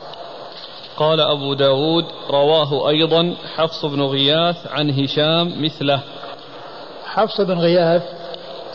[0.98, 6.00] قال أبو داود رواه أيضا حفص بن غياث عن هشام مثله.
[7.06, 8.04] حفص بن غياث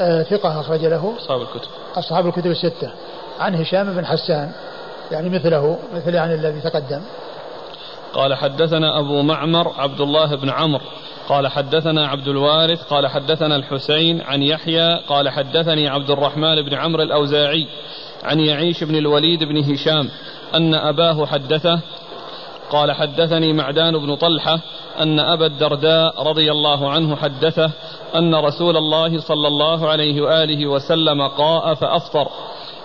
[0.01, 1.15] آه ثقة أخرج له.
[1.19, 1.71] أصحاب الكتب.
[1.97, 2.91] أصحاب الكتب الستة.
[3.41, 4.53] عن هشام بن حسان
[5.11, 7.01] يعني مثله مثل يعني الذي تقدم.
[8.15, 10.85] قال حدثنا أبو معمر عبد الله بن عمرو.
[11.29, 17.03] قال حدثنا عبد الوارث قال حدثنا الحسين عن يحيى قال حدثني عبد الرحمن بن عمرو
[17.03, 17.67] الأوزاعي
[18.25, 20.09] عن يعيش بن الوليد بن هشام
[20.55, 21.81] أن أباه حدثه
[22.71, 24.61] قال حدثني معدان بن طلحة
[25.01, 27.71] أن أبا الدرداء رضي الله عنه حدثه
[28.15, 32.29] أن رسول الله صلى الله عليه وآله وسلم قاء فأفطر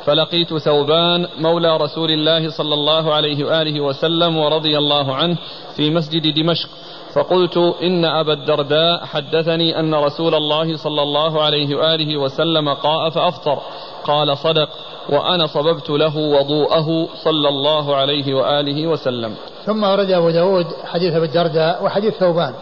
[0.06, 5.38] فلقيت ثوبان مولى رسول الله صلى الله عليه وآله وسلم ورضي الله عنه
[5.76, 6.70] في مسجد دمشق
[7.16, 13.60] فقلت إن أبا الدرداء حدثني أن رسول الله صلى الله عليه وآله وسلم قاء فأفطر
[14.04, 14.70] قال صدق.
[15.10, 19.36] وأنا صببت له وضوءه صلى الله عليه وآله وسلم.
[19.66, 22.54] ثم ورد أبو داود حديث أبي الدرداء وحديث ثوبان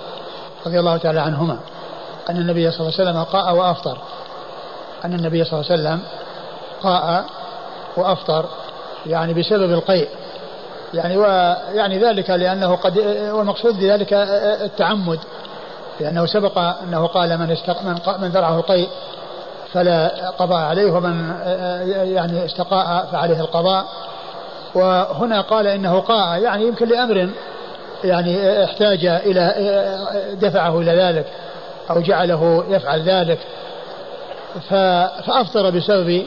[0.65, 1.57] رضي الله تعالى عنهما.
[2.29, 3.97] أن النبي صلى الله عليه وسلم قاء وأفطر.
[5.05, 5.99] أن النبي صلى الله عليه وسلم
[6.83, 7.25] قاء
[7.97, 8.45] وأفطر
[9.05, 10.07] يعني بسبب القيء.
[10.93, 12.97] يعني ويعني ذلك لأنه قد
[13.33, 14.13] والمقصود بذلك
[14.61, 15.19] التعمد
[15.99, 18.89] لأنه سبق أنه قال من استق من, من ذرعه القيء
[19.73, 21.33] فلا قضاء عليه ومن
[22.13, 23.85] يعني استقاء فعليه القضاء.
[24.75, 27.29] وهنا قال إنه قاء يعني يمكن لأمر
[28.03, 29.53] يعني احتاج إلى
[30.41, 31.25] دفعه إلى ذلك
[31.89, 33.39] أو جعله يفعل ذلك.
[34.69, 36.25] فأفطر بسبب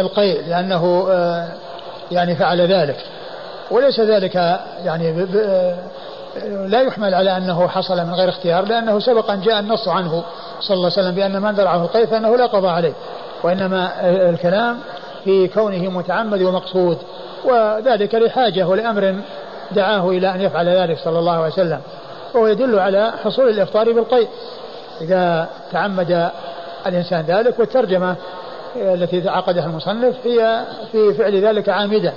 [0.00, 1.08] القيء لأنه
[2.10, 2.96] يعني فعل ذلك.
[3.70, 4.34] وليس ذلك
[4.84, 5.26] يعني
[6.44, 10.24] لا يحمل على أنه حصل من غير اختيار لأنه سبق أن جاء النص عنه
[10.60, 12.92] صلى الله عليه وسلم بأن من درعه القيء فانه لا قضاء عليه
[13.42, 13.90] وإنما
[14.30, 14.78] الكلام
[15.24, 16.98] في كونه متعمد ومقصود
[17.44, 19.14] وذلك لحاجة ولأمر
[19.72, 21.80] دعاه إلى أن يفعل ذلك صلى الله عليه وسلم
[22.34, 24.28] وهو يدل على حصول الإفطار بالقيء
[25.00, 26.30] إذا تعمد
[26.86, 28.16] الإنسان ذلك والترجمة
[28.76, 32.12] التي عقدها المصنف هي في فعل ذلك عامدا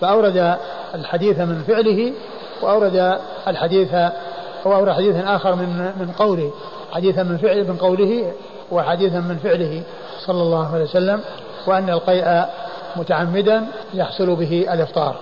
[0.00, 0.56] فأورد
[0.94, 2.12] الحديث من فعله
[2.62, 3.18] وأورد
[3.48, 3.94] الحديث
[4.64, 6.50] وأورد حديثا آخر من من قوله
[6.92, 8.32] حديثا من فعل من قوله
[8.70, 9.82] وحديثا من فعله
[10.26, 11.20] صلى الله عليه وسلم
[11.66, 12.44] وأن القيء
[12.96, 15.16] متعمدا يحصل به الإفطار.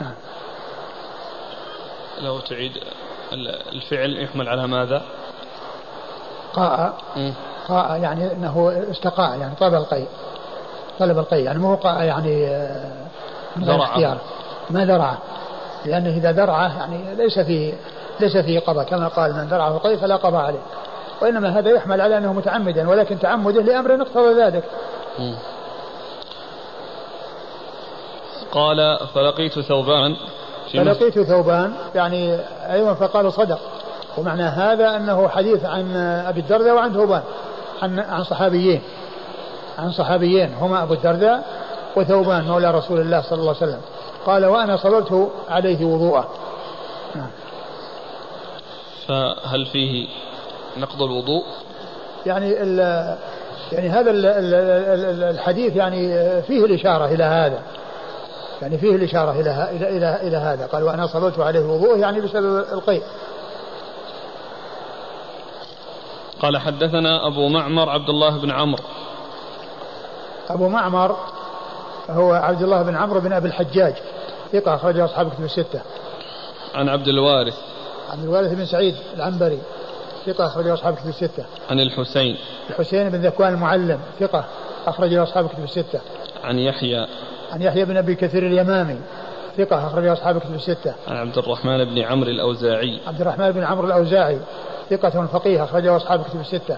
[0.00, 0.14] نعم.
[2.20, 2.72] لو تعيد
[3.72, 5.02] الفعل يحمل على ماذا؟
[6.54, 6.94] قاء.
[7.68, 10.08] قاء يعني إنه استقاء يعني طلب القيء.
[10.98, 13.06] طلب القيء يعني مو قاء يعني آه،
[13.56, 14.18] من غير اختيار
[14.70, 15.18] ما ذرعه
[15.86, 17.74] لأنه إذا درعه يعني ليس فيه
[18.20, 18.84] ليس فيه قضاء.
[18.84, 20.62] كما قال من درعه القيء فلا قضاء عليه.
[21.22, 24.64] وإنما هذا يحمل على أنه متعمدا ولكن تعمده لأمر اقتضى ذلك
[28.52, 30.16] قال فلقيت ثوبان.
[30.72, 32.38] فلقيت ثوبان يعني
[32.72, 33.58] أيضا فقالوا صدق.
[34.18, 37.22] ومعنى هذا أنه حديث عن أبي الدرداء وعن ثوبان
[37.82, 38.82] عن عن صحابيين.
[39.78, 41.44] عن صحابيين هما أبو الدرداء
[41.96, 43.80] وثوبان مولى رسول الله صلى الله عليه وسلم.
[44.26, 46.28] قال وأنا صللت عليه وضوءه.
[49.08, 50.08] فهل فيه
[50.76, 51.44] نقض الوضوء؟
[52.26, 52.78] يعني ال
[53.72, 56.08] يعني هذا ال ال الحديث يعني
[56.42, 57.62] فيه الإشارة إلى هذا.
[58.62, 60.66] يعني فيه الإشارة إلى إلى إلى, إلى هذا.
[60.66, 63.02] قال وأنا صليت عليه وضوء يعني بسبب القيء.
[66.42, 68.84] قال حدثنا أبو معمر عبد الله بن عمرو.
[70.50, 71.16] أبو معمر
[72.10, 73.94] هو عبد الله بن عمرو بن أبي الحجاج.
[74.52, 75.80] ثقة أخرجه أصحاب كتب الستة.
[76.74, 77.54] عن عبد الوارث.
[78.10, 79.58] عبد الوارث بن سعيد العنبري
[80.26, 81.44] ثقة أخرجه أصحاب كتب الستة.
[81.70, 82.36] عن الحسين.
[82.70, 84.44] الحسين بن ذكوان المعلم ثقة
[84.86, 86.00] أخرجه أصحاب كتب الستة.
[86.44, 87.06] عن يحيى.
[87.52, 88.98] عن يحيى بن أبي كثير اليمامي
[89.56, 90.94] ثقة أخرجه أصحاب كتب الستة.
[91.08, 93.00] عن عبد الرحمن بن عمرو الأوزاعي.
[93.06, 94.38] عبد الرحمن بن عمرو الأوزاعي
[94.90, 96.76] ثقة فقيه أخرجه أصحاب كتب الستة.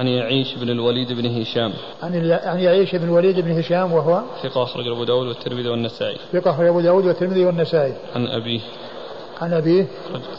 [0.00, 1.72] عن يعيش بن الوليد بن هشام.
[2.02, 6.16] عن عن يعيش بن الوليد بن هشام وهو ثقة أخرج أبو داود والترمذي والنسائي.
[6.32, 7.94] ثقة أخرج أبو داود والترمذي والنسائي.
[8.16, 8.60] عن أبيه
[9.40, 9.86] عن أبيه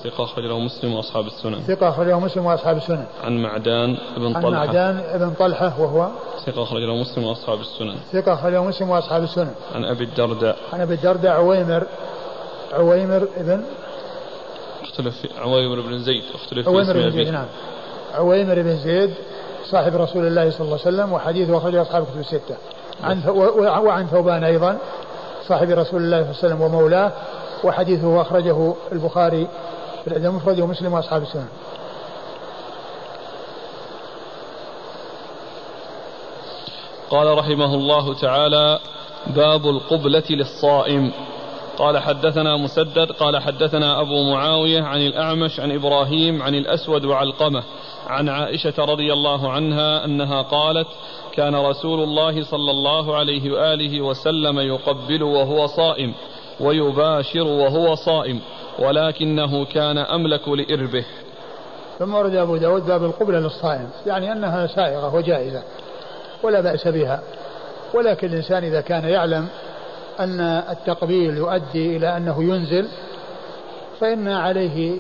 [0.04, 1.60] ثقة أخرج له مسلم وأصحاب السنن.
[1.60, 3.06] ثقة أخرج له مسلم وأصحاب السنن.
[3.24, 4.48] عن معدان بن طلحة.
[4.48, 6.10] عن معدان بن طلحة وهو
[6.46, 7.96] ثقة أخرج له مسلم وأصحاب السنن.
[8.12, 9.54] ثقة أخرج له مسلم وأصحاب السنن.
[9.76, 10.58] عن أبي الدرداء.
[10.74, 11.84] عن أبي الدرداء عويمر
[12.74, 13.64] عويمر ابن
[14.82, 16.24] اختلف عويمر بن زيد.
[16.34, 17.48] اختلف في عويمر بن زيد نعم.
[18.14, 19.14] عويمر بن زيد
[19.72, 22.56] صاحب رسول الله صلى الله عليه وسلم وحديثه أخرجه أصحاب كتب الستة.
[23.04, 23.30] عن
[23.86, 24.78] وعن ثوبان أيضا
[25.48, 27.12] صاحب رسول الله صلى الله عليه وسلم ومولاه
[27.64, 29.48] وحديثه أخرجه البخاري
[30.04, 31.48] في الأدب المفرد ومسلم وأصحاب السنة
[37.10, 38.80] قال رحمه الله تعالى
[39.28, 41.12] باب القبلة للصائم.
[41.82, 47.64] قال حدثنا مسدد قال حدثنا أبو معاوية عن الأعمش عن إبراهيم عن الأسود وعلقمة
[48.08, 50.88] عن عائشة رضي الله عنها أنها قالت
[51.34, 56.14] كان رسول الله صلى الله عليه وآله وسلم يقبل وهو صائم
[56.60, 58.40] ويباشر وهو صائم
[58.80, 61.06] ولكنه كان أملك لإربه.
[62.00, 65.64] ثم ورد أبو داود باب القبلة للصائم يعني أنها سائغة وجائزة
[66.44, 67.22] ولا بأس بها
[67.94, 69.48] ولكن الإنسان إذا كان يعلم
[70.20, 72.88] أن التقبيل يؤدي إلى أنه ينزل
[74.00, 74.98] فإن عليه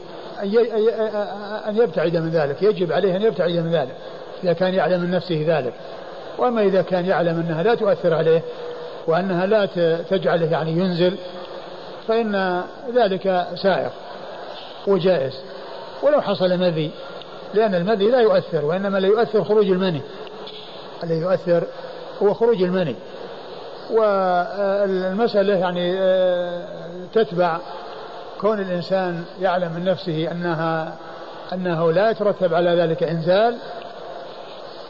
[1.67, 3.95] أن يبتعد من ذلك يجب عليه أن يبتعد من ذلك
[4.43, 5.73] إذا كان يعلم من نفسه ذلك.
[6.37, 8.41] وأما إذا كان يعلم أنها لا تؤثر عليه
[9.07, 9.65] وأنها لا
[10.09, 11.15] تجعله يعني ينزل
[12.07, 12.63] فإن
[12.95, 13.89] ذلك سائر
[14.87, 15.33] وجائز.
[16.03, 16.91] ولو حصل مذي
[17.53, 20.01] لأن المذي لا يؤثر وإنما لا يؤثر خروج المني.
[21.03, 21.63] الذي يؤثر
[22.21, 22.95] هو خروج المني.
[23.91, 26.63] والمسألة يعني آه،
[27.13, 27.57] تتبع
[28.41, 30.95] كون الإنسان يعلم من نفسه أنها
[31.53, 33.55] أنه لا يترتب على ذلك إنزال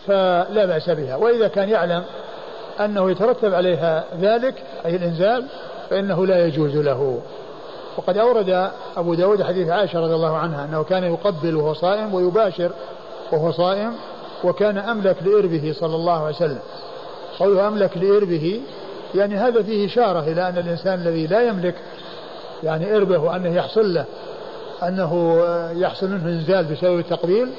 [0.08, 1.16] فلا بأس بها.
[1.16, 2.04] وإذا كان يعلم
[2.80, 5.46] أنه يترتب عليها ذلك أي الإنزال
[5.90, 7.22] فإنه لا يجوز له.
[7.98, 12.72] وقد أورد أبو داود حديث عائشة رضي الله عنها أنه كان يقبل وهو صائم ويباشر
[13.32, 13.94] وهو صائم
[14.44, 16.60] وكان أملك لإربه صلى الله عليه وسلم.
[17.40, 18.62] قوله أملك لإربه
[19.16, 21.76] يعني هذا فيه إشارة إلى أن الإنسان الذي لا يملك
[22.64, 24.06] يعني إربه وأنه يحصل له
[24.84, 25.42] أنه
[25.76, 27.50] يحصل منه إنزال بسبب التقبيل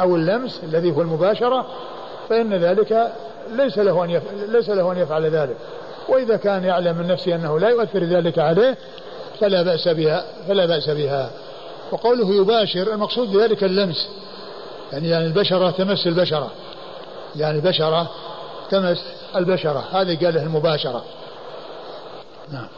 [0.00, 1.66] أو اللمس الذي هو المباشرة
[2.28, 3.12] فإن ذلك
[3.50, 5.56] ليس له أن ليس له أن يفعل ذلك.
[6.08, 8.76] وإذا كان يعلم من نفسه أنه لا يؤثر ذلك عليه
[9.40, 11.30] فلا بأس بها فلا بأس بها.
[11.92, 14.08] وقوله يباشر المقصود بذلك اللمس.
[14.92, 16.50] يعني يعني البشرة تمس البشرة.
[17.36, 18.10] يعني البشرة
[18.70, 19.04] تمس
[19.36, 19.84] البشرة.
[19.92, 21.04] هذه قال له المباشرة.
[22.52, 22.68] نعم.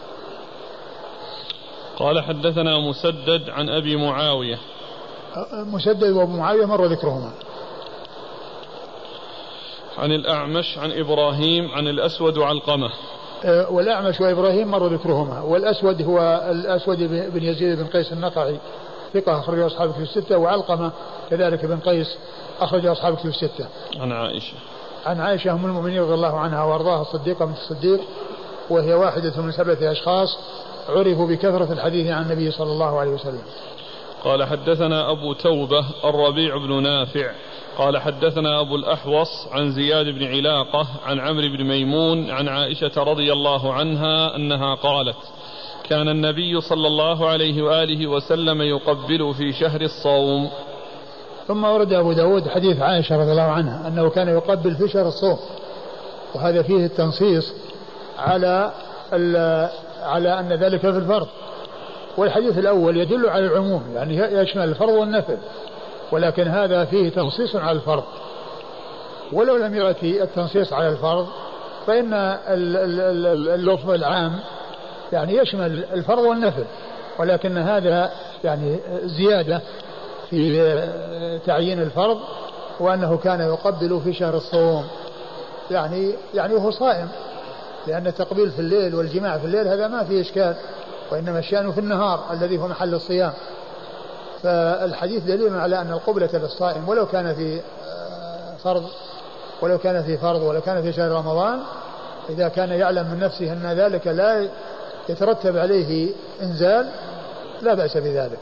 [1.96, 4.58] قال حدثنا مسدد عن أبي معاوية.
[5.52, 7.30] مسدد وأبو معاوية مر ذكرهما.
[9.98, 12.90] عن الأعمش عن إبراهيم عن الأسود وعلقمة.
[13.44, 15.40] والأعمش وإبراهيم مر ذكرهما.
[15.40, 16.98] والأسود هو الأسود
[17.32, 18.58] بن يزيد بن قيس النقعي.
[19.14, 20.92] ثقة أخرج أصحابه في الستة وعلقمة
[21.30, 22.16] كذلك بن قيس
[22.60, 23.66] أخرج أصحابه في الستة.
[23.96, 24.54] عن عائشة.
[25.06, 28.00] عن عائشة أم المؤمنين رضي الله عنها وأرضاها الصديقة بنت الصديق
[28.70, 30.38] وهي واحدة من سبعة أشخاص
[30.88, 33.42] عرفوا بكثرة الحديث عن النبي صلى الله عليه وسلم.
[34.24, 37.30] قال حدثنا أبو توبة الربيع بن نافع.
[37.78, 43.32] قال حدثنا أبو الأحوص عن زياد بن علاقة عن عمرو بن ميمون عن عائشة رضي
[43.32, 45.16] الله عنها أنها قالت
[45.88, 50.50] كان النبي صلى الله عليه وآله وسلم يقبل في شهر الصوم
[51.48, 55.38] ثم ورد أبو داود حديث عائشة رضي الله عنها أنه كان يقبل في شهر الصوم.
[56.34, 57.52] وهذا فيه التنصيص
[58.18, 58.72] على
[60.02, 61.28] على أن ذلك في الفرض.
[62.16, 65.36] والحديث الأول يدل على العموم يعني يشمل الفرض والنفل.
[66.12, 68.04] ولكن هذا فيه تنصيص على الفرض.
[69.32, 71.26] ولو لم يأتي التنصيص على الفرض
[71.86, 72.12] فإن
[73.54, 74.32] اللفظ العام
[75.12, 76.64] يعني يشمل الفرض والنفل.
[77.18, 78.10] ولكن هذا
[78.44, 79.60] يعني زيادة
[80.30, 82.18] في تعيين الفرض
[82.80, 84.84] وأنه كان يقبل في شهر الصوم.
[85.70, 87.08] يعني يعني وهو صائم
[87.86, 90.56] لأن التقبيل في الليل والجماع في الليل هذا ما فيه إشكال
[91.12, 93.32] وإنما الشأن في النهار الذي هو محل الصيام.
[94.42, 98.84] فالحديث دليل على أن القبلة للصائم ولو كان في آه، فرض
[99.62, 101.60] ولو كان في فرض ولو كان في شهر رمضان
[102.30, 104.48] إذا كان يعلم من نفسه أن ذلك لا
[105.08, 106.88] يترتب عليه إنزال
[107.62, 108.38] لا بأس بذلك.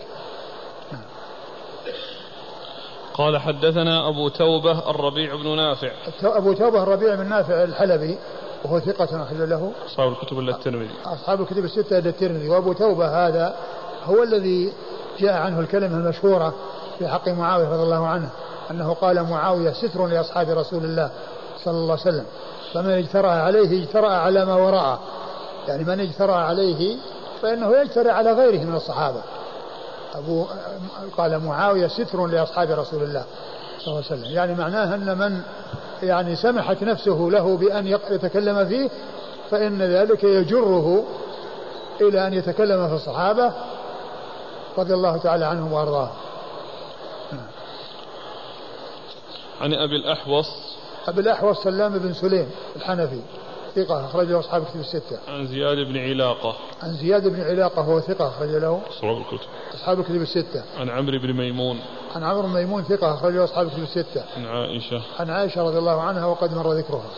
[3.15, 5.91] قال حدثنا أبو توبة الربيع بن نافع.
[6.23, 8.19] أبو توبة الربيع بن نافع الحلبي
[8.65, 9.73] وهو ثقة أخرج له.
[9.87, 10.91] أصحاب الكتب إلا الترمذي.
[11.07, 12.49] أصحاب الكتب الستة إلا الترمذي.
[12.49, 13.55] وأبو توبة هذا
[14.05, 14.73] هو الذي
[15.19, 16.55] جاء عنه الكلمة المشهورة
[16.99, 18.29] في حق معاوية رضي الله عنه
[18.71, 21.11] أنه قال معاوية ستر لأصحاب رسول الله
[21.65, 22.27] صلى الله عليه وسلم.
[22.75, 25.01] فمن اجترأ عليه اجترأ على ما وراءه.
[25.69, 26.97] يعني من اجترأ عليه
[27.43, 29.21] فإنه يجترئ على غيره من الصحابة.
[30.15, 30.47] أبو
[31.17, 33.25] قال معاوية ستر لأصحاب رسول الله
[33.79, 34.33] صلى الله عليه وسلم.
[34.33, 35.41] يعني معناه أن من
[36.03, 38.91] يعني سمحت نفسه له بأن يتكلم فيه
[39.51, 41.05] فإن ذلك يجره
[42.01, 43.53] إلى أن يتكلم في الصحابة
[44.79, 46.15] رضي الله تعالى عنهم وأرضاهم.
[49.61, 50.47] عن أبي الأحوص.
[51.09, 53.21] أبي الأحوص سلام بن سليم الحنفي.
[53.75, 55.19] ثقة أخرج له أصحاب الكتب الستة.
[55.29, 56.57] عن زياد بن علاقة.
[56.83, 59.49] عن زياد بن علاقة هو ثقة أخرج له أصحاب الكتب.
[59.75, 60.63] أصحاب الكتب الستة.
[60.77, 61.81] عن عمرو بن ميمون.
[62.15, 64.25] عن عمرو بن ميمون ثقة أخرج له أصحاب الكتب الستة.
[64.37, 65.03] عن عائشة.
[65.19, 67.11] عن عائشة رضي الله عنها وقد مر ذكرها.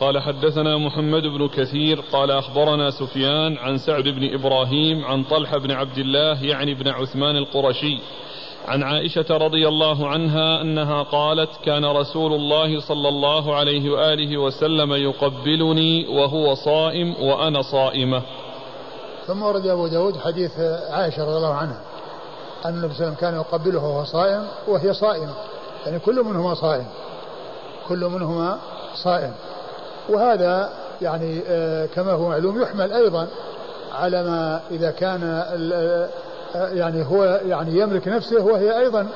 [0.00, 5.70] قال حدثنا محمد بن كثير قال أخبرنا سفيان عن سعد بن إبراهيم عن طلحة بن
[5.70, 8.00] عبد الله يعني بن عثمان القرشي
[8.68, 14.92] عن عائشة رضي الله عنها أنها قالت كان رسول الله صلى الله عليه وآله وسلم
[14.92, 18.22] يقبلني وهو صائم وأنا صائمة.
[19.26, 20.60] ثم ورد أبو داود حديث
[20.90, 21.80] عائشة رضي الله عنها
[22.64, 25.34] أن النبي صلى الله عليه وسلم كان يقبله وهو صائم وهي صائمة.
[25.86, 26.86] يعني كل منهما صائم.
[27.88, 28.58] كل منهما
[28.94, 29.32] صائم.
[30.08, 30.72] وهذا
[31.02, 33.28] يعني آه، كما هو معلوم يحمل أيضا
[33.92, 35.44] على ما إذا كان
[36.54, 39.08] يعني هو يعني يملك نفسه وهي أيضا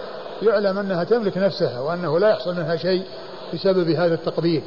[0.43, 3.05] يعلم أنها تملك نفسها وأنه لا يحصل منها شيء
[3.55, 4.63] بسبب هذا التقبيل.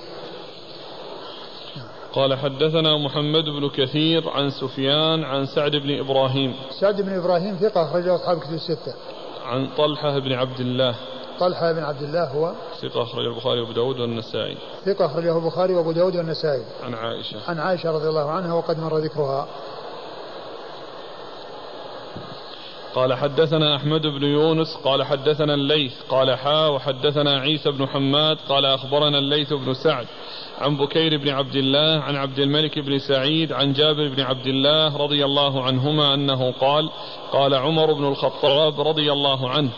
[2.14, 6.56] قال حدثنا محمد بن كثير عن سفيان عن سعد بن إبراهيم.
[6.80, 8.94] سعد بن إبراهيم ثقة أخرجه أصحاب كتب الستة.
[9.46, 10.96] عن طلحة بن عبد الله.
[11.40, 12.52] طلحة بن عبد الله هو
[12.82, 14.58] ثقة أخرج البخاري وأبو داود والنسائي.
[14.86, 16.64] ثقة أخرجه البخاري وأبو داود والنسائي.
[16.84, 17.38] عن عائشة.
[17.48, 19.48] عن عائشة رضي الله عنها وقد مر ذكرها.
[22.96, 28.66] قال حدثنا أحمد بن يونس قال حدثنا الليث قال حا وحدثنا عيسى بن حماد قال
[28.66, 30.08] أخبرنا الليث بن سعد
[30.60, 34.98] عن بكير بن عبد الله عن عبد الملك بن سعيد عن جابر بن عبد الله
[34.98, 36.90] رضي الله عنهما أنه قال
[37.32, 39.70] قال عمر بن الخطاب رضي الله عنه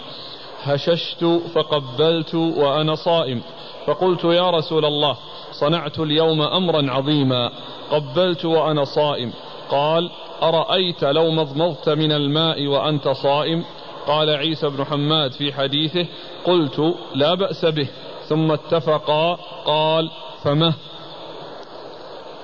[0.64, 1.26] هششت
[1.56, 3.42] فقبلت وأنا صائم
[3.88, 5.18] فقلت يا رسول الله
[5.52, 7.52] صنعت اليوم أمرا عظيما
[7.92, 9.34] قبلت وأنا صائم
[9.70, 10.10] قال
[10.44, 13.64] أرأيت لو مضمضت من الماء وأنت صائم؟
[14.08, 16.06] قال عيسى بن حماد في حديثه
[16.46, 17.88] قلت لا بأس به.
[18.28, 20.12] ثم اتفقا قال
[20.44, 20.74] فمه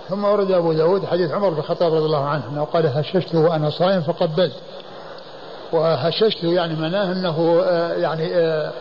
[0.10, 3.70] ثم ورد أبو داود حديث عمر بن الخطاب رضي الله عنه أنه قال هششت وأنا
[3.70, 4.56] صائم فقبلت.
[5.72, 8.72] وهششت يعني معناه أنه آه، يعني آه،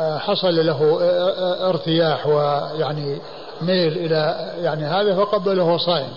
[0.00, 0.98] آه، حصل له
[1.68, 3.18] ارتياح ويعني
[3.62, 6.08] ميل إلى يعني هذا فقبله صائم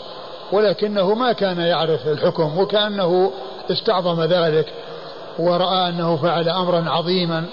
[0.52, 3.32] ولكنه ما كان يعرف الحكم وكأنه
[3.72, 4.74] استعظم ذلك
[5.40, 7.46] ورأى أنه فعل أمرا عظيما.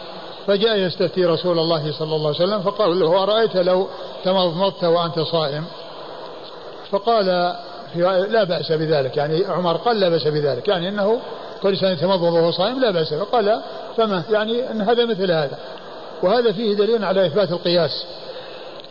[0.47, 3.89] فجاء يستفتي رسول الله صلى الله عليه وسلم فقال له أرأيت لو
[4.25, 5.65] تمضمضت وأنت صائم؟
[6.91, 7.55] فقال
[8.31, 9.17] لا بأس بذلك.
[9.17, 10.69] يعني عمر قال لا بأس بذلك.
[10.69, 11.21] يعني أنه
[11.63, 13.61] كل إنسان يتمضمض وهو صائم لا بأس فقال
[13.97, 15.59] فما؟ يعني أن هذا مثل هذا.
[16.23, 18.05] وهذا فيه دليل على إثبات القياس.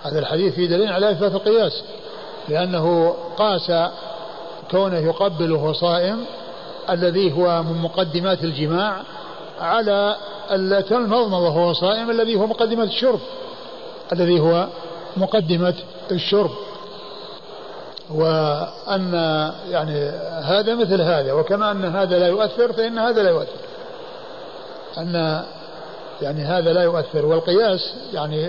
[0.03, 1.83] هذا الحديث فيه دليل على إثبات القياس.
[2.49, 3.71] لأنه قاس
[4.71, 6.25] كونه يقبل وهو صائم
[6.89, 9.01] الذي هو من مقدمات الجماع
[9.61, 10.15] على
[10.51, 13.19] المضمضة وهو صائم الذي هو مقدمة الشرب
[14.13, 14.67] الذي هو
[15.17, 15.73] مقدمة
[16.11, 16.51] الشرب.
[18.13, 19.13] وأن
[19.69, 20.09] يعني
[20.43, 23.59] هذا مثل هذا وكما أن هذا لا يؤثر فإن هذا لا يؤثر.
[24.97, 25.43] أن
[26.21, 28.47] يعني هذا لا يؤثر والقياس يعني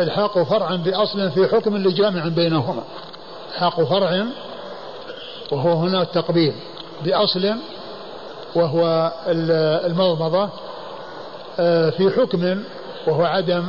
[0.00, 2.82] إلحاق فرعا بأصل في حكم لجامع بينهما.
[3.58, 4.24] حق فرع
[5.52, 6.54] وهو هنا التقبيل
[7.04, 7.54] بأصل
[8.54, 9.12] وهو
[9.86, 10.48] المضمضة
[11.60, 12.62] آه، في حكم
[13.06, 13.66] وهو عدم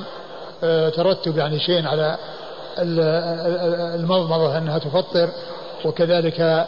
[0.64, 2.18] آه، ترتب يعني شيء على
[3.96, 5.30] المضمضة أنها تفطر
[5.86, 6.66] وكذلك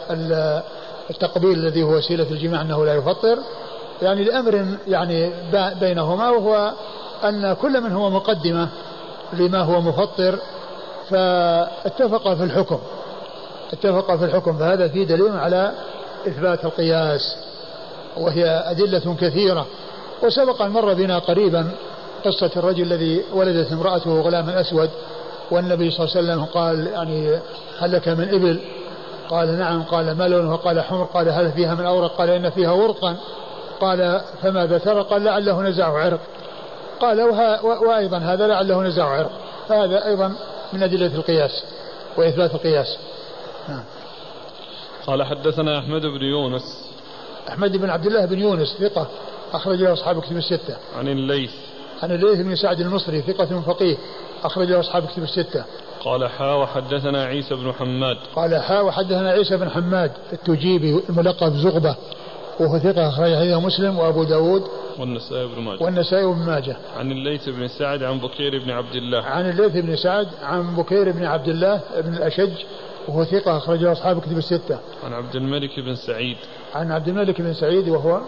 [1.10, 3.38] التقبيل الذي هو وسيلة الجماع أنه لا يفطر.
[4.02, 5.30] يعني لأمر يعني
[5.80, 6.72] بينهما وهو
[7.24, 8.68] أن كل من هو مقدمة
[9.32, 10.38] لما هو مفطر
[11.10, 12.78] فاتفق في الحكم.
[13.72, 15.72] اتفق في الحكم فهذا فيه دليل على
[16.28, 17.36] إثبات القياس
[18.16, 19.66] وهي أدلة كثيرة.
[20.22, 21.70] وسبق أن مر بنا قريبا
[22.24, 24.90] قصة الرجل الذي ولدت امرأته غلاما أسود
[25.50, 27.38] والنبي صلى الله عليه وسلم قال يعني
[27.78, 28.60] هل لك من إبل؟
[29.30, 29.82] قال نعم.
[29.82, 31.04] قال ما لونه؟ قال حمر.
[31.04, 33.16] قال هل فيها من أورق؟ قال إن فيها ورقا.
[33.80, 36.20] قال فماذا ترى؟ قال لعله نزع عرق.
[37.00, 37.20] قال
[37.62, 39.30] وأيضا هذا لعله نزع عرق.
[39.70, 40.32] هذا أيضا
[40.72, 41.64] من أدلة القياس
[42.16, 42.98] وإثبات القياس.
[43.68, 43.82] نعم.
[45.06, 46.90] قال حدثنا أحمد بن يونس.
[47.48, 49.06] أحمد بن عبد الله بن يونس ثقة
[49.52, 50.76] أخرج له أصحاب كتب الستة.
[50.98, 51.52] عن الليث.
[52.02, 53.96] عن الليث بن سعد المصري ثقة فقيه
[54.44, 55.64] أخرج له أصحاب كتب الستة.
[56.00, 58.16] قال حا وحدثنا عيسى بن حماد.
[58.36, 61.96] قال حا وحدثنا عيسى بن حماد التجيبي الملقب زغبة
[62.60, 64.62] وهو ثقة أخرج حديثه مسلم وأبو داود.
[64.98, 65.82] والنسائي بن ماجه.
[65.82, 66.76] والنسائي بن ماجه.
[66.96, 69.22] عن الليث بن سعد عن بكير بن عبد الله.
[69.22, 72.52] عن الليث بن سعد عن بكير بن عبد الله بن الأشج
[73.08, 74.78] وهو ثقة أخرجه أصحاب كتب الستة.
[75.04, 76.36] عن عبد الملك بن سعيد.
[76.74, 78.20] عن عبد الملك بن سعيد وهو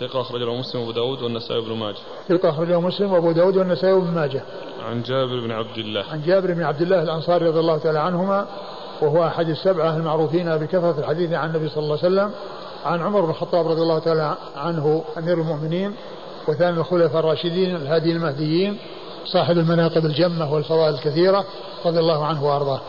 [0.00, 1.98] ثقة أخرجه مسلم وأبو داود والنسائي بن ماجه.
[2.28, 4.42] ثقة أخرجه مسلم وأبو داود والنسائي بن ماجه.
[4.84, 6.04] عن جابر بن عبد الله.
[6.12, 8.46] عن جابر بن عبد الله الأنصاري رضي الله تعالى عنهما
[9.02, 12.30] وهو أحد السبعة المعروفين بكثرة الحديث عن النبي صلى الله عليه وسلم.
[12.84, 15.94] عن عمر بن الخطاب رضي الله تعالى عنه أمير المؤمنين
[16.48, 18.78] وثاني الخلفاء الراشدين الهادي المهديين
[19.26, 21.44] صاحب المناقب الجمة والفضائل الكثيرة
[21.86, 22.80] رضي الله عنه وأرضاه